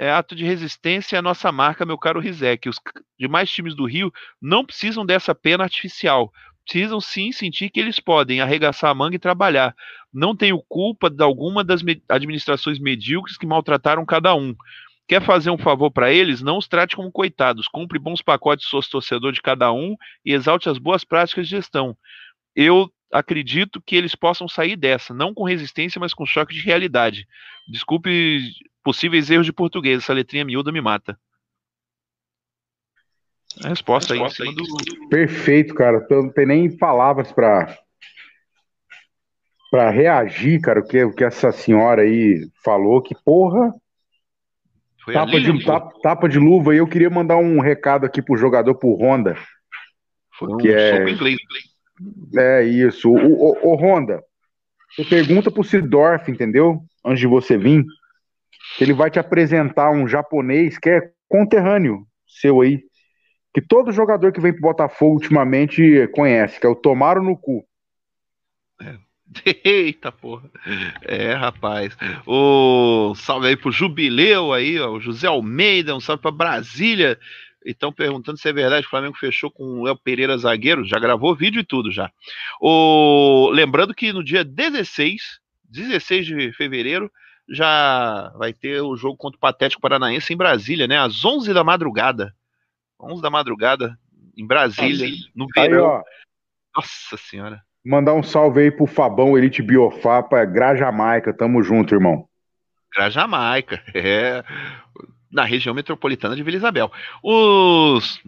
[0.00, 2.70] é, ato de resistência a nossa marca, meu caro Rizek.
[2.70, 2.80] Os
[3.18, 4.10] demais times do Rio
[4.40, 6.32] não precisam dessa pena artificial.
[6.64, 9.76] Precisam sim sentir que eles podem arregaçar a manga e trabalhar.
[10.10, 14.56] Não tenho culpa de alguma das me administrações medíocres que maltrataram cada um.
[15.06, 16.40] Quer fazer um favor para eles?
[16.40, 17.68] Não os trate como coitados.
[17.68, 21.94] Compre bons pacotes sócio torcedor de cada um e exalte as boas práticas de gestão.
[22.56, 27.26] Eu acredito que eles possam sair dessa, não com resistência, mas com choque de realidade.
[27.68, 28.40] Desculpe
[28.82, 31.18] possíveis erros de português, essa letrinha miúda me mata.
[33.64, 35.08] A resposta, aí, aí do...
[35.08, 36.06] Perfeito, cara.
[36.08, 37.76] Eu não tem nem palavras para
[39.70, 43.72] para reagir, cara, o que, o que essa senhora aí falou, que porra.
[45.04, 46.74] Foi tapa, ali, de, tapa, tapa, de luva.
[46.74, 49.36] E eu queria mandar um recado aqui pro jogador, pro Honda.
[50.36, 51.08] Foi um que é...
[51.08, 51.38] inglês.
[52.36, 53.10] É isso.
[53.10, 54.22] O, o, o Honda,
[54.90, 56.82] você pergunta pro Sidorf, entendeu?
[57.04, 57.84] Antes de você vir,
[58.84, 62.82] ele vai te apresentar um japonês que é conterrâneo seu aí,
[63.52, 67.64] que todo jogador que vem pro Botafogo ultimamente conhece, que é o Tomaro no cu.
[69.64, 70.50] Eita porra.
[71.02, 71.96] É, rapaz.
[72.26, 77.18] O salve aí pro Jubileu aí, ó, o José Almeida, um salve pra Brasília.
[77.64, 80.84] Estão perguntando se é verdade o Flamengo fechou com o El Pereira zagueiro.
[80.84, 82.10] Já gravou vídeo e tudo já.
[82.60, 83.50] O...
[83.52, 87.10] Lembrando que no dia 16, 16 de fevereiro,
[87.50, 90.98] já vai ter o jogo contra o Patético Paranaense em Brasília, né?
[90.98, 92.34] Às 11 da madrugada.
[93.00, 93.98] 11 da madrugada,
[94.36, 95.96] em Brasília, no verão.
[95.96, 96.02] Aí,
[96.76, 97.62] Nossa Senhora.
[97.84, 101.32] Mandar um salve aí pro Fabão Elite Biofapa, Grajamaica.
[101.32, 102.28] Tamo junto, irmão.
[102.94, 104.44] Grajamaica, é.
[105.32, 106.92] Na região metropolitana de Vila Isabel.
[107.22, 108.20] Os.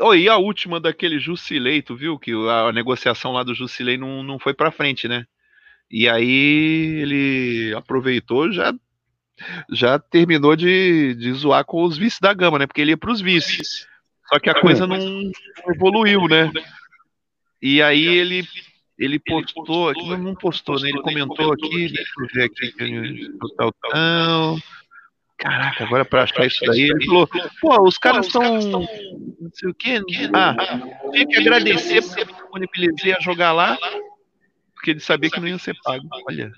[0.00, 4.38] Oi, a última daquele Jusilei, tu viu que a negociação lá do Jusilei não, não
[4.38, 5.26] foi pra frente, né?
[5.90, 8.74] E aí ele aproveitou já
[9.70, 12.66] já terminou de, de zoar com os vices da gama, né?
[12.66, 13.86] Porque ele ia para os vices.
[14.28, 14.98] Só que a coisa não
[15.68, 16.50] evoluiu, né?
[17.60, 18.46] E aí ele
[18.98, 20.88] ele postou, aqui não, postou, né?
[20.88, 24.58] Ele comentou aqui, deixa eu ver aqui, tal, tal.
[25.38, 27.28] Caraca, agora para achar isso daí, ele falou,
[27.60, 30.00] pô, os caras estão, não sei o quê,
[30.32, 30.56] ah,
[31.12, 33.76] tinha que agradecer porque eu disponibilizei a jogar lá,
[34.86, 36.06] porque ele sabia que não ia ser pago.
[36.28, 36.52] Olha.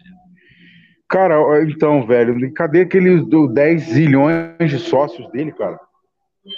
[1.08, 5.80] Cara, então, velho, cadê aqueles 10 zilhões de sócios dele, cara?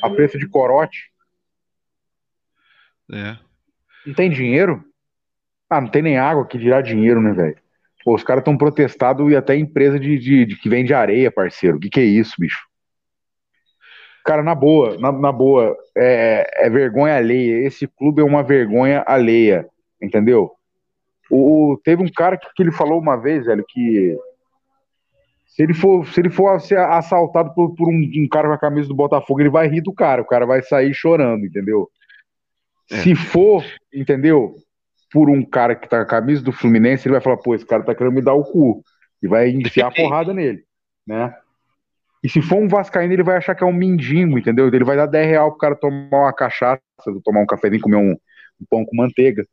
[0.02, 1.12] A preço de corote.
[3.12, 3.36] É.
[4.04, 4.84] Não tem dinheiro?
[5.68, 7.56] Ah, não tem nem água que dirá dinheiro, né, velho?
[8.04, 11.76] Pô, os caras estão protestando e até empresa de, de, de, que vende areia, parceiro.
[11.76, 12.66] O que, que é isso, bicho?
[14.24, 17.64] Cara, na boa, na, na boa, é, é vergonha alheia.
[17.66, 19.68] Esse clube é uma vergonha alheia,
[20.02, 20.56] entendeu?
[21.30, 24.16] O, teve um cara que, que ele falou uma vez, velho, que
[25.46, 28.58] se ele for, se ele for ser assaltado por, por um, um, cara com a
[28.58, 31.88] camisa do Botafogo, ele vai rir do cara, o cara vai sair chorando, entendeu?
[32.90, 32.96] É.
[32.96, 34.54] Se for, entendeu?
[35.12, 37.66] Por um cara que tá com a camisa do Fluminense, ele vai falar, pô, esse
[37.66, 38.82] cara tá querendo me dar o cu.
[39.22, 40.62] E vai enfiar a porrada nele,
[41.06, 41.34] né?
[42.22, 44.68] E se for um Vascaíno, ele vai achar que é um mendigo, entendeu?
[44.68, 46.80] Ele vai dar 10 real pro cara tomar uma cachaça,
[47.24, 49.44] tomar um cafezinho, comer um, um pão com manteiga.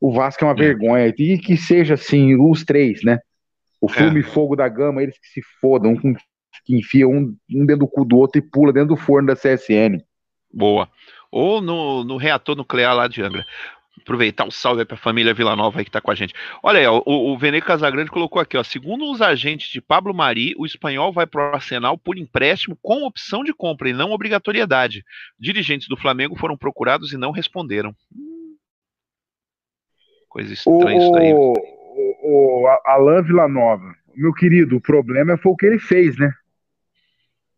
[0.00, 0.56] O Vasco é uma é.
[0.56, 1.14] vergonha.
[1.18, 3.18] E que seja assim, os três, né?
[3.80, 4.22] O Flume é.
[4.22, 6.14] Fogo da Gama, eles que se fodam, um
[6.64, 9.36] que enfia um, um dentro do cu do outro e pula dentro do forno da
[9.36, 10.02] CSN.
[10.52, 10.88] Boa.
[11.30, 13.44] Ou no, no reator nuclear lá de Angra.
[14.00, 16.34] Aproveitar um salve para a família Vila Nova aí que está com a gente.
[16.62, 18.62] Olha aí, ó, o, o Vene Casagrande colocou aqui, ó.
[18.62, 23.04] Segundo os agentes de Pablo Mari, o espanhol vai para o Arsenal por empréstimo com
[23.04, 25.04] opção de compra e não obrigatoriedade.
[25.38, 27.94] Dirigentes do Flamengo foram procurados e não responderam.
[28.14, 28.35] Hum.
[30.36, 31.32] Coisa estranha o, isso daí.
[31.32, 31.54] O,
[32.22, 36.30] o Alain Villanova, meu querido, o problema foi o que ele fez, né?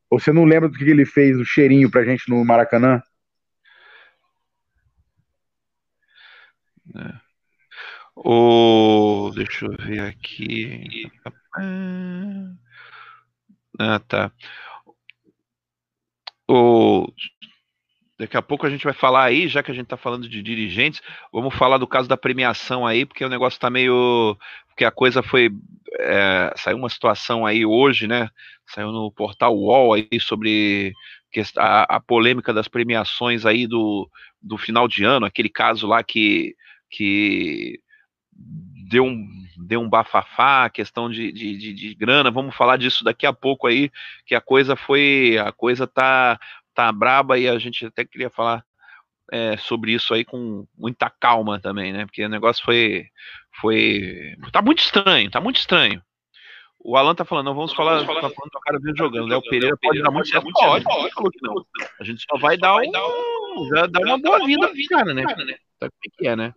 [0.09, 3.03] Você não lembra do que ele fez, o cheirinho pra gente no Maracanã?
[6.95, 7.15] É.
[8.15, 9.33] O...
[9.35, 11.11] Deixa eu ver aqui.
[13.77, 14.31] Ah, tá.
[16.49, 17.13] O...
[18.19, 20.43] Daqui a pouco a gente vai falar aí, já que a gente está falando de
[20.43, 21.01] dirigentes,
[21.33, 24.37] vamos falar do caso da premiação aí, porque o negócio está meio.
[24.69, 25.51] Porque a coisa foi.
[26.01, 28.29] É, saiu uma situação aí hoje, né?
[28.67, 30.93] Saiu no portal UOL aí sobre
[31.57, 34.11] a, a polêmica das premiações aí do,
[34.43, 36.55] do final de ano, aquele caso lá que,
[36.91, 37.81] que
[38.89, 39.27] deu um,
[39.57, 43.67] deu um bafafá, questão de, de, de, de, grana, vamos falar disso daqui a pouco
[43.67, 43.91] aí,
[44.25, 46.39] que a coisa foi, a coisa tá,
[46.79, 48.65] tá braba e a gente até queria falar
[49.33, 53.07] é, sobre isso aí com muita calma também, né, porque o negócio foi,
[53.61, 56.01] foi, tá muito estranho, tá muito estranho.
[56.79, 59.77] O Alan tá falando, não vamos falar, tá falando do cara vendo jogando, Léo Pereira
[59.83, 61.67] pode dar muito certo, pode, pode, falou que não.
[62.01, 65.25] A gente só vai dar um, já dar uma boa vida pro cara, né?
[65.81, 66.53] Sabe o que é, né?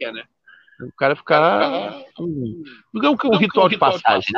[0.80, 1.95] O cara ficar.
[2.93, 4.31] Não é um, um ritual de passagem.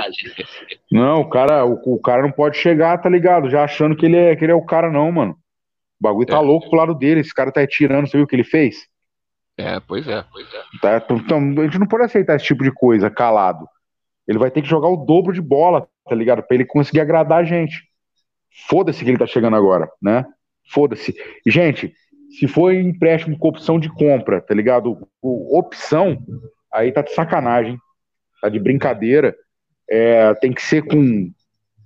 [0.89, 3.49] Não, o cara, o, o, cara não pode chegar, tá ligado?
[3.49, 5.37] Já achando que ele é, que ele é o cara, não, mano.
[6.03, 6.39] O bagulho tá é.
[6.39, 7.21] louco pro lado dele.
[7.21, 8.89] Esse cara tá tirando, você viu o que ele fez?
[9.57, 10.61] É, pois é, pois é.
[10.81, 13.65] Tá, então, a gente não pode aceitar esse tipo de coisa calado.
[14.27, 16.43] Ele vai ter que jogar o dobro de bola, tá ligado?
[16.43, 17.83] Pra ele conseguir agradar a gente.
[18.67, 20.25] Foda-se que ele tá chegando agora, né?
[20.73, 21.15] Foda-se.
[21.47, 21.93] Gente,
[22.37, 25.07] se for empréstimo com opção de compra, tá ligado?
[25.21, 26.17] O, opção,
[26.73, 27.77] aí tá de sacanagem,
[28.41, 29.33] tá de brincadeira.
[29.89, 31.31] É, tem que ser com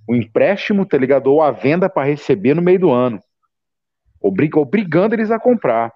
[0.08, 1.28] o empréstimo, tá ligado?
[1.28, 3.20] Ou a venda para receber no meio do ano.
[4.20, 5.92] Obriga, obrigando eles a comprar.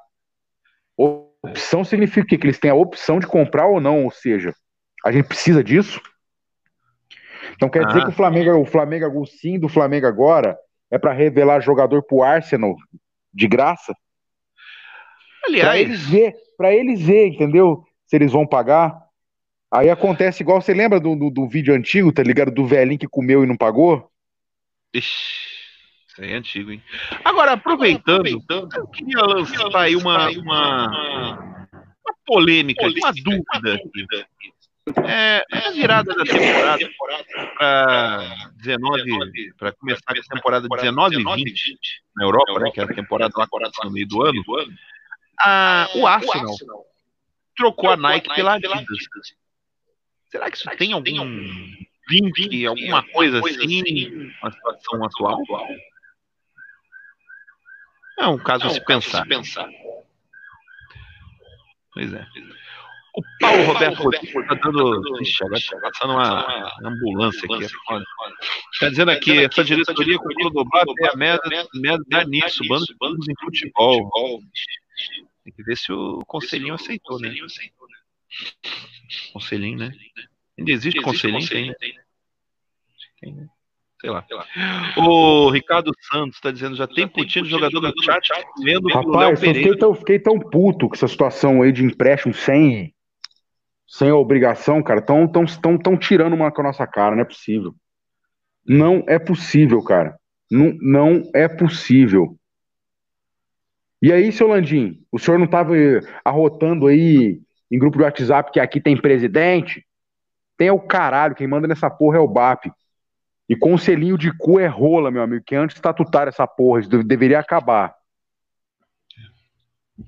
[0.97, 4.55] Opção significa que eles têm a opção de comprar ou não, ou seja,
[5.05, 6.01] a gente precisa disso.
[7.55, 7.87] Então quer ah.
[7.87, 10.57] dizer que o Flamengo, o Flamengo, o sim do Flamengo agora
[10.91, 12.77] é para revelar jogador pro Arsenal
[13.33, 13.95] de graça?
[15.47, 17.85] Aliás, para eles ver, para eles ver, entendeu?
[18.07, 18.97] Se eles vão pagar.
[19.71, 22.51] Aí acontece igual, você lembra do, do, do, vídeo antigo, tá ligado?
[22.51, 24.11] Do velhinho que comeu e não pagou?
[24.95, 25.52] Ixi,
[26.19, 26.83] é antigo, hein?
[27.25, 34.27] Agora, aproveitando, eu queria lançar aí uma, uma, uma polêmica, uma dúvida.
[35.07, 36.91] É, a virada da temporada
[37.57, 41.77] para 19, para começar a temporada 19 e 20
[42.17, 43.47] na Europa, né, que é a temporada lá
[43.85, 44.43] no meio do ano,
[45.39, 46.85] a, o, Arsenal o Arsenal
[47.57, 48.87] trocou a Nike, pela Adidas.
[50.31, 51.25] Será que isso tem algum
[52.09, 55.39] link, alguma coisa, assim, assim na situação atual?
[58.19, 59.27] É um caso, a se, pensar.
[59.27, 59.69] pensar.
[61.93, 62.27] Pois é.
[63.15, 65.21] O Paulo Roberto Rodrigues está dando.
[65.21, 67.67] Ixi, agora está passando uma ambulância aqui.
[68.73, 72.87] Está dizendo aqui, essa diretoria com o do Bar é a merda, merda nisso, bando
[73.19, 74.41] de em futebol.
[75.45, 77.35] Tem que ver se o conselhinho aceitou, né?
[79.33, 79.93] Conselhinho, né?
[80.59, 81.47] Ainda existe conselhinho?
[81.47, 81.75] Tem, né?
[83.21, 83.49] Tem, né?
[84.03, 84.27] Sei lá.
[84.97, 88.29] O Ricardo Santos está dizendo, já tem putinho de jogador do chat
[88.61, 92.93] vendo Rapaz, eu fiquei, tão, fiquei tão puto com essa situação aí de empréstimo sem,
[93.87, 95.01] sem obrigação, cara.
[95.01, 97.73] Tão, tão, tão, tão tirando uma com a nossa cara, não é possível.
[98.67, 100.17] Não é possível, cara.
[100.51, 102.37] Não, não é possível.
[104.03, 105.75] E aí, seu Landim, o senhor não estava
[106.25, 109.87] arrotando aí em grupo de WhatsApp que aqui tem presidente?
[110.57, 112.67] Tem o caralho, quem manda nessa porra é o BAP.
[113.49, 117.39] E conselhinho de cu é rola, meu amigo, que antes estatutar essa porra, isso deveria
[117.39, 117.95] acabar.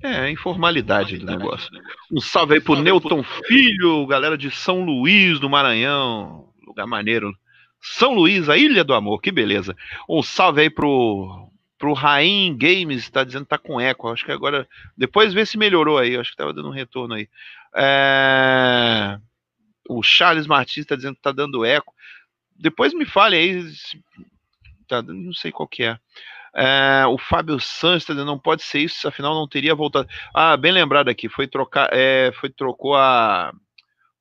[0.01, 1.69] É, informalidade do negócio.
[2.11, 7.31] Um salve aí pro Newton Filho, galera de São Luís do Maranhão, lugar maneiro.
[7.81, 9.75] São Luís, a Ilha do Amor, que beleza.
[10.09, 14.09] Um salve aí pro pro Rain Games está dizendo que tá com eco.
[14.09, 14.67] Acho que agora.
[14.97, 16.17] Depois vê se melhorou aí.
[16.17, 17.29] Acho que tava dando um retorno aí.
[17.75, 19.19] É...
[19.87, 21.93] O Charles Martins está dizendo que tá dando eco.
[22.55, 23.63] Depois me fale aí.
[24.87, 25.97] Tá, não sei qual que é.
[26.55, 30.07] é o Fábio dizendo não pode ser isso, afinal não teria voltado.
[30.33, 31.27] Ah, bem lembrado aqui.
[31.27, 31.89] Foi trocar.
[31.91, 33.53] É, foi trocou a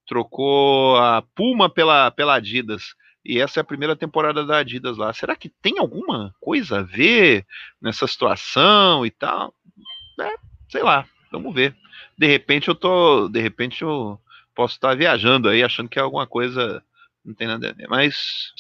[0.06, 2.94] trocou a Puma pela, pela Adidas.
[3.24, 5.12] E essa é a primeira temporada da Adidas lá.
[5.12, 7.46] Será que tem alguma coisa a ver
[7.80, 9.54] nessa situação e tal?
[10.20, 10.34] É,
[10.68, 11.74] sei lá, vamos ver.
[12.18, 13.28] De repente eu tô.
[13.28, 14.20] De repente eu
[14.54, 16.82] posso estar viajando aí, achando que é alguma coisa.
[17.24, 17.86] Não tem nada a ver.
[17.88, 18.52] Mas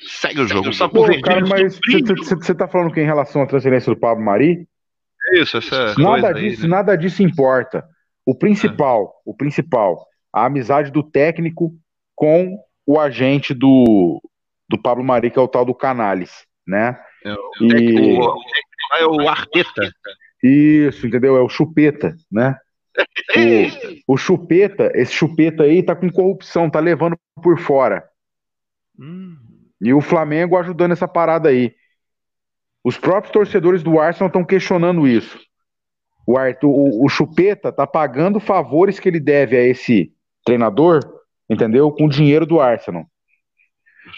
[0.00, 0.72] segue o jogo.
[0.72, 4.68] Só Pô, cara, mas você tá falando que em relação à transferência do Pablo Mari?
[5.34, 6.76] Isso, essa nada disso, aí, né?
[6.76, 7.84] nada disso importa.
[8.26, 9.30] O principal, é.
[9.30, 11.72] o principal, a amizade do técnico
[12.14, 14.20] com o agente do,
[14.68, 16.98] do Pablo Mari, que é o tal do Canales, né?
[17.24, 18.18] É, e...
[18.18, 18.36] o,
[18.98, 19.90] é o Arteta.
[20.42, 21.36] Isso, entendeu?
[21.36, 22.56] É o Chupeta, né?
[24.06, 28.04] O, o Chupeta, esse Chupeta aí tá com corrupção, tá levando por fora.
[28.98, 29.36] Hum.
[29.80, 31.74] E o Flamengo ajudando essa parada aí.
[32.84, 35.38] Os próprios torcedores do Arsenal estão questionando isso.
[36.26, 40.12] O, Arthur, o, o Chupeta tá pagando favores que ele deve a esse
[40.44, 41.00] treinador,
[41.48, 41.90] entendeu?
[41.90, 43.06] Com o dinheiro do Arsenal.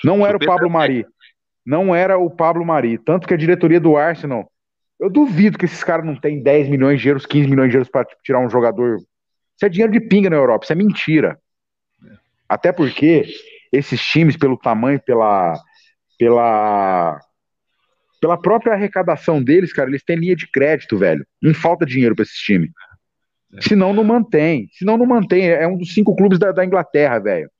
[0.03, 1.07] Não era o Pablo é Mari.
[1.65, 2.99] Não era o Pablo Mari.
[2.99, 4.51] Tanto que a diretoria do Arsenal.
[5.05, 7.91] Eu duvido que esses caras não têm 10 milhões de euros, 15 milhões de euros
[7.91, 8.97] para tirar um jogador.
[8.97, 11.39] Isso é dinheiro de pinga na Europa, isso é mentira.
[12.49, 13.27] Até porque
[13.71, 15.61] esses times, pelo tamanho, pela,
[16.19, 17.21] pela,
[18.19, 21.27] pela própria arrecadação deles, cara, eles têm linha de crédito, velho.
[21.43, 22.71] Não falta dinheiro para esses times.
[23.53, 23.61] É.
[23.61, 24.71] Senão não mantém.
[24.73, 25.51] Senão não mantém.
[25.51, 27.51] É um dos cinco clubes da, da Inglaterra, velho.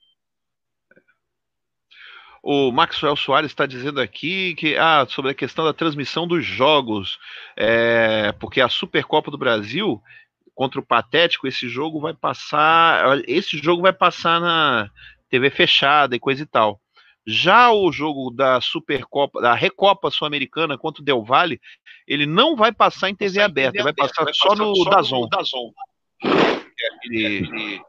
[2.47, 7.19] O Maxwell Soares está dizendo aqui que ah, sobre a questão da transmissão dos jogos,
[7.57, 9.99] é, porque a Supercopa do Brasil
[10.55, 14.91] contra o Patético, esse jogo vai passar, esse jogo vai passar na
[15.31, 16.79] TV fechada e coisa e tal.
[17.27, 21.59] Já o jogo da Supercopa, da Recopa Sul-Americana contra o Del Valle,
[22.07, 25.27] ele não vai passar em TV aberta, vai passar, só no Dazon.
[25.29, 25.73] Dazon.
[26.23, 27.81] É aquele,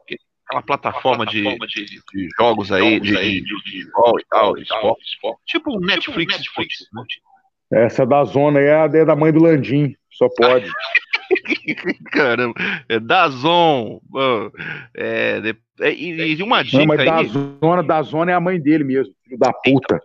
[0.46, 5.04] aquela plataforma, de, de, de, jogos aí, de, aí, de, de, futebol e tal, esporte,
[5.04, 5.40] esporte.
[5.46, 7.84] Tipo um Netflix, tipo Netflix né?
[7.84, 10.70] Essa da zona aí é a da mãe do Landim, só pode.
[12.12, 12.54] Caramba,
[12.88, 14.00] é da Zon.
[14.96, 15.42] É,
[15.80, 18.84] é, e, e uma dica Não, mas da zona, da zona é a mãe dele
[18.84, 20.00] mesmo, filho da puta.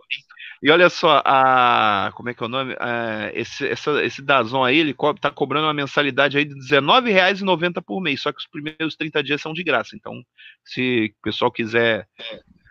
[0.62, 2.72] E olha só, a, como é que é o nome?
[2.74, 7.82] É, esse, essa, esse Dazon aí, ele co tá cobrando uma mensalidade aí de R$19,90
[7.84, 9.96] por mês, só que os primeiros 30 dias são de graça.
[9.96, 10.22] Então,
[10.64, 12.06] se o pessoal quiser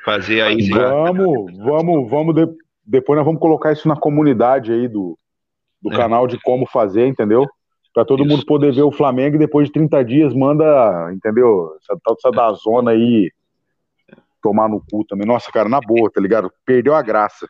[0.06, 0.70] fazer aí.
[0.70, 2.36] Vamos, vamos, vamos.
[2.36, 2.48] De,
[2.86, 5.18] depois nós vamos colocar isso na comunidade aí do,
[5.82, 5.96] do é.
[5.96, 7.46] canal de como fazer, entendeu?
[7.94, 8.32] Para todo isso.
[8.32, 11.76] mundo poder ver o Flamengo e depois de 30 dias manda, entendeu?
[11.82, 13.30] Essa da zona aí
[14.42, 15.28] tomar no cu também.
[15.28, 16.50] Nossa, cara, na boa, tá ligado?
[16.66, 17.50] Perdeu a graça.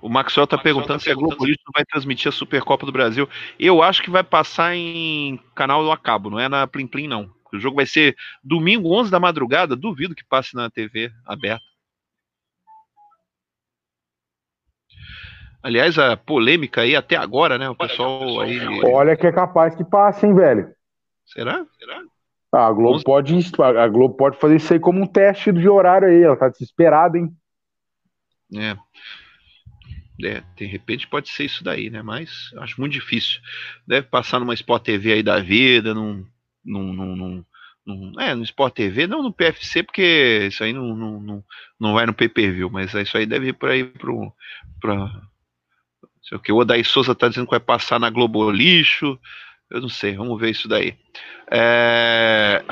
[0.00, 3.28] O Maxwell está perguntando tá se a Globo Lixo vai transmitir a Supercopa do Brasil.
[3.58, 7.30] Eu acho que vai passar em canal do Acabo, não é na Plim Plim, não.
[7.52, 9.76] O jogo vai ser domingo, 11 da madrugada.
[9.76, 11.62] Duvido que passe na TV aberta.
[15.62, 17.68] Aliás, a polêmica aí até agora, né?
[17.68, 18.58] O pessoal aí.
[18.84, 20.74] Olha que é capaz que passe, hein, velho?
[21.24, 21.64] Será?
[21.78, 22.02] Será?
[22.50, 23.34] Ah, a Globo, pode,
[23.78, 26.22] a Globo pode fazer isso aí como um teste de horário aí.
[26.22, 27.30] Ela tá desesperada, hein?
[28.54, 28.76] É.
[30.22, 32.02] É, de repente pode ser isso daí, né?
[32.02, 33.40] Mas acho muito difícil.
[33.86, 36.26] Deve passar numa Sport TV aí da vida, num.
[36.64, 37.44] num, num,
[37.84, 41.44] num é, no Sport TV, não no PFC, porque isso aí não, não, não,
[41.78, 44.32] não vai no pay per view, mas isso aí deve ir por aí pro.
[44.80, 45.10] Pra,
[46.22, 46.52] sei o que.
[46.52, 49.18] O Odaí Souza tá dizendo que vai passar na Globo Lixo.
[49.72, 50.98] Eu não sei, vamos ver isso daí.
[51.50, 52.62] É...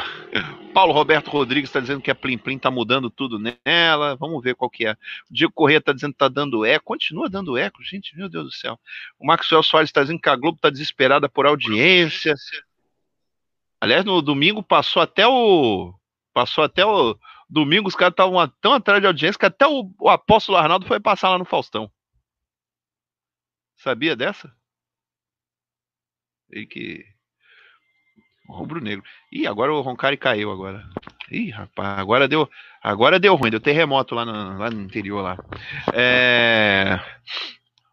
[0.74, 4.16] Paulo Roberto Rodrigues está dizendo que a Plim Plim está mudando tudo nela.
[4.16, 4.92] Vamos ver qual que é.
[4.92, 4.96] O
[5.32, 6.84] Diego Corrêa está dizendo que está dando eco.
[6.84, 8.14] Continua dando eco, gente.
[8.14, 8.78] Meu Deus do céu.
[9.18, 12.34] O Maxwell Soares está dizendo que a Globo está desesperada por audiência.
[13.80, 15.94] Aliás, no domingo passou até o.
[16.34, 17.18] Passou até o.
[17.48, 21.00] Domingo os caras estavam tão atrás de audiência que até o, o apóstolo Arnaldo foi
[21.00, 21.90] passar lá no Faustão.
[23.78, 24.54] Sabia dessa?
[26.52, 27.04] E que
[28.50, 29.04] Rubro-negro.
[29.32, 30.84] Ih, agora o Roncari caiu agora.
[31.30, 32.48] Ih, rapaz, agora deu,
[32.82, 35.38] agora deu ruim, deu terremoto lá no, lá no interior lá.
[35.92, 37.00] É,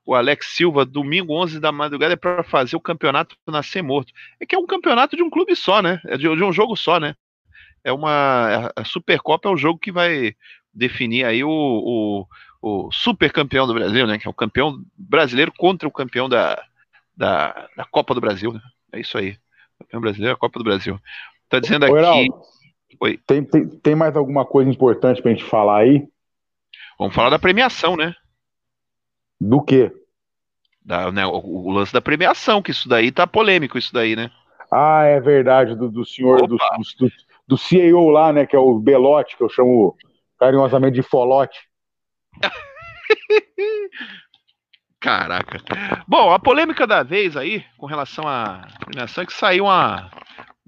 [0.06, 4.12] o Alex Silva, domingo 11 da madrugada é para fazer o campeonato nascer morto.
[4.40, 6.02] É que é um campeonato de um clube só, né?
[6.06, 7.16] É de, de um jogo só, né?
[7.84, 10.36] É uma a Supercopa é um jogo que vai
[10.74, 12.28] definir aí o, o,
[12.62, 14.18] o super campeão do Brasil, né?
[14.18, 16.62] Que é o campeão brasileiro contra o campeão da,
[17.18, 18.62] da, da Copa do Brasil, né?
[18.94, 19.38] É isso aí.
[19.80, 21.00] Campeão brasileiro, a Copa do Brasil.
[21.50, 21.96] Tá dizendo aqui.
[21.96, 22.42] Heraldo,
[23.00, 23.20] Oi.
[23.28, 26.08] Tem, tem, tem mais alguma coisa importante pra gente falar aí?
[26.98, 28.16] Vamos falar da premiação, né?
[29.40, 29.92] Do quê?
[30.84, 34.32] Da, né, o, o, lance da premiação, que isso daí tá polêmico, isso daí, né?
[34.72, 37.12] Ah, é verdade, do, do senhor, do, do,
[37.46, 39.96] do, CEO lá, né, que é o Belote, que eu chamo
[40.40, 41.60] carinhosamente de Folote.
[45.08, 45.62] Caraca.
[46.06, 50.12] Bom, a polêmica da vez aí, com relação à premiação, é que saiu uma,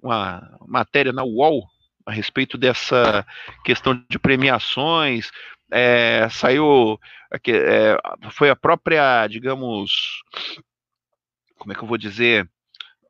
[0.01, 1.67] uma matéria na UOL
[2.05, 3.25] a respeito dessa
[3.65, 5.29] questão de premiações.
[5.69, 6.97] É, saiu.
[7.49, 7.97] É,
[8.31, 10.21] foi a própria, digamos.
[11.57, 12.49] Como é que eu vou dizer?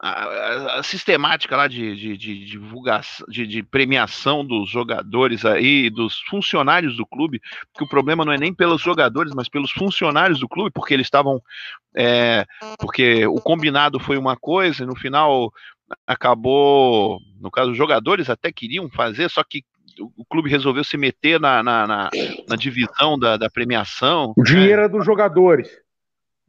[0.02, 6.20] A, a, sistemática lá de, de, de divulgação, de, de, premiação dos jogadores aí, dos
[6.30, 7.42] funcionários do clube,
[7.76, 11.08] que o problema não é nem pelos jogadores, mas pelos funcionários do clube, porque eles
[11.08, 11.42] estavam,
[11.96, 12.46] é,
[12.80, 15.52] porque o combinado foi uma coisa e no final
[16.08, 19.64] acabou, no caso, os jogadores até queriam fazer, só que
[20.00, 22.10] o clube resolveu se meter na, na, na,
[22.48, 24.34] na divisão da, da, premiação.
[24.38, 25.70] O dinheiro é dos jogadores.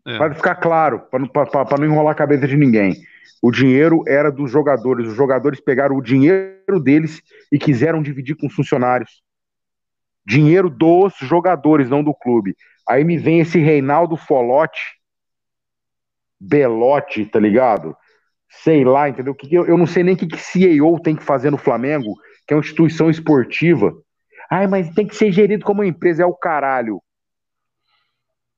[0.06, 0.16] É.
[0.18, 2.96] Para ficar claro, para não, enrolar a cabeça de ninguém.
[3.42, 5.08] O dinheiro era dos jogadores.
[5.08, 9.22] Os jogadores pegaram o dinheiro deles e quiseram dividir com os funcionários.
[10.26, 12.54] Dinheiro dos jogadores, não do clube.
[12.88, 14.80] Aí me vem esse Reinaldo Folote,
[16.38, 17.96] Belote, tá ligado?
[18.48, 19.36] Sei lá, entendeu?
[19.50, 22.14] Eu não sei nem o que, que CEO tem que fazer no Flamengo,
[22.46, 23.92] que é uma instituição esportiva.
[24.50, 26.22] Ai, mas tem que ser gerido como uma empresa.
[26.22, 27.00] É o caralho.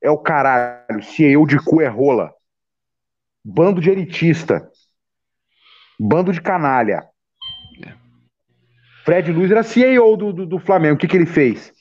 [0.02, 1.02] É o caralho.
[1.02, 2.32] CEO de cu é rola.
[3.44, 4.68] Bando de elitista.
[5.98, 7.04] Bando de canalha.
[7.84, 7.94] É.
[9.04, 10.96] Fred Luiz era CEO do, do, do Flamengo.
[10.96, 11.72] O que, que ele fez?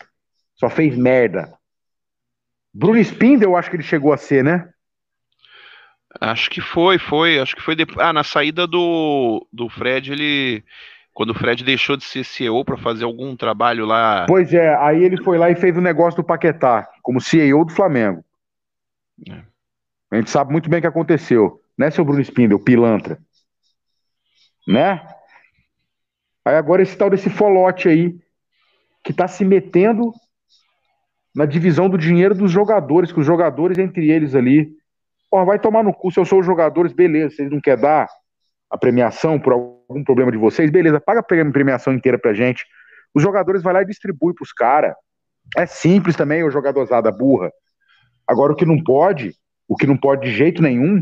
[0.56, 1.58] Só fez merda.
[2.74, 4.72] Bruno Spindel, eu acho que ele chegou a ser, né?
[6.20, 7.40] Acho que foi, foi.
[7.40, 7.98] Acho que foi depois.
[8.00, 10.64] Ah, na saída do, do Fred, ele.
[11.14, 14.26] Quando o Fred deixou de ser CEO para fazer algum trabalho lá.
[14.28, 17.74] Pois é, aí ele foi lá e fez o negócio do Paquetá, como CEO do
[17.74, 18.24] Flamengo.
[19.30, 19.44] É.
[20.12, 23.18] A gente sabe muito bem o que aconteceu, né, seu Bruno Spindel, pilantra?
[24.68, 25.02] Né?
[26.46, 28.18] Aí agora esse tal desse folote aí,
[29.04, 30.12] que tá se metendo
[31.36, 34.70] na divisão do dinheiro dos jogadores, que os jogadores entre eles ali.
[35.30, 38.08] Porra, vai tomar no cu, se eu sou os jogadores, beleza, vocês não querem dar
[38.72, 42.66] a premiação por algum problema de vocês, beleza, paga a premiação inteira pra gente.
[43.14, 44.96] Os jogadores vai lá e distribui pros caras.
[45.58, 47.52] É simples também, o jogadorzada burra.
[48.26, 49.36] Agora o que não pode
[49.72, 51.02] o que não pode de jeito nenhum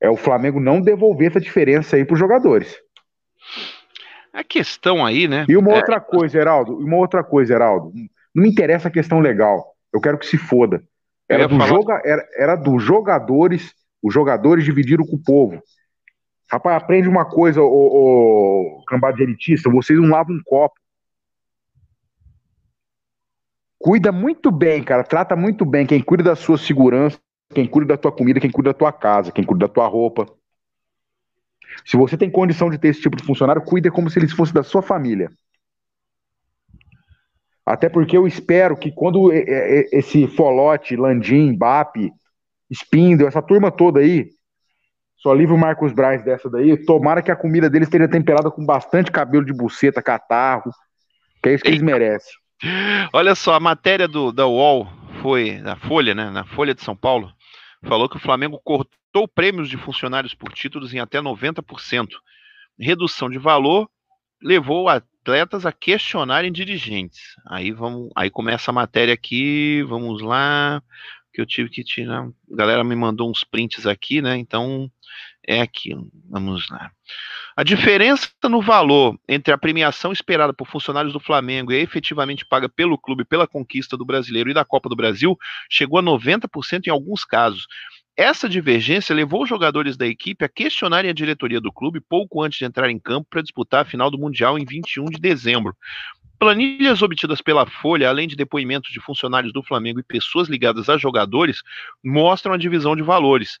[0.00, 2.74] é o Flamengo não devolver essa diferença aí para os jogadores.
[4.32, 5.44] A questão aí, né?
[5.46, 5.76] E uma é...
[5.76, 7.92] outra coisa, Heraldo, uma outra coisa, Heraldo.
[8.34, 9.76] Não me interessa a questão legal.
[9.92, 10.82] Eu quero que se foda.
[11.28, 11.68] Era, do falar...
[11.68, 12.00] joga...
[12.02, 15.62] era, era dos jogadores, os jogadores dividiram com o povo.
[16.50, 20.74] Rapaz, aprende uma coisa, ô, ô de elitista, vocês não lavam um copo.
[23.78, 25.04] Cuida muito bem, cara.
[25.04, 27.18] Trata muito bem quem cuida da sua segurança,
[27.52, 30.26] quem cuida da tua comida, quem cuida da tua casa, quem cuida da tua roupa.
[31.84, 34.54] Se você tem condição de ter esse tipo de funcionário, cuide como se eles fossem
[34.54, 35.30] da sua família.
[37.64, 42.12] Até porque eu espero que quando esse Folote, Landim, BAP,
[42.70, 44.30] Spindle, essa turma toda aí,
[45.26, 48.64] só livre o Marcos Braz dessa daí, tomara que a comida deles esteja temperada com
[48.64, 50.70] bastante cabelo de buceta, catarro,
[51.42, 52.32] que é isso que eles merecem.
[53.12, 54.86] Olha só, a matéria do, da UOL
[55.20, 56.30] foi, na Folha, né?
[56.30, 57.28] Na Folha de São Paulo,
[57.82, 62.06] falou que o Flamengo cortou prêmios de funcionários por títulos em até 90%.
[62.78, 63.90] Redução de valor
[64.40, 67.34] levou atletas a questionarem dirigentes.
[67.48, 70.80] Aí vamos, aí começa a matéria aqui, vamos lá,
[71.36, 72.22] que eu tive que tirar.
[72.24, 74.38] A galera me mandou uns prints aqui, né?
[74.38, 74.90] Então
[75.46, 76.10] é aquilo.
[76.30, 76.90] Vamos lá.
[77.54, 82.46] A diferença no valor entre a premiação esperada por funcionários do Flamengo e a efetivamente
[82.46, 85.36] paga pelo clube pela conquista do brasileiro e da Copa do Brasil
[85.70, 87.66] chegou a 90% em alguns casos.
[88.16, 92.58] Essa divergência levou os jogadores da equipe a questionarem a diretoria do clube pouco antes
[92.58, 95.76] de entrar em campo para disputar a final do Mundial em 21 de dezembro.
[96.38, 100.98] Planilhas obtidas pela Folha, além de depoimentos de funcionários do Flamengo e pessoas ligadas a
[100.98, 101.62] jogadores,
[102.04, 103.58] mostram a divisão de valores.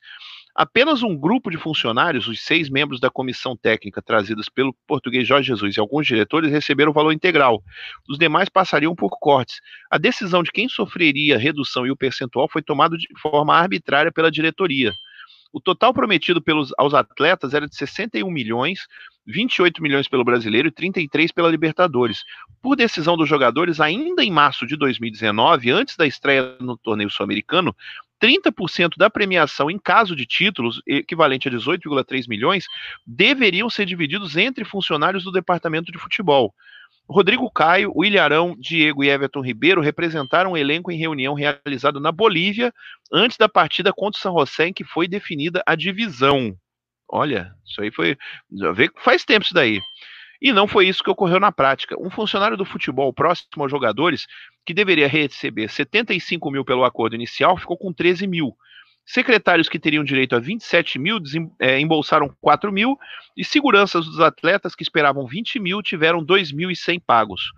[0.54, 5.48] Apenas um grupo de funcionários, os seis membros da comissão técnica trazidos pelo português Jorge
[5.48, 7.62] Jesus e alguns diretores, receberam o valor integral.
[8.08, 9.60] Os demais passariam por cortes.
[9.90, 14.30] A decisão de quem sofreria redução e o percentual foi tomada de forma arbitrária pela
[14.30, 14.92] diretoria.
[15.56, 18.80] O total prometido pelos, aos atletas era de 61 milhões,
[19.26, 22.24] 28 milhões pelo brasileiro e 33 pela Libertadores.
[22.60, 27.74] Por decisão dos jogadores, ainda em março de 2019, antes da estreia no torneio sul-americano,
[28.22, 32.66] 30% da premiação em caso de títulos, equivalente a 18,3 milhões,
[33.06, 36.54] deveriam ser divididos entre funcionários do departamento de futebol.
[37.08, 42.74] Rodrigo Caio, William Diego e Everton Ribeiro representaram o elenco em reunião realizada na Bolívia
[43.12, 46.56] antes da partida contra o San José, em que foi definida a divisão.
[47.08, 48.18] Olha, isso aí foi.
[48.74, 49.80] Vê que faz tempo isso daí.
[50.42, 51.96] E não foi isso que ocorreu na prática.
[51.98, 54.26] Um funcionário do futebol próximo aos jogadores,
[54.66, 58.54] que deveria receber 75 mil pelo acordo inicial, ficou com 13 mil.
[59.06, 61.20] Secretários que teriam direito a 27 mil
[61.60, 62.98] é, embolsaram 4 mil,
[63.36, 67.52] e seguranças dos atletas que esperavam 20 mil tiveram 2.100 pagos.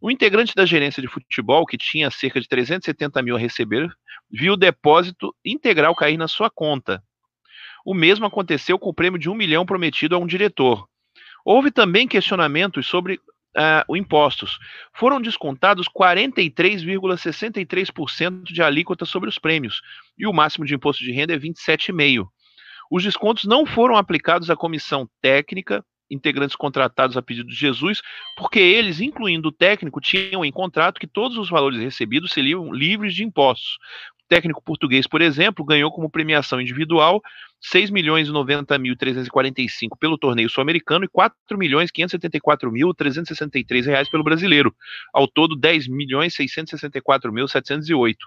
[0.00, 3.90] O integrante da gerência de futebol, que tinha cerca de 370 mil a receber,
[4.30, 7.02] viu o depósito integral cair na sua conta.
[7.84, 10.86] O mesmo aconteceu com o prêmio de um milhão prometido a um diretor.
[11.44, 13.20] Houve também questionamentos sobre
[13.56, 14.58] uh, impostos.
[14.92, 19.82] Foram descontados 43,63% de alíquota sobre os prêmios,
[20.18, 22.26] e o máximo de imposto de renda é 27,5%.
[22.90, 28.02] Os descontos não foram aplicados à comissão técnica, integrantes contratados a pedido de Jesus,
[28.36, 33.14] porque eles, incluindo o técnico, tinham em contrato que todos os valores recebidos seriam livres
[33.14, 33.78] de impostos.
[34.22, 37.22] O técnico português, por exemplo, ganhou como premiação individual
[37.66, 43.86] 6 milhões e 90 mil 345 pelo torneio sul-americano e 4 milhões 574 mil 363
[43.86, 44.74] reais pelo brasileiro.
[45.14, 48.26] Ao todo, 10 milhões 664 mil 708.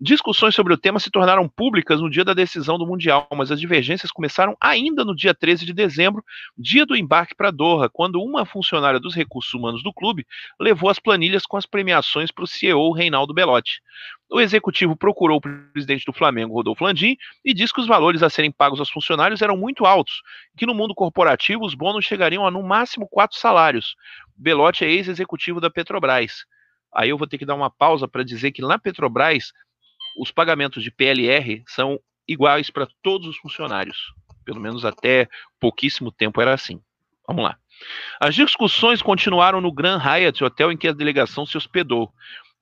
[0.00, 3.60] Discussões sobre o tema se tornaram públicas no dia da decisão do Mundial, mas as
[3.60, 6.22] divergências começaram ainda no dia 13 de dezembro,
[6.58, 10.26] dia do embarque para Doha, quando uma funcionária dos recursos humanos do clube
[10.58, 13.80] levou as planilhas com as premiações para o CEO Reinaldo Belotti.
[14.28, 18.28] O executivo procurou o presidente do Flamengo, Rodolfo Landim, e disse que os valores a
[18.28, 20.22] serem pagos aos funcionários eram muito altos,
[20.56, 23.94] que no mundo corporativo os bônus chegariam a no máximo quatro salários.
[24.36, 26.44] Belotti é ex-executivo da Petrobras.
[26.92, 29.52] Aí eu vou ter que dar uma pausa para dizer que na Petrobras
[30.16, 34.12] os pagamentos de PLR são iguais para todos os funcionários.
[34.44, 35.28] Pelo menos até
[35.58, 36.80] pouquíssimo tempo era assim.
[37.26, 37.56] Vamos lá.
[38.20, 42.12] As discussões continuaram no Grand Hyatt, hotel em que a delegação se hospedou.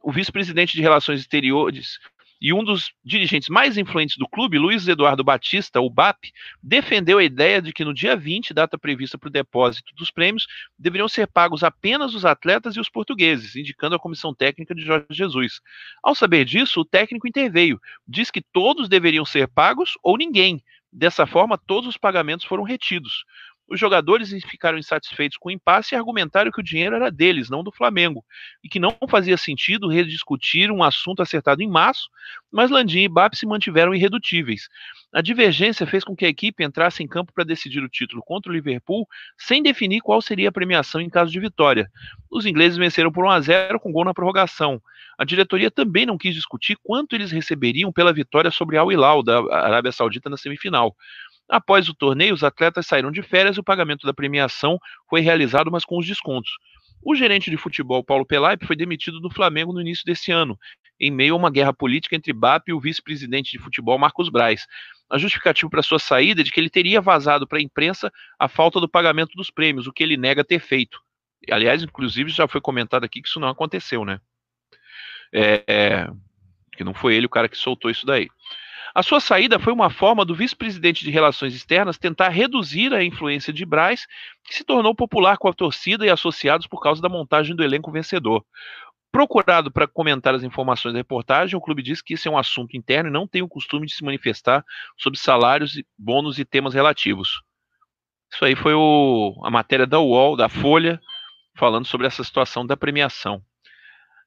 [0.03, 1.99] O vice-presidente de Relações Exteriores
[2.43, 6.25] e um dos dirigentes mais influentes do clube, Luiz Eduardo Batista, o BAP,
[6.61, 10.49] defendeu a ideia de que no dia 20, data prevista para o depósito dos prêmios,
[10.77, 15.07] deveriam ser pagos apenas os atletas e os portugueses, indicando a comissão técnica de Jorge
[15.13, 15.61] Jesus.
[16.03, 20.61] Ao saber disso, o técnico interveio, diz que todos deveriam ser pagos ou ninguém.
[20.93, 23.25] Dessa forma, todos os pagamentos foram retidos.
[23.73, 27.65] Os jogadores ficaram insatisfeitos com o impasse e argumentaram que o dinheiro era deles, não
[27.65, 28.23] do Flamengo,
[28.63, 32.11] e que não fazia sentido rediscutir um assunto acertado em março,
[32.53, 34.69] mas Landim e BAP se mantiveram irredutíveis.
[35.11, 38.53] A divergência fez com que a equipe entrasse em campo para decidir o título contra
[38.53, 39.09] o Liverpool,
[39.39, 41.91] sem definir qual seria a premiação em caso de vitória.
[42.31, 44.83] Os ingleses venceram por 1 a 0 com gol na prorrogação.
[45.19, 49.39] A diretoria também não quis discutir quanto eles receberiam pela vitória sobre Al Hilal da
[49.51, 50.95] Arábia Saudita na semifinal.
[51.49, 54.79] Após o torneio, os atletas saíram de férias e o pagamento da premiação
[55.09, 56.51] foi realizado, mas com os descontos.
[57.05, 60.57] O gerente de futebol Paulo Pelaipe foi demitido do Flamengo no início desse ano,
[61.01, 64.67] em meio a uma guerra política entre BAP e o vice-presidente de futebol Marcos Braz.
[65.11, 68.49] A justificativa para sua saída é de que ele teria vazado para a imprensa a
[68.49, 71.01] falta do pagamento dos prêmios, o que ele nega ter feito.
[71.51, 74.21] Aliás, inclusive, já foi comentado aqui que isso não aconteceu, né?
[75.35, 76.07] É,
[76.77, 78.29] que não foi ele o cara que soltou isso daí.
[78.95, 83.53] A sua saída foi uma forma do vice-presidente de Relações Externas tentar reduzir a influência
[83.53, 84.07] de Braz,
[84.45, 87.91] que se tornou popular com a torcida e associados por causa da montagem do elenco
[87.91, 88.45] vencedor.
[89.11, 92.77] Procurado para comentar as informações da reportagem, o clube diz que isso é um assunto
[92.77, 94.65] interno e não tem o costume de se manifestar
[94.99, 97.43] sobre salários, bônus e temas relativos.
[98.33, 101.01] Isso aí foi o, a matéria da UOL, da Folha,
[101.55, 103.43] falando sobre essa situação da premiação.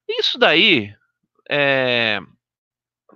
[0.07, 0.93] Isso daí
[1.49, 2.19] é,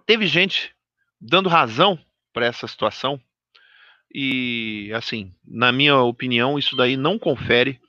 [0.08, 0.76] teve gente
[1.20, 1.98] dando razão
[2.34, 3.20] para essa situação.
[4.14, 7.80] E, assim, na minha opinião, isso daí não confere.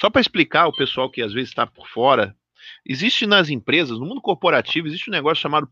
[0.00, 2.36] Só para explicar o pessoal que às vezes está por fora,
[2.84, 5.68] existe nas empresas, no mundo corporativo, existe um negócio chamado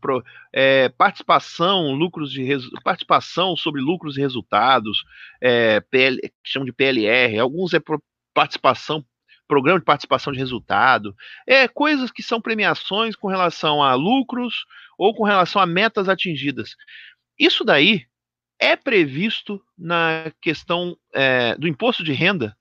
[0.51, 2.45] é, participação, lucros de
[2.83, 5.03] participação sobre lucros e resultados,
[5.39, 7.79] é, PL, que chamam de PLR, alguns é
[8.33, 9.05] participação
[9.47, 11.15] programa de participação de resultado,
[11.47, 14.65] é coisas que são premiações com relação a lucros
[14.97, 16.75] ou com relação a metas atingidas.
[17.37, 18.05] Isso daí
[18.59, 22.55] é previsto na questão é, do imposto de renda.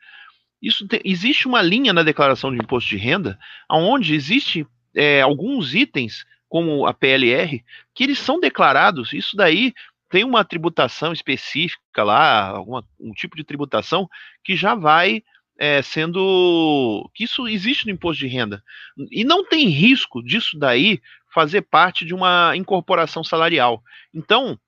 [0.60, 3.38] Isso te, existe uma linha na declaração de imposto de renda,
[3.70, 7.62] onde existe é, alguns itens, como a PLR,
[7.94, 9.12] que eles são declarados.
[9.12, 9.72] Isso daí
[10.08, 14.08] tem uma tributação específica lá, alguma, um tipo de tributação
[14.44, 15.22] que já vai
[15.58, 18.62] é, sendo que isso existe no imposto de renda
[19.10, 21.00] e não tem risco disso daí
[21.34, 23.82] fazer parte de uma incorporação salarial.
[24.14, 24.58] Então,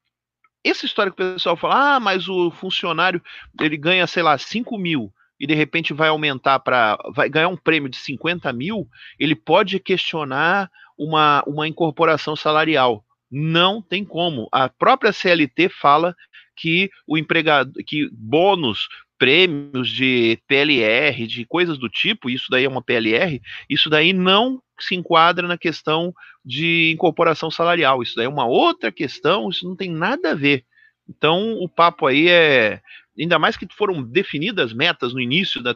[0.65, 3.23] essa história que o pessoal fala, ah, mas o funcionário
[3.61, 6.99] ele ganha, sei lá, 5 mil e de repente vai aumentar para.
[7.15, 8.89] vai ganhar um prêmio de 50 mil,
[9.19, 13.05] ele pode questionar uma, uma incorporação salarial.
[13.31, 14.49] Não tem como.
[14.51, 16.15] A própria CLT fala
[16.57, 18.89] que o empregado, que bônus
[19.19, 24.63] prêmios de PLR, de coisas do tipo, isso daí é uma PLR, isso daí não
[24.79, 26.15] se enquadra na questão
[26.45, 28.03] de incorporação salarial.
[28.03, 30.65] Isso daí é uma outra questão, isso não tem nada a ver.
[31.09, 32.81] Então, o papo aí é.
[33.19, 35.75] Ainda mais que foram definidas metas no início da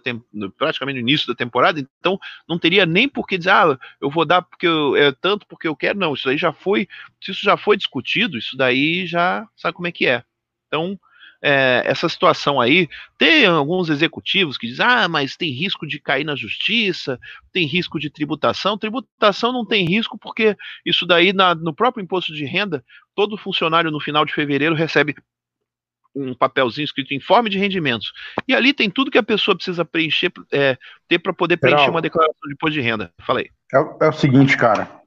[0.59, 4.27] praticamente no início da temporada, então não teria nem por que dizer, ah, eu vou
[4.27, 6.12] dar porque eu, é tanto porque eu quero, não.
[6.12, 6.87] Isso aí já foi,
[7.19, 10.23] se isso já foi discutido, isso daí já sabe como é que é.
[10.67, 11.01] Então,
[11.43, 12.89] é, essa situação aí.
[13.17, 17.19] Tem alguns executivos que dizem, ah, mas tem risco de cair na justiça,
[17.53, 18.79] tem risco de tributação.
[18.79, 22.85] Tributação não tem risco porque isso daí, na, no próprio imposto de renda,
[23.15, 25.15] todo funcionário no final de fevereiro recebe
[26.15, 28.12] um papelzinho escrito informe de rendimentos.
[28.47, 30.77] E ali tem tudo que a pessoa precisa preencher, é,
[31.09, 33.12] ter para poder preencher uma declaração de imposto de renda.
[33.21, 33.49] Falei.
[33.73, 35.01] É, é o seguinte, cara.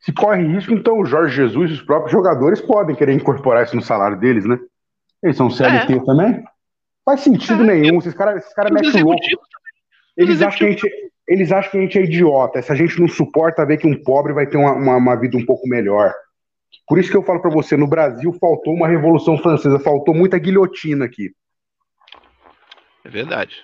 [0.00, 3.76] Se corre risco, então o Jorge Jesus e os próprios jogadores podem querer incorporar isso
[3.76, 4.58] no salário deles, né?
[5.22, 6.04] Eles são CLT é.
[6.04, 6.44] também?
[7.04, 7.66] Faz sentido é.
[7.66, 7.98] nenhum.
[7.98, 9.20] Esses caras esses cara metem louco.
[10.16, 10.90] Eles acham, que a gente,
[11.28, 12.62] eles acham que a gente é idiota.
[12.62, 15.36] Se a gente não suporta ver que um pobre vai ter uma, uma, uma vida
[15.36, 16.12] um pouco melhor.
[16.88, 20.38] Por isso que eu falo para você, no Brasil faltou uma revolução francesa, faltou muita
[20.38, 21.30] guilhotina aqui.
[23.04, 23.60] É verdade.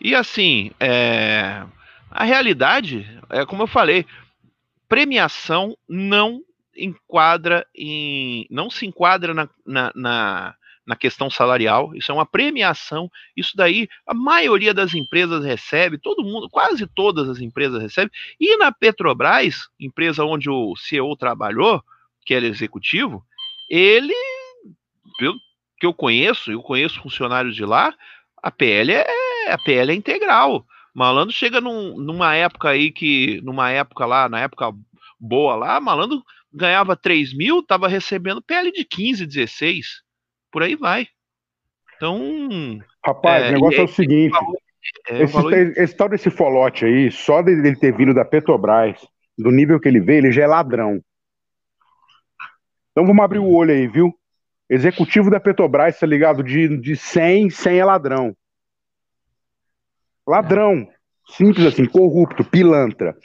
[0.00, 1.62] E assim, é...
[2.10, 4.04] a realidade é como eu falei,
[4.88, 6.40] premiação não
[6.76, 8.46] enquadra em.
[8.50, 10.54] não se enquadra na, na, na,
[10.86, 13.10] na, questão salarial, isso é uma premiação.
[13.36, 18.10] Isso daí a maioria das empresas recebe, todo mundo, quase todas as empresas recebem.
[18.40, 21.82] E na Petrobras, empresa onde o CEO trabalhou,
[22.24, 23.24] que era executivo,
[23.68, 24.14] ele,
[25.18, 25.36] pelo
[25.78, 27.94] que eu conheço, eu conheço funcionários de lá,
[28.42, 30.66] a PL é a PL é integral.
[30.94, 34.72] Malandro chega num, numa época aí que, numa época lá, na época
[35.20, 36.22] boa lá, malandro
[36.52, 39.86] ganhava 3 mil, tava recebendo PL de 15, 16,
[40.50, 41.06] por aí vai.
[41.96, 42.78] Então.
[43.04, 44.58] Rapaz, é, o negócio é, é o seguinte: valor,
[45.08, 45.52] é, esse, valor...
[45.54, 48.98] esse, tal desse folote aí, só dele ter vindo da Petrobras,
[49.36, 51.00] do nível que ele veio, ele já é ladrão.
[52.92, 54.14] Então vamos abrir o olho aí, viu?
[54.68, 56.42] Executivo da Petrobras, tá ligado?
[56.42, 58.36] De, de 100, 100 é ladrão.
[60.26, 60.88] Ladrão.
[61.28, 63.16] Simples assim, corrupto, pilantra.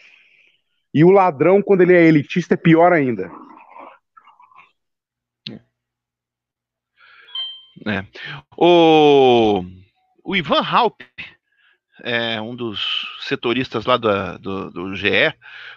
[0.94, 3.32] E o ladrão, quando ele é elitista, é pior ainda.
[7.88, 8.06] É.
[8.58, 9.64] O,
[10.24, 11.02] o Ivan Halp,
[12.04, 15.34] é, um dos setoristas lá do, do, do GE,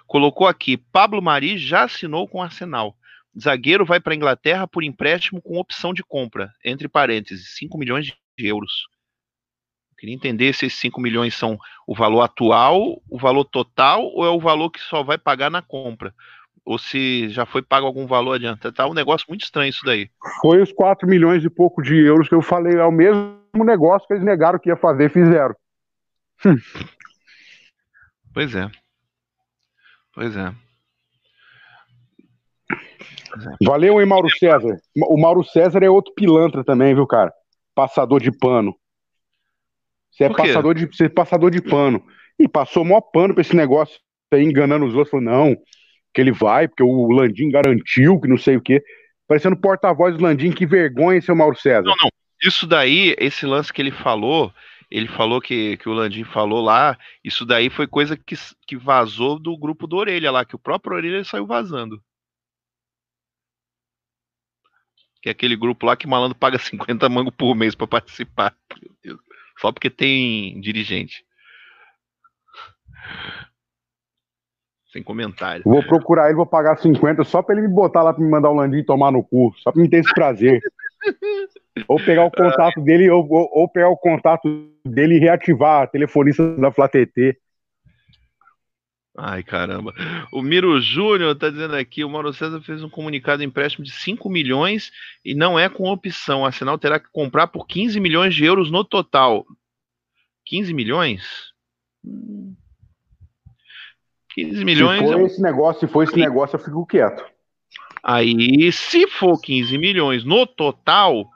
[0.07, 2.97] colocou aqui: Pablo Mari já assinou com o Arsenal.
[3.39, 8.07] Zagueiro vai para a Inglaterra por empréstimo com opção de compra, entre parênteses, 5 milhões
[8.07, 8.86] de euros.
[10.05, 14.28] Queria entender se esses 5 milhões são o valor atual, o valor total, ou é
[14.28, 16.12] o valor que só vai pagar na compra.
[16.62, 18.70] Ou se já foi pago algum valor adianta.
[18.70, 20.10] Tá um negócio muito estranho isso daí.
[20.43, 22.74] Foi os 4 milhões e pouco de euros que eu falei.
[22.74, 25.55] É o mesmo negócio que eles negaram que ia fazer, fizeram.
[26.44, 26.56] Hum.
[28.35, 28.68] Pois é.
[30.12, 30.52] Pois é.
[33.64, 34.76] Valeu, hein, Mauro César.
[35.09, 37.32] O Mauro César é outro pilantra também, viu, cara?
[37.74, 38.76] Passador de pano.
[40.15, 42.03] Você é passador de, você é passador de pano.
[42.39, 43.99] E passou maior pano pra esse negócio
[44.32, 45.11] aí, enganando os outros.
[45.11, 45.57] Falou, não,
[46.12, 48.82] que ele vai, porque o Landim garantiu, que não sei o quê.
[49.27, 51.82] Parecendo porta-voz do Landim, que vergonha, seu Mauro César.
[51.82, 52.09] Não, não.
[52.43, 54.53] Isso daí, esse lance que ele falou,
[54.91, 58.36] ele falou que, que o Landim falou lá, isso daí foi coisa que,
[58.66, 62.01] que vazou do grupo do Orelha lá, que o próprio Orelha saiu vazando.
[65.23, 68.55] Que é aquele grupo lá que malandro paga 50 mangos por mês para participar.
[68.81, 69.34] Meu Deus.
[69.59, 71.24] Só porque tem dirigente.
[74.93, 75.64] Sem comentário.
[75.64, 78.51] Vou procurar ele, vou pagar 50 só pra ele me botar lá pra me mandar
[78.51, 79.52] o Landim tomar no cu.
[79.59, 80.60] Só pra me ter esse prazer.
[81.89, 84.48] ou pegar o contato dele, ou, ou, ou, pegar o contato
[84.85, 87.36] dele e reativar a telefonista da FlaTT.
[89.16, 89.95] Ai, caramba.
[90.32, 93.93] O Miro Júnior está dizendo aqui: o Mauro César fez um comunicado de empréstimo de
[93.93, 94.91] 5 milhões
[95.24, 96.45] e não é com opção.
[96.45, 99.47] A Sinal terá que comprar por 15 milhões de euros no total.
[100.47, 101.23] 15 milhões?
[104.35, 105.01] 15 milhões.
[105.01, 107.24] Se for esse negócio, se for esse negócio, eu fico quieto.
[108.03, 111.31] Aí, se for 15 milhões no total,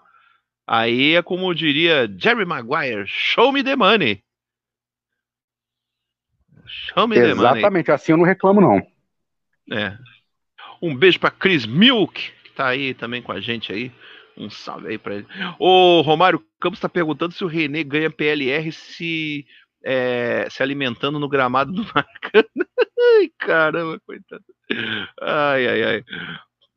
[0.67, 4.23] aí é como diria Jerry Maguire: show me the money.
[6.69, 8.81] Chame Exatamente, assim eu não reclamo, não.
[9.71, 9.97] É.
[10.81, 13.93] Um beijo para Chris Milk, que tá aí também com a gente aí.
[14.37, 15.27] Um salve aí para ele.
[15.59, 19.45] O Romário Campos está perguntando se o René ganha PLR se,
[19.85, 22.67] é, se alimentando no gramado do Maracanã.
[23.19, 24.45] ai, caramba, coitado.
[25.21, 26.05] Ai, ai, ai.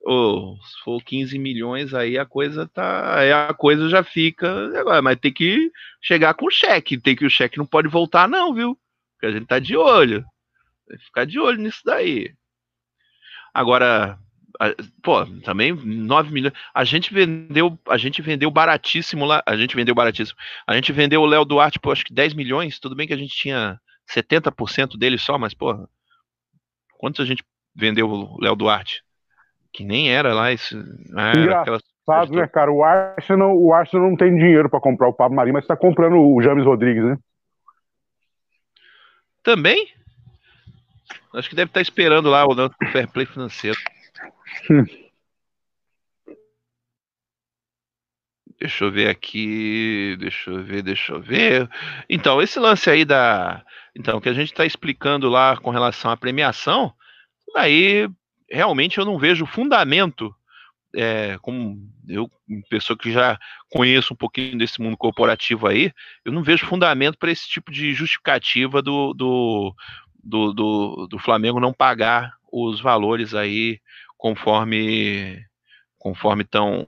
[0.04, 3.20] Oh, se for 15 milhões, aí a coisa tá.
[3.20, 4.72] Aí a coisa já fica.
[5.04, 6.98] Mas tem que chegar com o cheque.
[6.98, 8.76] Tem que o cheque não pode voltar, não, viu?
[9.22, 10.26] Porque a gente tá de olho.
[10.90, 12.34] Vai ficar de olho nisso daí.
[13.54, 14.18] Agora,
[15.04, 16.54] pô, também 9 milhões.
[16.74, 19.44] A gente vendeu, a gente vendeu baratíssimo lá.
[19.46, 20.40] A gente vendeu baratíssimo.
[20.66, 22.80] A gente vendeu o Léo Duarte por acho que 10 milhões.
[22.80, 23.80] Tudo bem que a gente tinha
[24.12, 25.88] 70% dele só, mas, pô,
[26.98, 27.44] quantos a gente
[27.76, 29.04] vendeu o Léo Duarte?
[29.72, 30.76] Que nem era lá esse.
[30.76, 31.84] Né, aquelas...
[32.02, 32.72] engraçado, né, cara?
[32.72, 36.16] O Arsenal, o Arsenal não tem dinheiro para comprar o Pablo Marinho, mas está comprando
[36.18, 37.20] o James Rodrigues, né?
[39.44, 39.92] Também?
[41.34, 42.56] Acho que deve estar tá esperando lá o
[42.92, 43.78] fair play financeiro.
[48.62, 51.68] Deixa eu ver aqui, deixa eu ver, deixa eu ver.
[52.08, 53.66] Então, esse lance aí da.
[53.96, 56.94] Então, que a gente está explicando lá com relação à premiação,
[57.56, 58.08] daí
[58.48, 60.32] realmente eu não vejo fundamento.
[60.94, 62.30] É, como eu,
[62.70, 63.40] pessoa que já
[63.70, 65.92] conheço um pouquinho desse mundo corporativo aí,
[66.26, 69.76] eu não vejo fundamento para esse tipo de justificativa do, do,
[70.22, 73.80] do, do, do Flamengo não pagar os valores aí
[74.18, 75.44] conforme
[75.98, 76.88] conforme estão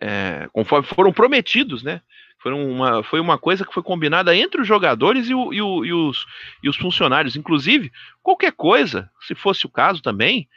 [0.00, 2.00] é, conforme foram prometidos, né?
[2.40, 5.84] Foram uma, foi uma coisa que foi combinada entre os jogadores e, o, e, o,
[5.84, 6.24] e, os,
[6.62, 7.34] e os funcionários.
[7.34, 7.90] Inclusive,
[8.22, 10.48] qualquer coisa, se fosse o caso também,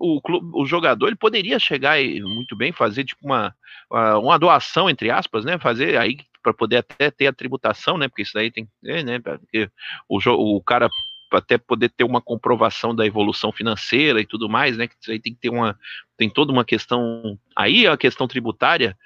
[0.00, 0.20] o,
[0.54, 3.54] o jogador ele poderia chegar e muito bem fazer tipo uma,
[3.90, 5.58] uma doação, entre aspas, né?
[5.58, 8.08] Fazer aí para poder até ter a tributação, né?
[8.08, 9.20] Porque isso aí tem, né?
[9.20, 9.70] Porque
[10.08, 10.18] o,
[10.56, 10.88] o cara
[11.32, 14.88] até poder ter uma comprovação da evolução financeira e tudo mais, né?
[14.88, 15.78] Que isso aí tem que ter uma,
[16.16, 17.38] tem toda uma questão.
[17.54, 18.96] Aí a questão tributária,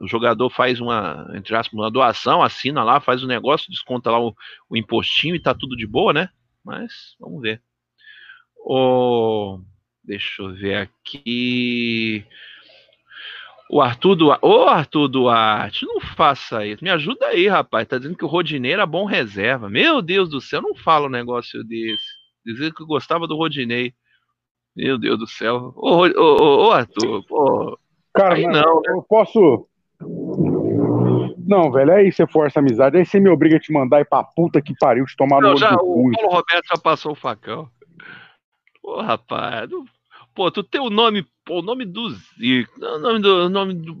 [0.00, 4.20] o jogador faz uma, entre aspas, uma doação, assina lá, faz o negócio, desconta lá
[4.20, 4.34] o,
[4.68, 6.28] o impostinho e tá tudo de boa, né?
[6.64, 7.62] Mas vamos ver.
[8.56, 9.60] O,
[10.10, 12.24] deixa eu ver aqui.
[13.70, 14.44] O Arthur Duarte.
[14.44, 16.82] Ô, Arthur Duarte, não faça isso.
[16.82, 17.86] Me ajuda aí, rapaz.
[17.86, 19.70] Tá dizendo que o Rodinei era bom reserva.
[19.70, 22.02] Meu Deus do céu, não fala um negócio desse.
[22.44, 23.94] Dizer que eu gostava do Rodinei.
[24.74, 25.72] Meu Deus do céu.
[25.76, 27.78] Ô, ô, ô, ô Arthur, pô.
[28.12, 28.88] Cara, aí não, né?
[28.88, 29.68] eu posso.
[31.46, 34.04] Não, velho, aí você força a amizade, aí você me obriga a te mandar ir
[34.04, 37.16] pra puta que pariu, te tomar não, no já, O Paulo Roberto já passou o
[37.16, 37.68] facão.
[38.82, 39.84] Pô, rapaz, não
[40.40, 43.94] Pô, tu tem o nome, pô, o nome do Zico, o nome do nome do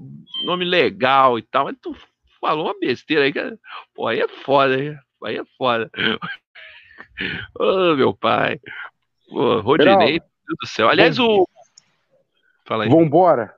[0.46, 1.94] nome legal e tal, mas tu
[2.40, 3.58] falou uma besteira aí, cara.
[3.94, 5.90] Pô, aí é foda, aí, aí é foda.
[7.60, 8.58] Ô, oh, meu pai.
[9.28, 10.88] Pô, Rodinei, meu Deus do céu.
[10.88, 11.46] Aliás, o.
[12.64, 12.88] Fala aí.
[12.88, 13.54] Vambora.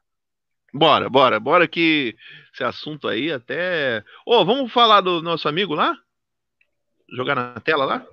[0.75, 2.17] Bora, bora, bora que
[2.53, 4.03] esse assunto aí até.
[4.27, 5.97] Ô, oh, vamos falar do nosso amigo lá?
[7.15, 8.05] Jogar na tela lá?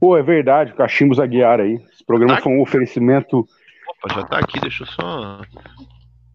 [0.00, 1.74] Pô, é verdade, Cachimbos Aguiar aí.
[1.92, 3.46] Esse programa tá foi um oferecimento
[3.88, 5.40] Opa, já tá aqui, deixa eu só.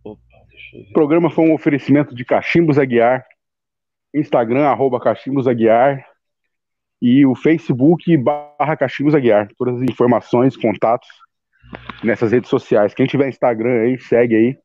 [0.03, 0.81] Opa, deixa eu.
[0.81, 3.25] O programa foi um oferecimento de Cachimbos Aguiar,
[4.13, 6.05] Instagram, arroba Cachimbos Aguiar,
[7.01, 9.49] e o Facebook barra Cachimbos Aguiar.
[9.57, 11.07] Todas as informações, contatos
[12.03, 12.93] nessas redes sociais.
[12.93, 14.57] Quem tiver Instagram aí, segue aí.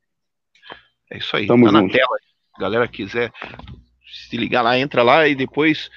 [1.10, 1.86] É isso aí, Tamo tá junto.
[1.86, 2.16] na tela.
[2.58, 3.32] Galera quiser
[4.06, 5.90] se ligar lá, entra lá e depois.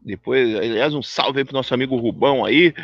[0.00, 2.74] Depois, aliás, um salve aí pro nosso amigo Rubão aí.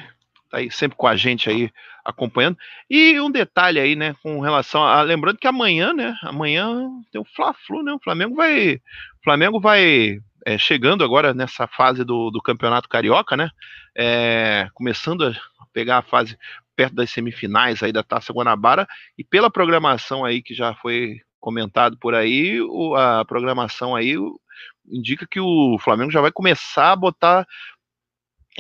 [0.51, 1.71] Tá aí sempre com a gente aí
[2.05, 2.59] acompanhando.
[2.89, 5.03] E um detalhe aí, né, com relação a.
[5.03, 6.17] Lembrando que amanhã, né?
[6.23, 7.93] Amanhã tem o Fla-Flu, né?
[7.93, 8.81] O Flamengo vai.
[9.23, 10.19] Flamengo vai.
[10.47, 13.51] É, chegando agora nessa fase do, do Campeonato Carioca, né?
[13.97, 15.35] É, começando a
[15.73, 16.37] pegar a fase
[16.75, 21.99] perto das semifinais aí da Taça Guanabara e pela programação aí que já foi comentado
[21.99, 24.17] por aí, o, a programação aí
[24.89, 27.47] indica que o Flamengo já vai começar a botar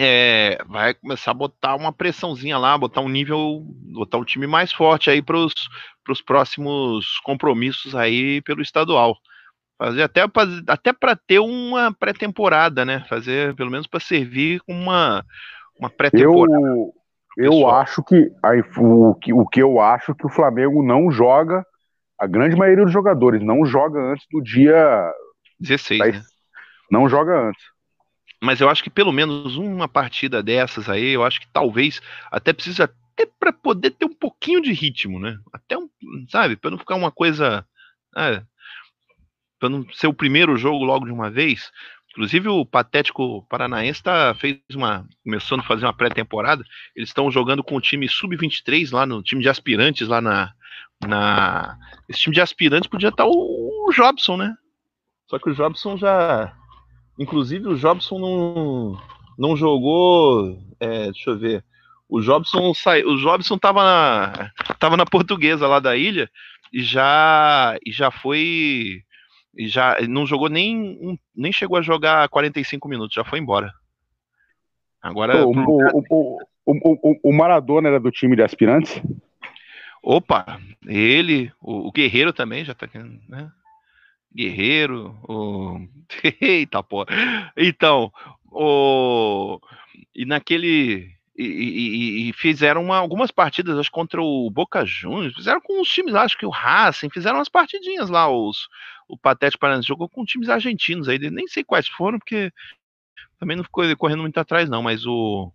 [0.03, 3.61] é, vai começar a botar uma pressãozinha lá, botar um nível,
[3.93, 9.15] botar um time mais forte aí para os próximos compromissos aí pelo estadual.
[9.77, 10.23] Fazer até
[10.67, 13.05] até para ter uma pré-temporada, né?
[13.11, 15.23] Fazer pelo menos para servir com uma
[15.79, 16.59] uma pré-temporada.
[16.59, 16.95] Eu,
[17.37, 21.63] eu acho que aí, o, que o que eu acho que o Flamengo não joga,
[22.19, 25.13] a grande maioria dos jogadores não joga antes do dia
[25.59, 26.23] 16, né?
[26.91, 27.63] Não joga antes
[28.43, 32.01] mas eu acho que pelo menos uma partida dessas aí, eu acho que talvez
[32.31, 35.39] até precisa até para poder ter um pouquinho de ritmo, né?
[35.53, 35.89] Até um,
[36.29, 37.67] sabe, para não ficar uma coisa,
[38.17, 38.43] é,
[39.59, 41.71] para não ser o primeiro jogo logo de uma vez.
[42.11, 46.65] Inclusive o patético paranaense tá, fez uma começando a fazer uma pré-temporada.
[46.97, 50.53] Eles estão jogando com o time sub-23 lá no time de aspirantes lá na
[51.07, 54.55] na esse time de aspirantes podia estar tá o, o Jobson, né?
[55.29, 56.55] Só que o Jobson já
[57.21, 58.99] Inclusive, o Jobson não,
[59.39, 60.59] não jogou.
[60.81, 61.63] É, deixa eu ver.
[62.09, 63.11] O Jobson saiu.
[63.11, 66.31] O Jobson tava na, tava na portuguesa lá da ilha
[66.73, 69.03] e já, e já foi.
[69.55, 71.21] E já não jogou nem.
[71.37, 73.71] Nem chegou a jogar 45 minutos, já foi embora.
[75.03, 75.47] Agora.
[75.47, 78.99] O, o, o, o, o Maradona era do time de aspirantes?
[80.03, 82.89] Opa, ele, o, o Guerreiro também já tá
[83.29, 83.53] né?
[84.35, 85.81] Guerreiro, o.
[86.41, 87.05] Eita, pô.
[87.57, 88.13] Então,
[88.47, 89.61] o.
[90.15, 91.11] E naquele.
[91.37, 95.89] e, e, e, fizeram uma, algumas partidas, acho contra o Boca Juniors, fizeram com os
[95.89, 98.69] times, acho que o Racing, fizeram umas partidinhas lá, os,
[99.09, 102.53] o Patético Paranaense jogou com times argentinos aí, nem sei quais foram, porque
[103.39, 105.53] também não ficou correndo muito atrás não, mas o,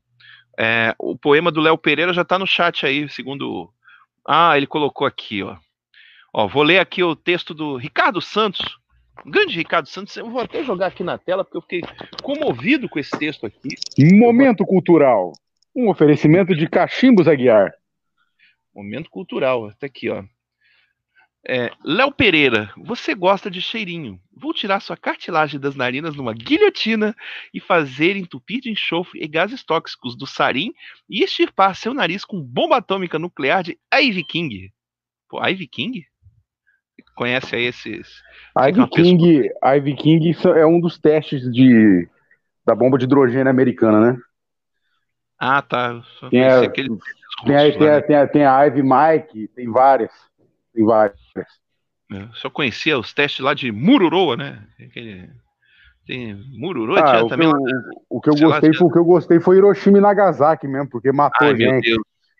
[0.57, 3.71] é, o poema do Léo Pereira já tá no chat aí, segundo...
[4.27, 5.55] Ah, ele colocou aqui, ó.
[6.37, 8.77] Ó, vou ler aqui o texto do Ricardo Santos,
[9.25, 11.81] grande Ricardo Santos, eu vou até jogar aqui na tela, porque eu fiquei
[12.21, 13.69] comovido com esse texto aqui.
[13.97, 15.31] Momento cultural.
[15.73, 17.73] Um oferecimento de Cachimbos Aguiar.
[18.75, 20.25] Momento cultural, até aqui, ó.
[21.47, 24.19] É, Léo Pereira, você gosta de cheirinho.
[24.35, 27.15] Vou tirar sua cartilagem das narinas numa guilhotina
[27.53, 30.73] e fazer entupir de enxofre e gases tóxicos do sarim
[31.09, 34.73] e extirpar seu nariz com bomba atômica nuclear de Ivy King.
[35.29, 36.05] Pô, Ivy King?
[37.15, 38.21] Conhece aí esses.
[38.57, 42.07] Ivy King, Ivy King é um dos testes de,
[42.65, 44.17] da bomba de hidrogênio americana, né?
[45.39, 46.01] Ah, tá.
[46.29, 46.89] Tem a, aquele...
[47.45, 50.11] tem, a, tem, a, tem, a, tem a Ivy Mike, tem várias.
[50.73, 51.19] Tem várias.
[52.09, 54.63] Eu só conhecia os testes lá de Mururoa, né?
[54.79, 55.29] Aquele...
[56.05, 57.49] Tem Mururoa, ah, o também.
[57.49, 57.79] Que eu,
[58.09, 60.89] o que eu gostei lá, foi, o que eu gostei foi Hiroshima e Nagasaki mesmo,
[60.89, 61.95] porque matou Ai, gente.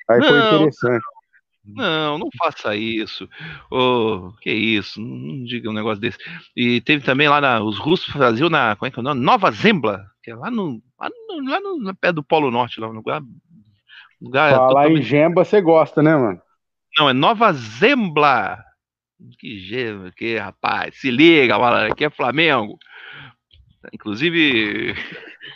[0.08, 1.04] Aí não, foi interessante.
[1.68, 3.28] Não, não faça isso.
[3.72, 5.02] Oh, que isso?
[5.02, 6.18] Não, diga um negócio desse.
[6.56, 9.22] E teve também lá na, os russos faziam na, como é que é o nome?
[9.22, 12.80] Nova Zembla, que é lá no, lá no, lá no, no pé do Polo Norte,
[12.80, 13.22] lá no lugar.
[14.22, 15.00] lugar Falar totalmente...
[15.00, 16.42] em Gemba, você gosta, né, mano?
[16.98, 18.64] Não, é Nova Zembla.
[19.40, 22.78] Que gema, que rapaz, se liga, mano, aqui é Flamengo.
[23.94, 24.94] Inclusive.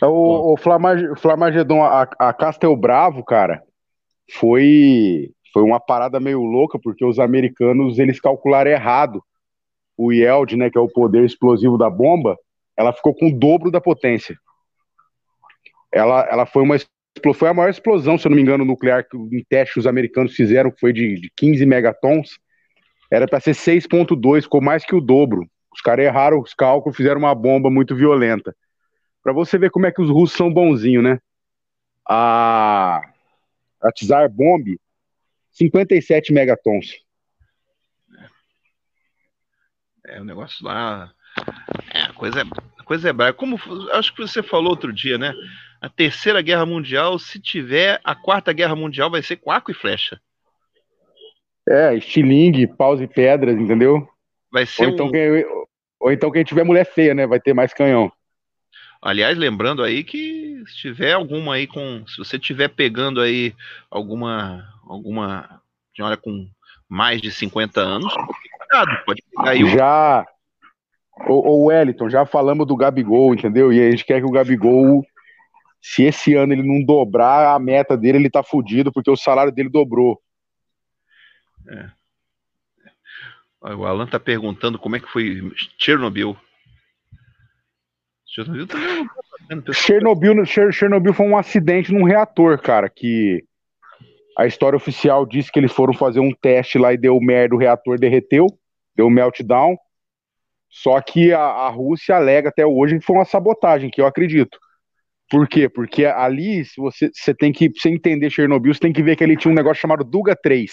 [0.02, 3.62] O, o Flamagedon, a, a Castel Bravo, cara,
[4.32, 9.22] foi foi uma parada meio louca, porque os americanos eles calcularam errado
[9.96, 12.38] o yield, né, que é o poder explosivo da bomba,
[12.76, 14.34] ela ficou com o dobro da potência.
[15.92, 16.76] Ela, ela foi uma
[17.34, 20.34] foi a maior explosão, se eu não me engano, nuclear que em teste os americanos
[20.34, 22.38] fizeram, que foi de, de 15 megatons.
[23.10, 25.46] Era para ser 6.2, ficou mais que o dobro.
[25.72, 28.54] Os caras erraram os cálculos, fizeram uma bomba muito violenta.
[29.22, 31.18] Para você ver como é que os russos são bonzinhos, né?
[32.08, 33.02] A,
[33.82, 34.78] a Tsar Bomb,
[35.52, 37.04] 57 megatons.
[40.06, 41.12] É, o negócio lá.
[41.94, 42.44] É, a coisa é,
[42.78, 43.32] a coisa é brava.
[43.32, 43.58] Como
[43.92, 45.32] acho que você falou outro dia, né?
[45.80, 49.74] A terceira guerra mundial, se tiver a quarta guerra mundial, vai ser com arco e
[49.74, 50.20] flecha.
[51.68, 54.06] É, estilingue, paus e pedras, entendeu?
[54.50, 55.10] Vai ser ou, então um...
[55.10, 55.46] quem,
[56.00, 57.26] ou então quem tiver mulher feia, né?
[57.26, 58.12] Vai ter mais canhão.
[59.02, 62.06] Aliás, lembrando aí que se tiver alguma aí com.
[62.06, 63.54] Se você tiver pegando aí
[63.90, 65.62] alguma alguma
[65.94, 66.48] senhora com
[66.88, 68.12] mais de 50 anos,
[68.58, 69.66] cuidado, pode pegar aí.
[69.70, 70.26] Já,
[71.26, 73.72] o, o Wellington, já falamos do Gabigol, entendeu?
[73.72, 75.06] E a gente quer que o Gabigol,
[75.80, 79.52] se esse ano ele não dobrar a meta dele, ele tá fudido, porque o salário
[79.52, 80.20] dele dobrou.
[81.68, 81.90] É.
[83.62, 86.36] O Alan tá perguntando como é que foi Chernobyl.
[88.30, 89.08] Chernobyl também
[89.68, 93.42] é Chernobyl, Chernobyl foi um acidente num reator, cara, que
[94.38, 97.58] a história oficial diz que eles foram fazer um teste lá e deu merda, o
[97.58, 98.46] reator derreteu,
[98.94, 99.76] deu meltdown.
[100.68, 104.56] Só que a, a Rússia alega até hoje que foi uma sabotagem, que eu acredito.
[105.28, 105.68] Por quê?
[105.68, 109.24] Porque ali, se você, você tem que, você entender Chernobyl, você tem que ver que
[109.24, 110.70] ele tinha um negócio chamado Duga 3,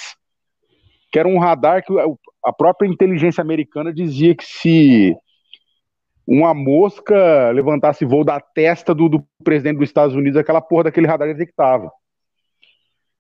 [1.11, 1.91] que era um radar que
[2.45, 5.15] a própria inteligência americana dizia que se
[6.27, 11.07] uma mosca levantasse voo da testa do, do presidente dos Estados Unidos, aquela porra daquele
[11.07, 11.89] radar detectava.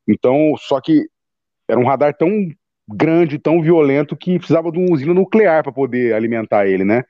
[0.05, 1.07] Então, só que
[1.69, 2.49] era um radar tão
[2.87, 7.03] grande, tão violento que precisava de uma usina nuclear para poder alimentar ele, né?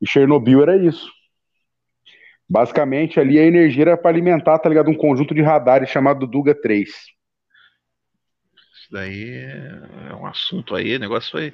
[0.00, 1.10] E Chernobyl era isso.
[2.48, 4.90] Basicamente, ali a energia era para alimentar, tá ligado?
[4.90, 6.90] Um conjunto de radares chamado Duga 3.
[8.94, 9.40] Daí
[10.08, 11.52] é um assunto aí, negócio foi.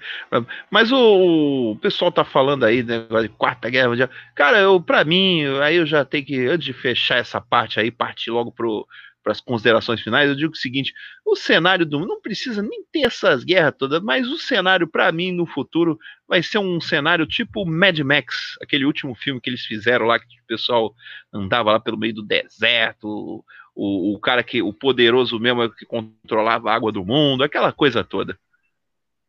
[0.71, 4.11] Mas o, o pessoal tá falando aí, negócio de Quarta Guerra Mundial.
[4.35, 7.91] Cara, eu, pra mim, aí eu já tenho que, antes de fechar essa parte aí,
[7.91, 8.87] partir logo pro
[9.23, 10.93] para as considerações finais, eu digo o seguinte:
[11.25, 15.33] o cenário do não precisa nem ter essas guerras todas, mas o cenário para mim
[15.33, 20.07] no futuro vai ser um cenário tipo Mad Max, aquele último filme que eles fizeram
[20.07, 20.95] lá que o pessoal
[21.33, 23.45] andava lá pelo meio do deserto,
[23.83, 28.05] o, o cara que o poderoso mesmo que controlava a água do mundo, aquela coisa
[28.05, 28.39] toda.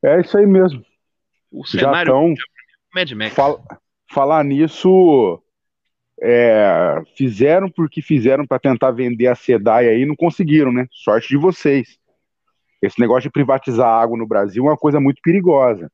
[0.03, 0.83] É isso aí mesmo.
[1.49, 2.33] O cenário tão,
[3.15, 3.33] Max.
[3.33, 3.63] Fal,
[4.11, 5.41] falar nisso,
[6.21, 10.85] é, fizeram porque fizeram para tentar vender a SEDAI aí não conseguiram, né?
[10.91, 11.97] Sorte de vocês.
[12.81, 15.89] Esse negócio de privatizar a água no Brasil é uma coisa muito perigosa.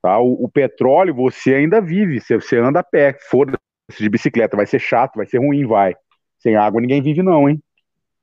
[0.00, 0.18] Tá?
[0.18, 3.58] O, o petróleo você ainda vive, você, você anda a pé, foda-se
[3.98, 5.94] de bicicleta, vai ser chato, vai ser ruim, vai.
[6.44, 7.58] Sem água ninguém vive não, hein?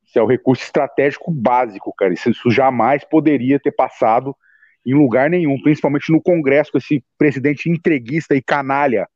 [0.06, 2.14] Isso é o recurso estratégico básico, cara.
[2.14, 4.36] Isso, isso jamais poderia ter passado
[4.86, 9.08] em lugar nenhum, principalmente no Congresso, com esse presidente entreguista e canalha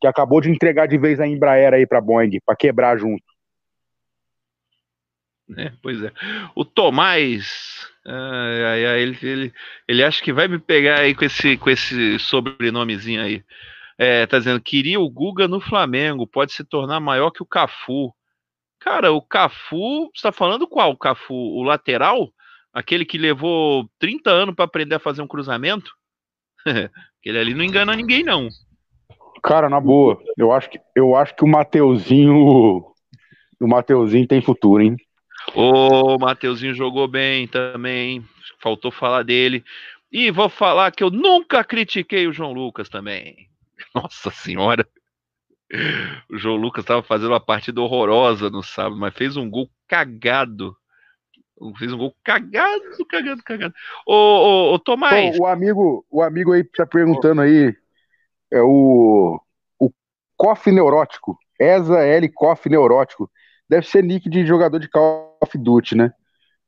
[0.00, 3.24] que acabou de entregar de vez a Embraer aí para Boeing, para quebrar junto.
[5.56, 6.12] É, pois é.
[6.54, 7.88] O Tomás,
[8.96, 9.52] ele, ele,
[9.88, 13.44] ele acha que vai me pegar aí com esse, com esse sobrenomezinho aí.
[13.98, 18.14] É, tá dizendo, queria o Guga no Flamengo, pode se tornar maior que o Cafu.
[18.84, 20.90] Cara, o Cafu, você tá falando qual?
[20.90, 22.32] O Cafu, o lateral?
[22.72, 25.92] Aquele que levou 30 anos para aprender a fazer um cruzamento?
[27.20, 28.48] Aquele ali não engana ninguém, não.
[29.42, 32.84] Cara, na boa, eu acho que, eu acho que o Mateuzinho.
[33.60, 34.96] O Mateuzinho tem futuro, hein?
[35.54, 38.24] O Mateuzinho jogou bem também.
[38.60, 39.64] Faltou falar dele.
[40.10, 43.48] E vou falar que eu nunca critiquei o João Lucas também.
[43.94, 44.86] Nossa senhora.
[46.30, 50.76] O João Lucas estava fazendo uma partida horrorosa no sábado, mas fez um gol cagado.
[51.78, 53.74] Fez um gol cagado, cagado, cagado.
[54.06, 55.38] Ô, ô, ô Tomás.
[55.38, 57.74] o amigo, o amigo aí tá perguntando aí.
[58.50, 59.40] É o.
[59.78, 59.90] O
[60.36, 61.38] Coff Neurótico.
[61.58, 63.30] Eza L Coff Neurótico.
[63.68, 66.12] Deve ser nick de jogador de Call of Duty, né?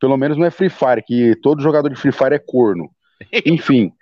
[0.01, 2.91] Pelo menos não é Free Fire, que todo jogador de Free Fire é corno.
[3.45, 3.93] Enfim.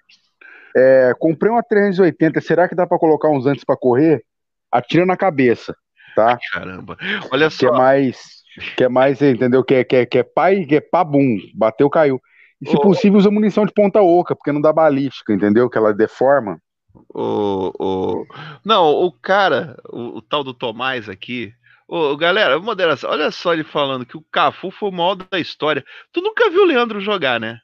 [0.77, 2.41] É, comprei uma 380.
[2.41, 4.25] Será que dá para colocar uns antes para correr?
[4.73, 5.77] Atira na cabeça,
[6.17, 6.39] tá?
[6.53, 6.97] Caramba.
[7.31, 7.59] Olha só.
[7.59, 8.43] Que é mais
[8.77, 9.65] que é mais, entendeu?
[9.65, 12.21] Que é, que é, que é pai, que é pabum, bateu, caiu.
[12.61, 12.81] E se oh.
[12.81, 15.69] possível, usa munição de ponta oca, porque não dá balística, entendeu?
[15.69, 16.59] Que ela deforma.
[17.15, 18.27] O, o...
[18.65, 21.53] Não, o cara, o, o tal do Tomás aqui.
[21.89, 25.85] Ô, galera, moderação, olha só ele falando que o Cafu foi o maior da história.
[26.13, 27.59] Tu nunca viu o Leandro jogar, né?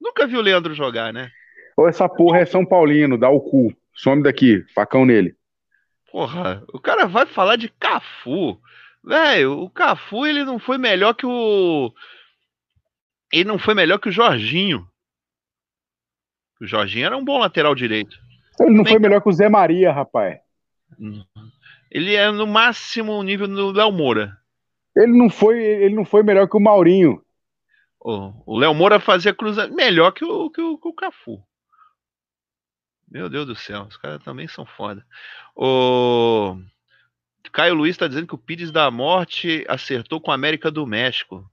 [0.00, 1.30] Nunca viu o Leandro jogar, né?
[1.76, 3.74] Ou essa porra é São Paulino, dá o cu.
[3.94, 5.34] Some daqui, facão nele.
[6.16, 8.58] Porra, o cara vai falar de Cafu.
[9.04, 11.92] Velho, o Cafu ele não foi melhor que o.
[13.30, 14.88] Ele não foi melhor que o Jorginho.
[16.58, 18.16] O Jorginho era um bom lateral direito.
[18.58, 20.40] Ele não foi melhor que o Zé Maria, rapaz.
[21.90, 24.38] Ele é no máximo nível do Léo Moura.
[24.96, 27.22] Ele não foi, ele não foi melhor que o Maurinho.
[28.00, 31.44] O Léo Moura fazia cruzamento melhor que o, que o, que o Cafu.
[33.10, 35.04] Meu Deus do céu, os caras também são foda.
[35.54, 36.56] O
[37.52, 41.48] Caio Luiz está dizendo que o Pires da Morte acertou com a América do México.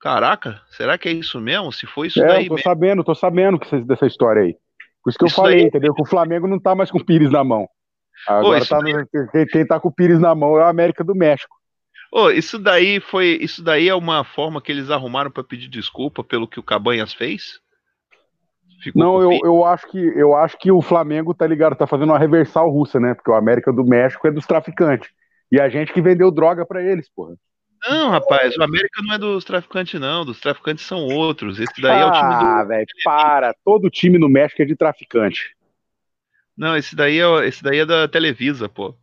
[0.00, 1.70] Caraca, será que é isso mesmo?
[1.72, 2.48] Se foi isso é, daí.
[2.48, 2.64] tô mesmo.
[2.64, 4.56] sabendo, tô sabendo dessa história aí.
[5.02, 5.66] Por isso que isso eu falei, daí...
[5.66, 5.94] entendeu?
[5.94, 7.68] Que o Flamengo não tá mais com o Pires na mão.
[8.26, 8.94] Agora tá daí...
[8.94, 9.06] no...
[9.50, 11.54] quem tá com o Pires na mão é a América do México.
[12.10, 13.38] Oh, isso daí foi.
[13.40, 17.12] Isso daí é uma forma que eles arrumaram para pedir desculpa pelo que o Cabanhas
[17.14, 17.60] fez?
[18.82, 22.10] Ficou não, eu, eu, acho que, eu acho que o Flamengo, tá ligado, tá fazendo
[22.10, 23.14] uma reversal russa, né?
[23.14, 25.08] Porque o América do México é dos traficantes.
[25.52, 27.36] E a gente que vendeu droga para eles, porra.
[27.88, 30.24] Não, rapaz, o América não é dos traficantes, não.
[30.24, 31.60] Dos traficantes são outros.
[31.60, 32.44] Esse daí ah, é o time do.
[32.44, 33.54] Ah, velho, para.
[33.64, 35.54] Todo time no México é de traficante.
[36.56, 38.96] Não, esse daí é, esse daí é da Televisa, pô.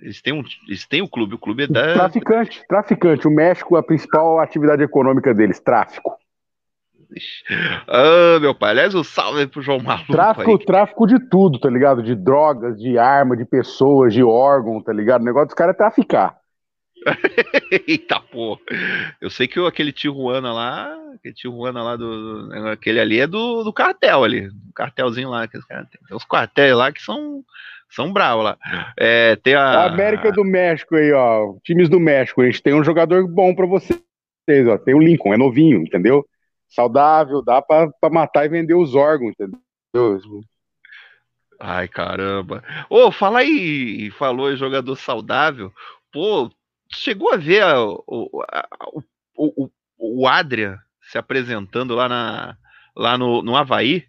[0.00, 1.94] Eles têm, um, eles têm o clube, o clube é da.
[1.94, 3.26] Traficante, traficante.
[3.26, 6.16] O México, a principal atividade econômica deles, tráfico.
[7.88, 10.12] Ah, meu pai, aliás, um salve pro João Maluco.
[10.12, 10.64] Tráfico, aí.
[10.64, 12.02] tráfico de tudo, tá ligado?
[12.02, 15.22] De drogas, de arma, de pessoas, de órgão, tá ligado?
[15.22, 16.36] O negócio dos caras é traficar.
[17.86, 18.58] Eita, pô.
[19.20, 22.50] Eu sei que aquele Tijuana lá, aquele Tijuana lá do.
[22.72, 24.48] Aquele ali é do, do cartel ali.
[24.48, 25.46] Do cartelzinho lá.
[25.46, 25.76] Que tem.
[25.76, 27.44] tem uns quartéis lá que são.
[27.88, 28.58] São bravos lá.
[28.98, 29.62] É, tem a...
[29.62, 31.54] a América do México aí, ó.
[31.62, 32.42] Times do México.
[32.42, 34.00] A gente tem um jogador bom pra vocês,
[34.68, 34.76] ó.
[34.76, 36.26] Tem o Lincoln, é novinho, entendeu?
[36.68, 39.60] Saudável, dá para matar e vender os órgãos, entendeu?
[41.58, 42.62] Ai, caramba.
[42.90, 45.72] Ô, fala aí, falou em jogador saudável.
[46.12, 46.50] Pô,
[46.92, 48.68] chegou a ver a, o, a,
[49.34, 52.56] o, o, o Adrian se apresentando lá, na,
[52.94, 54.06] lá no, no Havaí?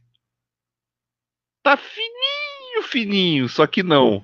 [1.64, 4.24] Tá fininho, fininho, só que não.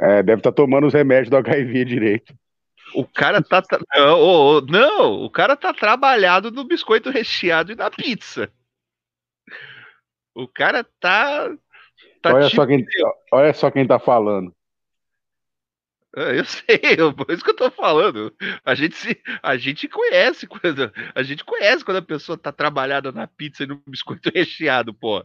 [0.00, 2.34] É, deve estar tá tomando os remédios do HIV direito.
[2.94, 3.62] O cara tá.
[3.94, 8.50] Não, não, o cara tá trabalhado no biscoito recheado e na pizza.
[10.34, 11.48] O cara tá.
[12.22, 12.56] tá olha, tipo...
[12.56, 12.86] só quem,
[13.32, 14.54] olha só quem tá falando.
[16.16, 16.78] É, eu sei,
[17.16, 18.34] por isso que eu tô falando.
[18.64, 23.12] A gente se, a gente conhece quando a gente conhece quando a pessoa tá trabalhada
[23.12, 25.24] na pizza e no biscoito recheado, pô.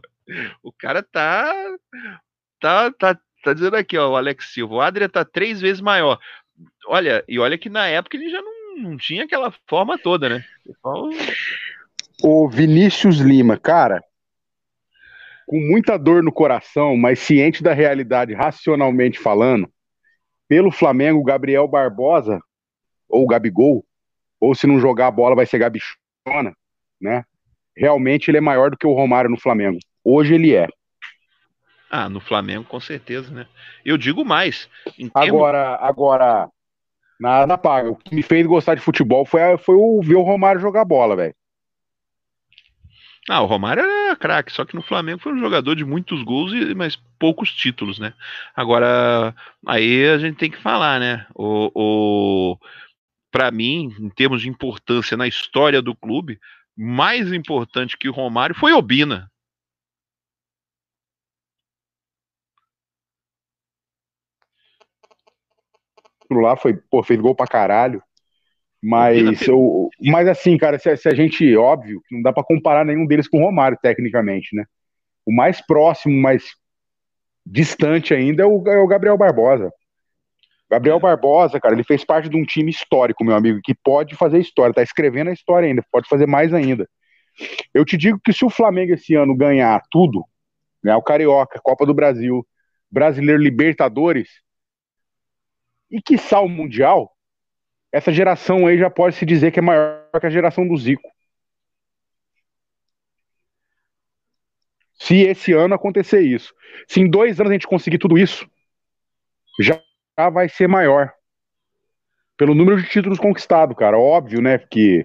[0.62, 1.52] O cara tá
[2.60, 6.18] tá tá, tá dizendo aqui, ó, o Alex Silva, o Adria tá três vezes maior.
[6.86, 10.44] Olha, e olha que na época ele já não, não tinha aquela forma toda, né?
[12.22, 14.02] O Vinícius Lima, cara,
[15.46, 19.68] com muita dor no coração, mas ciente da realidade racionalmente falando,
[20.48, 22.40] pelo Flamengo, Gabriel Barbosa
[23.08, 23.84] ou Gabigol,
[24.40, 26.54] ou se não jogar a bola vai ser Gabichona,
[27.00, 27.24] né?
[27.76, 29.78] Realmente ele é maior do que o Romário no Flamengo.
[30.04, 30.68] Hoje ele é.
[31.96, 33.46] Ah, no Flamengo com certeza, né?
[33.84, 34.68] Eu digo mais.
[35.14, 36.50] Agora, agora,
[37.20, 37.88] nada paga.
[37.88, 41.14] O que me fez gostar de futebol foi, foi o, ver o Romário jogar bola,
[41.14, 41.36] velho.
[43.30, 46.52] Ah, o Romário era craque, só que no Flamengo foi um jogador de muitos gols,
[46.52, 48.12] e mas poucos títulos, né?
[48.56, 49.32] Agora,
[49.64, 51.24] aí a gente tem que falar, né?
[51.32, 52.58] O, o
[53.30, 56.40] para mim, em termos de importância na história do clube,
[56.76, 59.30] mais importante que o Romário foi Obina.
[66.30, 68.02] Lá foi, pô, fez gol pra caralho.
[68.82, 73.06] Mas, eu, mas assim, cara, se, se, a gente, óbvio, não dá para comparar nenhum
[73.06, 74.64] deles com o Romário, tecnicamente, né?
[75.24, 76.44] O mais próximo, mais
[77.46, 79.72] distante ainda é o, é o Gabriel Barbosa.
[80.70, 84.38] Gabriel Barbosa, cara, ele fez parte de um time histórico, meu amigo, que pode fazer
[84.38, 86.88] história, tá escrevendo a história ainda, pode fazer mais ainda.
[87.72, 90.24] Eu te digo que se o Flamengo esse ano ganhar tudo,
[90.82, 92.46] né, o Carioca, Copa do Brasil,
[92.90, 94.28] Brasileiro Libertadores,
[95.90, 97.14] e que o Mundial,
[97.92, 101.08] essa geração aí já pode se dizer que é maior que a geração do Zico.
[104.94, 106.54] Se esse ano acontecer isso.
[106.88, 108.48] Se em dois anos a gente conseguir tudo isso,
[109.60, 109.80] já
[110.32, 111.12] vai ser maior.
[112.36, 113.98] Pelo número de títulos conquistados, cara.
[113.98, 114.58] Óbvio, né?
[114.58, 115.04] Que,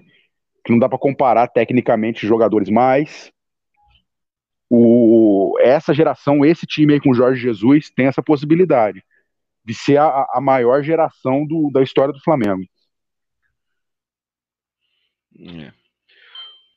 [0.64, 3.30] que não dá para comparar tecnicamente jogadores, mas
[4.68, 9.04] o, essa geração, esse time aí com o Jorge Jesus, tem essa possibilidade
[9.64, 12.64] de ser a, a maior geração do, da história do Flamengo.
[15.38, 15.72] É.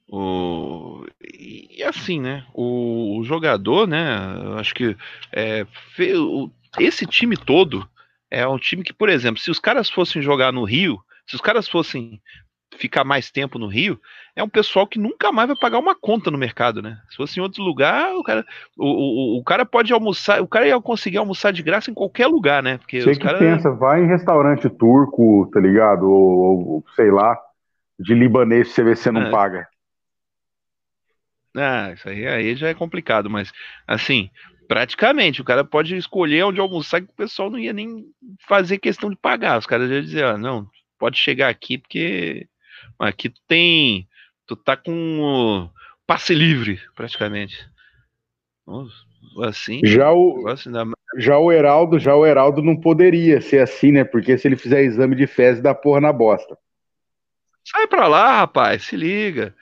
[0.07, 2.45] O, e assim, né?
[2.53, 4.05] O, o jogador, né?
[4.60, 4.95] Acho que
[5.31, 5.65] é,
[6.15, 7.89] o, esse time todo
[8.30, 11.41] é um time que, por exemplo, se os caras fossem jogar no Rio, se os
[11.41, 12.22] caras fossem
[12.76, 14.00] ficar mais tempo no Rio,
[14.36, 17.00] é um pessoal que nunca mais vai pagar uma conta no mercado, né?
[17.10, 18.45] Se fosse em outro lugar, o cara,
[18.78, 22.28] o, o, o cara pode almoçar, o cara ia conseguir almoçar de graça em qualquer
[22.28, 22.78] lugar, né?
[22.78, 23.38] Porque Você que cara...
[23.38, 26.04] pensa, vai em restaurante turco, tá ligado?
[26.04, 27.40] Ou, ou sei lá,
[28.00, 29.32] de libanês você vê se você não é.
[29.32, 29.68] paga.
[31.56, 33.52] Ah, isso aí, aí já é complicado, mas
[33.88, 34.30] assim,
[34.68, 38.06] praticamente, o cara pode escolher onde almoçar que o pessoal não ia nem
[38.48, 39.60] fazer questão de pagar.
[39.60, 40.68] Os caras iam dizer, ah, não,
[40.98, 42.48] pode chegar aqui porque
[42.99, 44.07] aqui tu tem,
[44.45, 45.69] tu tá com
[46.05, 47.68] passe livre, praticamente.
[49.43, 50.72] Assim, já o, assim,
[51.18, 54.03] já o Heraldo, já o Heraldo não poderia ser assim, né?
[54.03, 56.57] Porque se ele fizer exame de fezes, dá porra na bosta.
[57.65, 59.55] Sai pra lá, rapaz, se liga.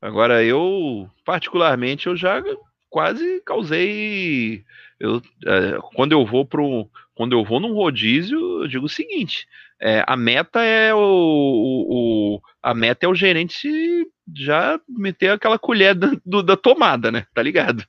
[0.00, 2.42] Agora, eu, particularmente, eu já
[2.90, 4.64] quase causei.
[5.00, 6.88] Eu, é, quando eu vou pro.
[7.14, 9.46] Quando eu vou num rodízio, eu digo o seguinte:
[9.80, 13.68] é, a meta é o, o, A meta é o gerente
[14.34, 17.26] já meter aquela colher da, do, da tomada, né?
[17.34, 17.84] Tá ligado?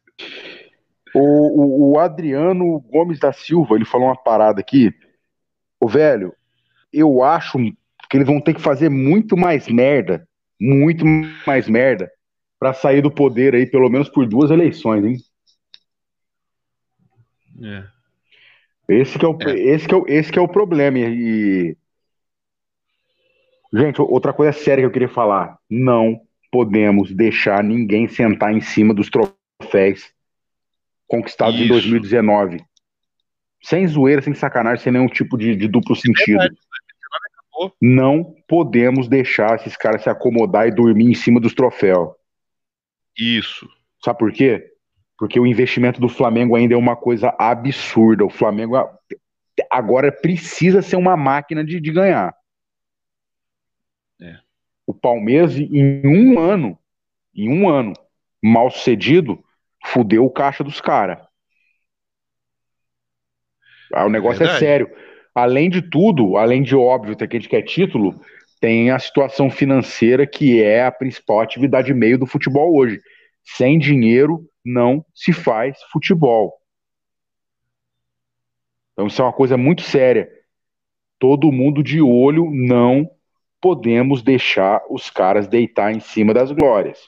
[1.13, 4.93] O, o, Adriano Gomes da Silva, ele falou uma parada aqui.
[5.79, 6.33] O velho,
[6.91, 7.57] eu acho
[8.09, 10.27] que eles vão ter que fazer muito mais merda,
[10.59, 11.05] muito
[11.47, 12.11] mais merda,
[12.59, 15.17] para sair do poder aí, pelo menos por duas eleições, hein?
[17.63, 17.94] É.
[18.87, 19.51] Esse que é o, é.
[19.51, 20.99] Esse que é o, esse que é o problema.
[20.99, 21.75] E...
[23.73, 25.57] Gente, outra coisa séria que eu queria falar.
[25.69, 26.21] Não
[26.51, 30.13] podemos deixar ninguém sentar em cima dos troféus
[31.07, 31.65] conquistados Isso.
[31.65, 32.63] em 2019.
[33.61, 36.43] Sem zoeira, sem sacanagem, sem nenhum tipo de, de duplo sentido.
[36.43, 36.49] É
[37.81, 42.09] não podemos deixar esses caras se acomodar e dormir em cima dos troféus.
[43.17, 43.67] Isso.
[44.03, 44.74] Sabe por quê?
[45.17, 48.25] Porque o investimento do Flamengo ainda é uma coisa absurda.
[48.25, 48.75] O Flamengo
[49.69, 52.35] agora precisa ser uma máquina de, de ganhar.
[54.21, 54.37] É.
[54.85, 56.77] O Palmeiras, em um ano,
[57.33, 57.93] em um ano,
[58.43, 59.43] mal sucedido,
[59.85, 61.19] fudeu o caixa dos caras.
[63.93, 64.89] Ah, o negócio é, é sério
[65.35, 68.15] além de tudo, além de óbvio que a gente quer título,
[68.61, 73.01] tem a situação financeira que é a principal atividade meio do futebol hoje.
[73.43, 76.59] Sem dinheiro não se faz futebol.
[78.93, 80.29] Então isso é uma coisa muito séria.
[81.19, 83.09] Todo mundo de olho, não
[83.61, 86.99] podemos deixar os caras deitar em cima das glórias.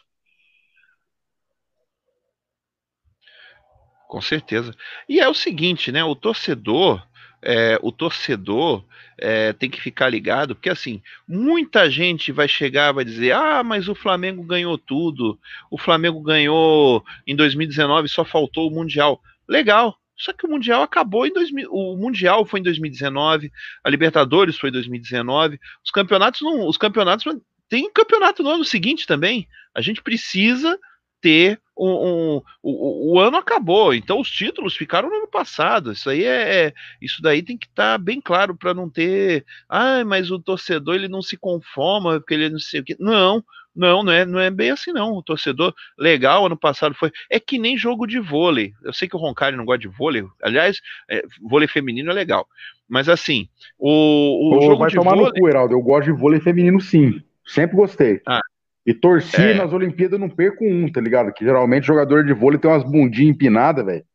[4.08, 4.74] Com certeza.
[5.08, 6.04] E é o seguinte, né?
[6.04, 7.06] O torcedor,
[7.42, 8.84] é, o torcedor
[9.18, 13.88] é, tem que ficar ligado, porque assim, muita gente vai chegar vai dizer: ah, mas
[13.88, 15.40] o Flamengo ganhou tudo,
[15.70, 19.22] o Flamengo ganhou em 2019, só faltou o Mundial.
[19.48, 21.70] Legal, Só que o Mundial acabou em 2000.
[21.72, 23.52] O Mundial foi em 2019,
[23.84, 25.60] a Libertadores foi em 2019.
[25.84, 26.68] Os campeonatos não.
[26.68, 27.26] Os campeonatos.
[27.70, 29.48] Tem campeonato no ano seguinte também.
[29.76, 30.78] A gente precisa
[31.22, 35.92] ter um, um, o, o, ano acabou, então os títulos ficaram no ano passado.
[35.92, 39.46] Isso aí é, é isso daí tem que estar tá bem claro para não ter,
[39.70, 42.96] ah, mas o torcedor ele não se conforma porque ele não sei o que.
[43.00, 43.44] Não,
[43.76, 45.14] não, não é, não é bem assim não.
[45.14, 48.74] O torcedor legal ano passado foi, é que nem jogo de vôlei.
[48.84, 50.26] Eu sei que o Roncari não gosta de vôlei.
[50.42, 52.48] Aliás, é, vôlei feminino é legal.
[52.90, 55.28] Mas assim, o, o Ô, jogo vai de tomar vôlei...
[55.28, 55.74] no cu, Heraldo.
[55.76, 57.22] Eu gosto de vôlei feminino sim.
[57.46, 58.20] Sempre gostei.
[58.26, 58.42] Ah,
[58.88, 59.54] e torci é.
[59.54, 61.34] nas Olimpíadas não perco um, tá ligado?
[61.34, 64.06] Que geralmente jogador de vôlei tem umas bundinhas empinadas, velho.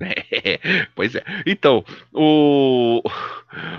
[0.00, 1.24] É, pois é.
[1.46, 3.00] Então, o,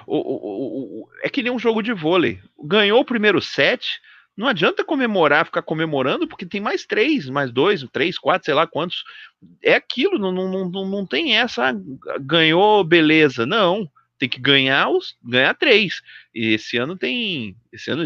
[0.08, 2.40] o, o, o, é que nem um jogo de vôlei.
[2.64, 3.86] Ganhou o primeiro set,
[4.36, 8.66] não adianta comemorar, ficar comemorando, porque tem mais três, mais dois, três, quatro, sei lá
[8.66, 9.04] quantos.
[9.62, 11.70] É aquilo, não, não, não, não tem essa.
[11.70, 11.76] Ah,
[12.20, 13.46] ganhou, beleza.
[13.46, 13.88] Não
[14.18, 16.02] tem que ganhar os ganhar três.
[16.34, 18.06] E esse ano tem esse ano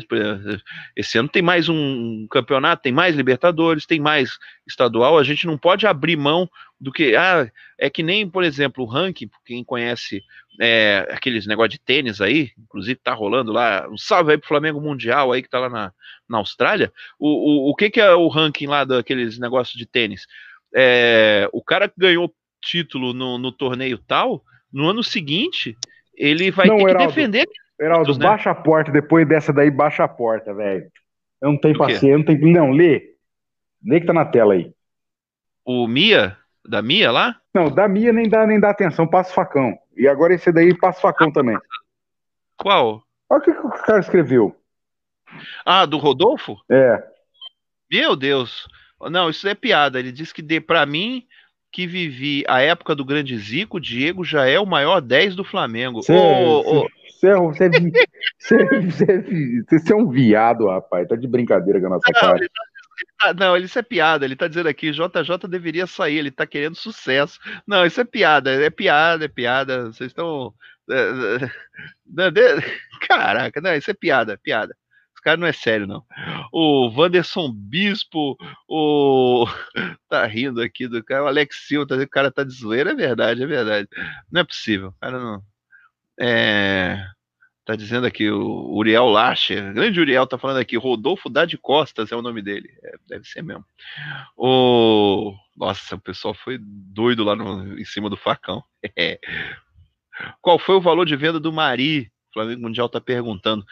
[0.95, 4.38] esse ano tem mais um campeonato, tem mais Libertadores, tem mais
[4.68, 5.18] estadual.
[5.18, 6.49] A gente não pode abrir mão
[6.80, 10.23] do que ah, é que nem, por exemplo, o ranking, quem conhece
[10.60, 14.81] é, aqueles negócio de tênis aí, inclusive tá rolando lá, um salve aí pro Flamengo
[14.81, 15.94] Mundial aí que tá lá na,
[16.27, 16.91] na Austrália.
[17.19, 20.26] O, o, o que que é o ranking lá daqueles negócios de tênis?
[20.76, 25.77] É, o cara que ganhou título no, no torneio tal, no ano seguinte,
[26.19, 27.49] ele vai não, ter Heraldo, que defender.
[27.79, 28.25] Heraldo, né?
[28.25, 30.91] baixa a porta, depois dessa daí, baixa a porta, velho.
[31.41, 32.53] Eu não tenho paciência, não tenho.
[32.53, 33.15] Não, lê.
[33.81, 34.73] Lê que tá na tela aí.
[35.63, 36.37] O Mia?
[36.67, 37.39] Da Mia lá?
[37.53, 39.77] Não, da Mia nem dá, nem dá atenção, passa o facão.
[39.95, 41.57] E agora esse daí passa o facão também.
[42.57, 43.01] Qual?
[43.29, 44.53] Olha o que, que o cara escreveu.
[45.65, 46.57] Ah, do Rodolfo?
[46.69, 47.01] É.
[47.89, 48.67] Meu Deus.
[49.09, 49.99] Não, isso é piada.
[49.99, 51.25] Ele disse que dê para mim
[51.71, 55.43] que vivi a época do grande Zico, o Diego já é o maior 10 do
[55.43, 56.01] Flamengo.
[56.01, 56.17] Você é,
[59.91, 61.07] é um viado, rapaz.
[61.07, 62.37] Tá de brincadeira com a nossa não, cara.
[62.37, 62.63] Ele tá,
[62.97, 64.25] ele tá, não, isso é piada.
[64.25, 67.39] Ele tá dizendo aqui, JJ deveria sair, ele tá querendo sucesso.
[67.67, 69.87] Não, isso é piada, é piada, é piada.
[69.87, 70.53] Vocês estão.
[70.89, 71.49] É, é,
[73.07, 74.75] caraca, não, isso é piada, piada.
[75.19, 76.05] Esse cara não é sério, não.
[76.49, 78.37] O Wanderson Bispo,
[78.69, 79.45] o.
[80.07, 81.25] Tá rindo aqui do cara.
[81.25, 82.91] O Alex Silva, tá o cara tá de zoeira.
[82.91, 83.87] É verdade, é verdade.
[84.31, 84.93] Não é possível.
[84.99, 85.43] Cara não.
[86.19, 87.05] É.
[87.65, 92.15] Tá dizendo aqui o Uriel Lacher, grande Uriel tá falando aqui, Rodolfo Dade Costas é
[92.15, 93.63] o nome dele, é, deve ser mesmo.
[94.35, 98.63] O nossa, o pessoal foi doido lá no, em cima do facão.
[98.97, 99.19] É.
[100.41, 102.11] Qual foi o valor de venda do Mari?
[102.29, 103.63] O Flamengo Mundial tá perguntando.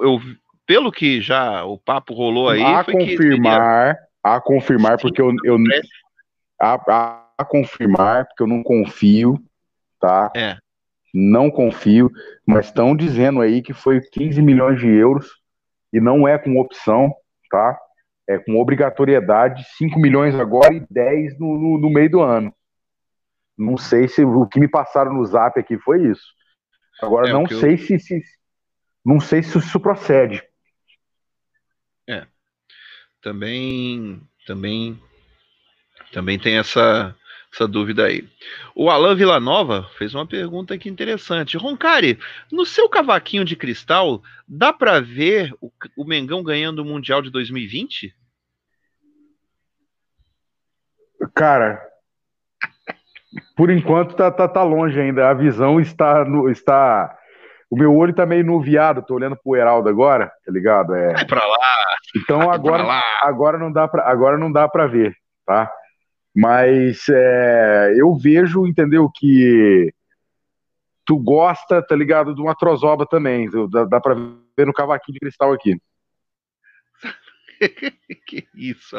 [0.00, 0.20] Eu
[0.66, 2.62] pelo que já o papo rolou aí.
[2.62, 4.08] A confirmar, seria...
[4.22, 5.32] a confirmar, porque eu.
[5.44, 5.56] eu
[6.60, 9.38] a, a, confirmar, porque eu não confio,
[10.00, 10.32] tá?
[10.34, 10.56] É.
[11.14, 12.10] Não confio,
[12.46, 15.30] mas estão dizendo aí que foi 15 milhões de euros
[15.92, 17.14] e não é com opção,
[17.50, 17.78] tá?
[18.28, 22.52] É com obrigatoriedade, 5 milhões agora e 10 no, no, no meio do ano.
[23.56, 26.24] Não sei se o que me passaram no zap aqui foi isso.
[27.00, 27.78] Agora, é, não sei eu...
[27.78, 28.22] se, se,
[29.04, 30.42] não sei se isso procede.
[33.26, 35.02] Também, também,
[36.12, 37.12] também tem essa,
[37.52, 38.24] essa dúvida aí.
[38.72, 41.56] O Alan Villanova fez uma pergunta aqui interessante.
[41.56, 42.20] Roncari,
[42.52, 47.28] no seu cavaquinho de cristal, dá para ver o, o Mengão ganhando o Mundial de
[47.28, 48.14] 2020?
[51.34, 51.84] Cara,
[53.56, 55.28] por enquanto tá, tá, tá longe ainda.
[55.28, 57.18] A visão está, no, está
[57.70, 60.94] o meu olho tá meio nuviado, tô olhando pro Heraldo agora, tá ligado?
[60.94, 61.12] É...
[61.12, 61.96] Vai pra lá.
[62.16, 63.02] Então agora, lá.
[63.22, 65.14] agora não dá para agora não dá para ver,
[65.44, 65.70] tá?
[66.34, 69.92] Mas é, eu vejo, entendeu que
[71.04, 73.48] tu gosta, tá ligado, de uma trozoba também.
[73.70, 75.80] Dá, dá para ver no cavaquinho de cristal aqui.
[78.26, 78.98] que isso?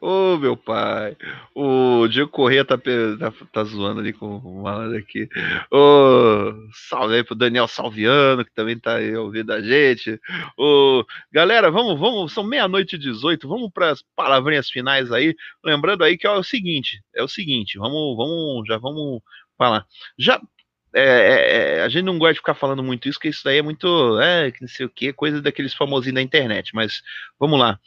[0.00, 1.16] Ô, oh, meu pai.
[1.54, 5.28] O Diego Corrêa tá, tá, tá, zoando ali com o malandro aqui.
[5.70, 10.20] Ô, oh, salve aí pro Daniel Salviano, que também tá aí ouvindo a gente.
[10.56, 15.34] Ô, oh, galera, vamos, vamos, são meia-noite e 18, vamos para as palavrinhas finais aí.
[15.64, 19.20] Lembrando aí que é o seguinte, é o seguinte, vamos, vamos, já vamos
[19.56, 19.86] falar.
[20.18, 20.40] Já
[20.94, 23.58] é, é, é, a gente não gosta de ficar falando muito isso, porque isso daí
[23.58, 27.02] é muito, é, não sei o que, coisa daqueles famosinhos da internet, mas
[27.38, 27.78] vamos lá.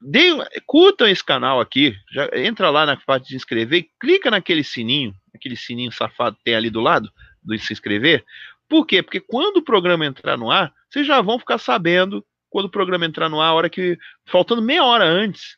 [0.00, 5.14] Deem, curtam esse canal aqui, já entra lá na parte de inscrever, clica naquele sininho,
[5.34, 7.10] aquele sininho safado que tem ali do lado,
[7.42, 8.24] do se inscrever.
[8.68, 9.02] Por quê?
[9.02, 13.06] Porque quando o programa entrar no ar, vocês já vão ficar sabendo quando o programa
[13.06, 15.56] entrar no ar, a hora que, faltando meia hora antes,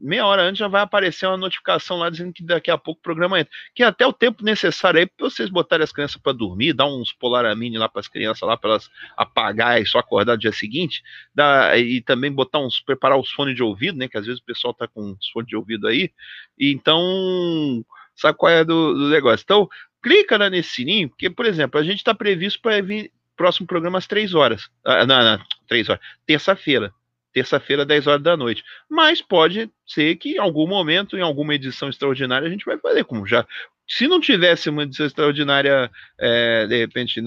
[0.00, 3.02] meia hora antes já vai aparecer uma notificação lá dizendo que daqui a pouco o
[3.02, 3.52] programa entra.
[3.74, 6.86] Que é até o tempo necessário aí para vocês botarem as crianças para dormir, dar
[6.86, 10.52] uns polaramine lá para as crianças lá para elas apagar e só acordar no dia
[10.52, 11.02] seguinte,
[11.34, 14.44] dá, e também botar uns preparar os fones de ouvido, né, que às vezes o
[14.44, 16.10] pessoal tá com os fones de ouvido aí.
[16.58, 17.84] E então,
[18.14, 19.42] sabe qual é do, do negócio?
[19.44, 19.68] Então,
[20.02, 23.98] clica né, nesse sininho, porque por exemplo, a gente está previsto para vir próximo programa
[23.98, 24.68] às três horas.
[24.84, 26.02] Ah, não, não, três horas.
[26.26, 26.92] Terça-feira
[27.34, 28.64] terça-feira, 10 horas da noite.
[28.88, 33.04] Mas pode ser que em algum momento, em alguma edição extraordinária, a gente vai fazer,
[33.04, 33.44] como já.
[33.86, 37.20] Se não tivesse uma edição extraordinária, é, de repente,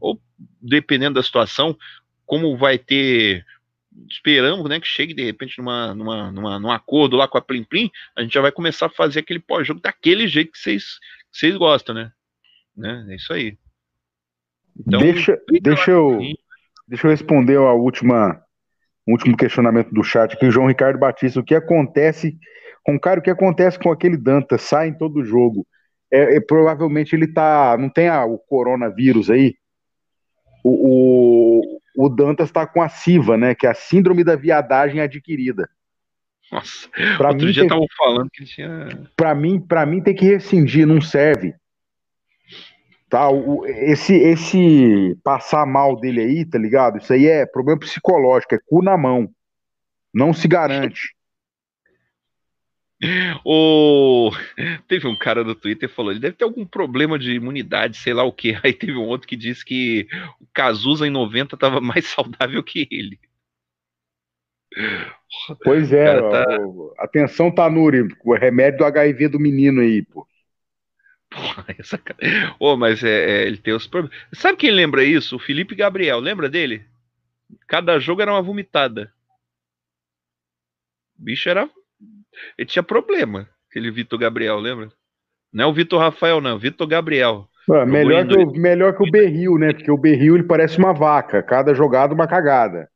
[0.00, 0.20] ou
[0.60, 1.78] dependendo da situação,
[2.26, 3.46] como vai ter.
[4.10, 7.62] Esperamos né, que chegue de repente numa, numa, numa, num acordo lá com a Plim
[7.62, 10.98] Plim, a gente já vai começar a fazer aquele pós-jogo daquele jeito que vocês,
[11.30, 12.10] vocês gostam, né?
[12.74, 13.06] né?
[13.10, 13.58] É isso aí.
[14.78, 16.18] Então, deixa, deixa, eu,
[16.88, 18.41] deixa eu responder a última
[19.06, 22.38] um último questionamento do chat aqui, o João Ricardo Batista, o que acontece
[22.84, 24.58] com cara, o que acontece com aquele Danta?
[24.58, 25.66] Sai em todo jogo.
[26.12, 27.76] É, é, provavelmente ele tá.
[27.78, 29.54] Não tem a, o coronavírus aí.
[30.64, 33.54] O, o, o Dantas está com a SIVA, né?
[33.54, 35.68] Que é a síndrome da viadagem adquirida.
[36.50, 38.88] Nossa, pra outro mim, dia estavam falando que tinha.
[39.16, 41.54] Para mim, para mim tem que rescindir, não serve.
[43.12, 46.96] Tá, o, esse, esse passar mal dele aí, tá ligado?
[46.96, 49.28] Isso aí é problema psicológico, é cu na mão.
[50.14, 51.14] Não se garante.
[53.44, 54.30] O...
[54.86, 58.22] Teve um cara do Twitter falou: ele deve ter algum problema de imunidade, sei lá
[58.22, 58.56] o que.
[58.62, 60.06] Aí teve um outro que disse que
[60.40, 63.18] o Cazuza em 90 estava mais saudável que ele.
[65.64, 66.44] Pois é, tá...
[66.98, 70.24] atenção, Tanuri, o remédio do HIV do menino aí, pô.
[71.32, 72.18] Porra, essa cara.
[72.58, 73.08] Oh, mas é,
[73.42, 74.16] é, ele tem os problemas.
[74.32, 75.36] Sabe quem lembra isso?
[75.36, 76.84] O Felipe Gabriel, lembra dele?
[77.66, 79.12] Cada jogo era uma vomitada.
[81.18, 81.68] O bicho era.
[82.56, 84.90] Ele tinha problema, aquele Vitor Gabriel, lembra?
[85.52, 87.48] Não é o Vitor Rafael, não, Vitor Gabriel.
[87.68, 89.72] Ué, melhor, que o, melhor que o Berril, né?
[89.72, 92.88] Porque o Berril ele parece uma vaca, cada jogada uma cagada.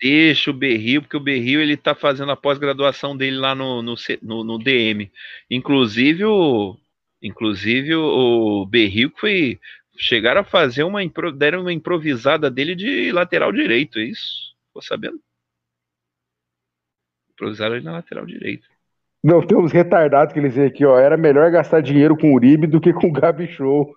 [0.00, 3.94] Deixa o Berril, porque o Berril ele tá fazendo a pós-graduação dele lá no, no,
[4.22, 5.10] no, no DM.
[5.50, 6.76] Inclusive o
[7.22, 9.58] Inclusive o, o Berril foi
[9.98, 11.00] chegaram a fazer uma
[11.36, 14.54] deram uma improvisada dele de lateral direito, é isso?
[14.68, 15.20] Ficou sabendo?
[17.32, 18.68] Improvisaram ele na lateral direito.
[19.22, 20.96] Não, tem uns retardados que eles dizem aqui, ó.
[20.98, 23.96] Era melhor gastar dinheiro com o Uribe do que com o Gabi Show.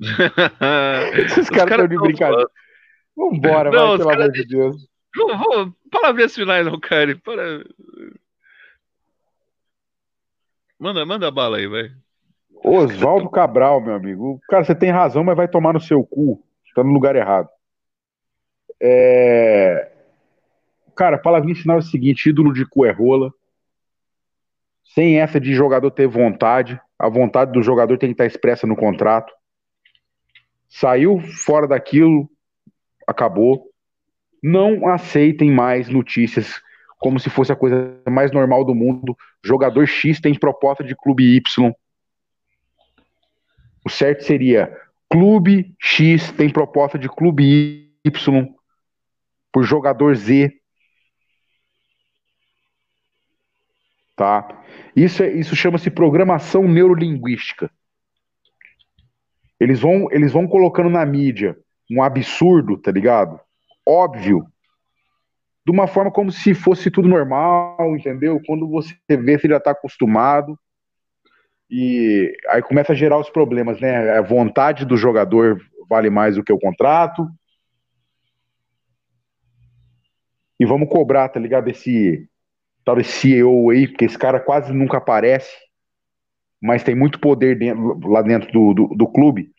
[1.24, 2.48] Esses caras estão de brincadeira.
[3.16, 4.76] Vambora, não, vai, pelo amor de Deus.
[5.14, 5.72] Não vou.
[5.90, 7.16] Palavras finais, não, cara.
[7.24, 7.64] Para...
[10.82, 11.92] Manda, manda bala aí, vai.
[12.64, 14.40] Oswaldo Cabral, meu amigo.
[14.48, 16.42] Cara, você tem razão, mas vai tomar no seu cu.
[16.74, 17.48] Tá no lugar errado.
[18.82, 19.92] É...
[20.96, 23.32] Cara, palavrinha final é o seguinte: ídolo de cu é rola.
[24.82, 26.80] Sem essa de jogador ter vontade.
[26.98, 29.32] A vontade do jogador tem que estar expressa no contrato.
[30.68, 32.28] Saiu fora daquilo,
[33.06, 33.70] acabou.
[34.42, 36.60] Não aceitem mais notícias
[37.02, 39.16] como se fosse a coisa mais normal do mundo.
[39.44, 41.74] Jogador X tem proposta de clube Y.
[43.84, 44.74] O certo seria
[45.10, 48.54] clube X tem proposta de clube Y
[49.52, 50.52] por jogador Z.
[54.14, 54.62] Tá?
[54.94, 57.68] Isso, é, isso chama-se programação neurolinguística.
[59.58, 61.58] Eles vão, eles vão colocando na mídia
[61.90, 63.40] um absurdo, tá ligado?
[63.84, 64.46] Óbvio,
[65.64, 68.40] de uma forma como se fosse tudo normal, entendeu?
[68.46, 70.58] Quando você vê, você já está acostumado.
[71.70, 74.18] E aí começa a gerar os problemas, né?
[74.18, 77.26] A vontade do jogador vale mais do que o contrato.
[80.58, 81.68] E vamos cobrar, tá ligado?
[81.68, 82.28] Esse
[82.84, 85.52] tal desse CEO aí, porque esse cara quase nunca aparece,
[86.60, 89.52] mas tem muito poder dentro, lá dentro do, do, do clube.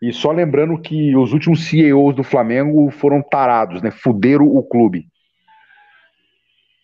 [0.00, 3.90] E só lembrando que os últimos CEOs do Flamengo foram tarados, né?
[3.90, 5.06] Fuderam o clube.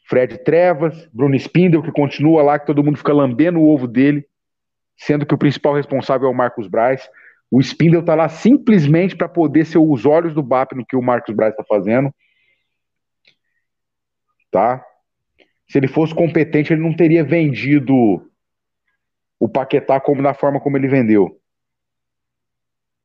[0.09, 4.25] Fred Trevas, Bruno Spindel, que continua lá, que todo mundo fica lambendo o ovo dele,
[4.97, 7.09] sendo que o principal responsável é o Marcos Braz.
[7.51, 11.03] O Spindel tá lá simplesmente para poder ser os olhos do BAP no que o
[11.03, 12.15] Marcos Braz está fazendo.
[14.51, 14.85] Tá?
[15.69, 17.95] Se ele fosse competente, ele não teria vendido
[19.41, 21.41] o Paquetá como da forma como ele vendeu.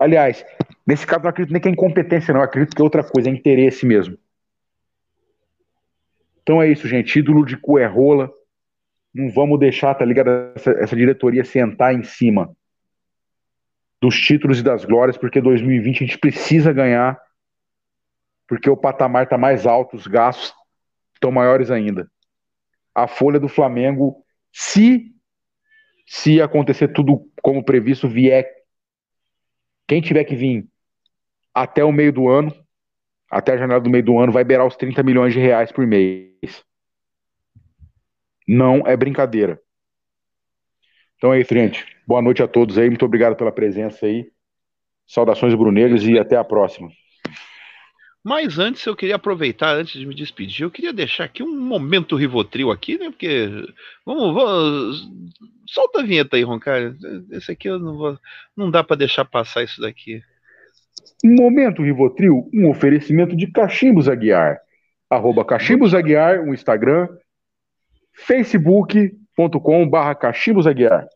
[0.01, 0.43] Aliás,
[0.85, 2.41] nesse caso não acredito nem que é incompetência, não.
[2.41, 4.17] acredito que é outra coisa, é interesse mesmo.
[6.41, 7.19] Então é isso, gente.
[7.19, 8.31] Ídolo de cu é rola.
[9.13, 10.29] Não vamos deixar, tá ligado?
[10.55, 12.51] Essa, essa diretoria sentar em cima
[14.01, 17.21] dos títulos e das glórias, porque 2020 a gente precisa ganhar,
[18.47, 20.51] porque o patamar tá mais alto, os gastos
[21.13, 22.09] estão maiores ainda.
[22.95, 25.13] A folha do Flamengo, se
[26.07, 28.60] se acontecer tudo como previsto, vier
[29.91, 30.65] quem tiver que vir
[31.53, 32.55] até o meio do ano,
[33.29, 35.85] até a janela do meio do ano, vai beirar os 30 milhões de reais por
[35.85, 36.63] mês.
[38.47, 39.61] Não é brincadeira.
[41.17, 41.85] Então é isso, gente.
[42.07, 42.87] Boa noite a todos aí.
[42.87, 44.31] Muito obrigado pela presença aí.
[45.05, 46.87] Saudações brunegros e até a próxima.
[48.23, 52.15] Mas antes eu queria aproveitar, antes de me despedir, eu queria deixar aqui um momento
[52.15, 53.09] Rivotril aqui, né?
[53.09, 53.49] Porque.
[54.05, 55.09] Vamos, vamos.
[55.67, 56.93] Solta a vinheta aí, Roncar.
[57.31, 58.19] Esse aqui eu não vou.
[58.55, 60.21] Não dá para deixar passar isso daqui.
[61.23, 64.59] Momento Rivotril, um oferecimento de Cachimbos Aguiar.
[65.09, 67.07] Arroba Cachimbos Aguiar, um Instagram,
[68.13, 71.07] facebook.com barra Cachimbos Aguiar.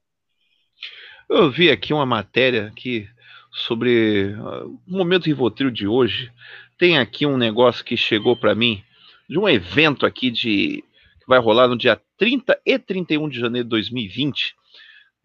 [1.30, 3.08] Eu vi aqui uma matéria aqui
[3.52, 6.32] sobre uh, o momento Rivotril de hoje.
[6.78, 8.84] Tem aqui um negócio que chegou para mim
[9.30, 10.84] de um evento aqui de
[11.20, 14.56] que vai rolar no dia 30 e 31 de janeiro de 2020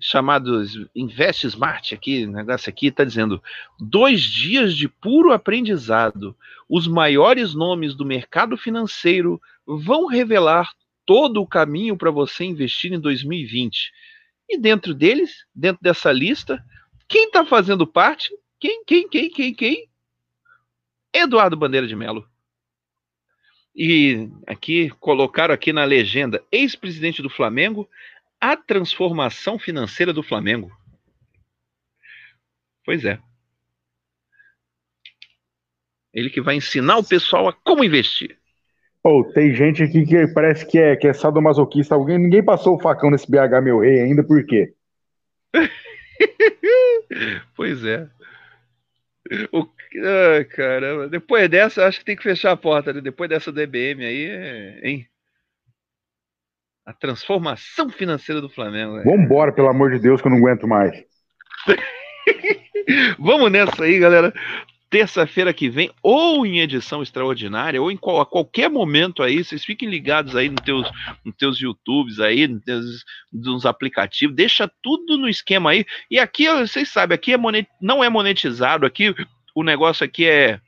[0.01, 0.65] chamado
[0.97, 3.43] Invest Smart aqui, negócio aqui está dizendo
[3.79, 6.35] dois dias de puro aprendizado.
[6.69, 10.73] Os maiores nomes do mercado financeiro vão revelar
[11.05, 13.93] todo o caminho para você investir em 2020.
[14.49, 16.65] E dentro deles, dentro dessa lista,
[17.07, 18.31] quem está fazendo parte?
[18.59, 19.90] Quem, quem, quem, quem, quem?
[21.13, 22.27] Eduardo Bandeira de Melo.
[23.75, 27.89] E aqui colocaram aqui na legenda ex-presidente do Flamengo,
[28.41, 30.71] a transformação financeira do Flamengo.
[32.85, 33.19] Pois é.
[36.13, 38.37] Ele que vai ensinar o pessoal a como investir.
[39.03, 41.95] Oh, tem gente aqui que parece que é, que é sadomasoquista.
[41.95, 44.75] Alguém, ninguém passou o facão nesse BH meu rei ainda, por quê?
[47.57, 48.09] pois é.
[49.53, 51.09] O, ah, caramba.
[51.09, 52.93] Depois dessa, acho que tem que fechar a porta.
[52.93, 53.01] Né?
[53.01, 55.07] Depois dessa DBM aí, hein?
[56.85, 58.99] A transformação financeira do Flamengo.
[58.99, 59.05] É.
[59.05, 61.05] Vambora, pelo amor de Deus, que eu não aguento mais.
[63.19, 64.33] Vamos nessa aí, galera.
[64.91, 69.65] Terça-feira que vem, ou em edição extraordinária, ou em qual, a qualquer momento aí, vocês
[69.65, 70.91] fiquem ligados aí nos teus,
[71.25, 75.87] nos teus YouTubes aí, nos, teus, nos aplicativos, deixa tudo no esquema aí.
[76.11, 79.15] E aqui, vocês sabem, aqui é monet, não é monetizado, aqui
[79.55, 80.61] o negócio aqui é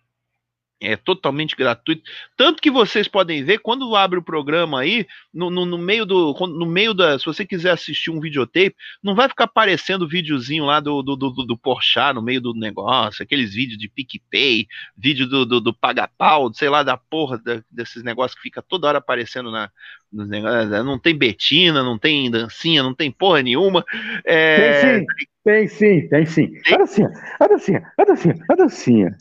[0.82, 2.02] é totalmente gratuito.
[2.36, 6.34] Tanto que vocês podem ver quando abre o programa aí, no, no, no, meio do.
[6.48, 7.18] No meio da.
[7.18, 11.16] Se você quiser assistir um videotape, não vai ficar aparecendo o videozinho lá do, do,
[11.16, 15.72] do, do Porchat no meio do negócio, aqueles vídeos de PicPay, vídeo do, do, do
[15.72, 19.70] paga-pau, sei lá, da porra da, desses negócios que fica toda hora aparecendo na,
[20.12, 20.70] nos negócios.
[20.84, 23.84] Não tem Betina, não tem dancinha, não tem porra nenhuma.
[24.26, 24.98] É...
[24.98, 25.06] Tem sim,
[25.44, 26.62] tem sim, tem sim.
[26.62, 26.74] Tem?
[26.74, 29.16] A dancinha, a dancinha, a dancinha, a dancinha.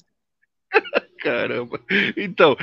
[1.21, 1.79] Caramba.
[2.17, 2.57] Então,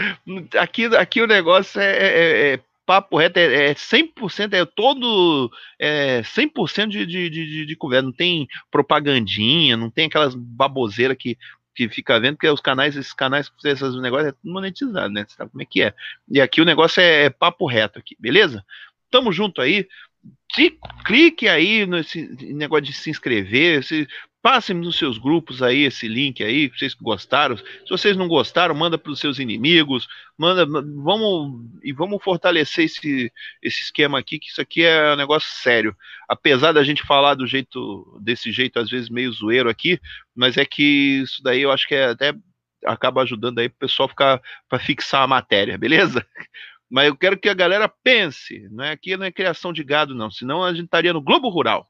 [0.59, 6.23] aqui, aqui o negócio é, é, é papo reto, é, é 100%, é todo é
[6.23, 11.39] 100% de, de, de, de conversa, não tem propagandinha, não tem aquelas baboseiras que,
[11.75, 15.25] que fica vendo, porque os canais, esses canais, esses negócios é tudo monetizado, né?
[15.29, 15.95] Você sabe como é que é.
[16.29, 18.65] E aqui o negócio é, é papo reto aqui, beleza?
[19.11, 19.87] Tamo junto aí.
[21.05, 23.85] clique aí nesse negócio de se inscrever.
[23.85, 24.09] Se,
[24.41, 27.57] Passem nos seus grupos aí esse link aí, vocês gostaram.
[27.57, 33.33] Se vocês não gostaram, manda para os seus inimigos, manda, vamos e vamos fortalecer esse,
[33.61, 35.97] esse esquema aqui, que isso aqui é um negócio sério.
[36.29, 40.01] Apesar da gente falar do jeito desse jeito às vezes meio zoeiro aqui,
[40.37, 42.33] mas é que isso daí eu acho que é até
[42.85, 46.25] acaba ajudando aí o pessoal ficar para fixar a matéria, beleza?
[46.91, 50.15] Mas eu quero que a galera pense, não é aqui não é criação de gado
[50.15, 51.87] não, senão a gente estaria no Globo Rural.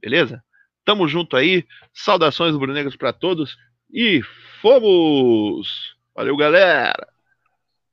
[0.00, 0.42] Beleza?
[0.84, 1.66] Tamo junto aí.
[1.92, 3.56] Saudações rubro-negras para todos
[3.92, 4.22] e
[4.60, 5.96] fomos!
[6.14, 7.06] Valeu, galera!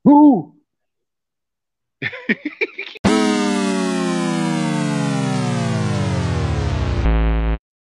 [0.06, 0.56] Uh!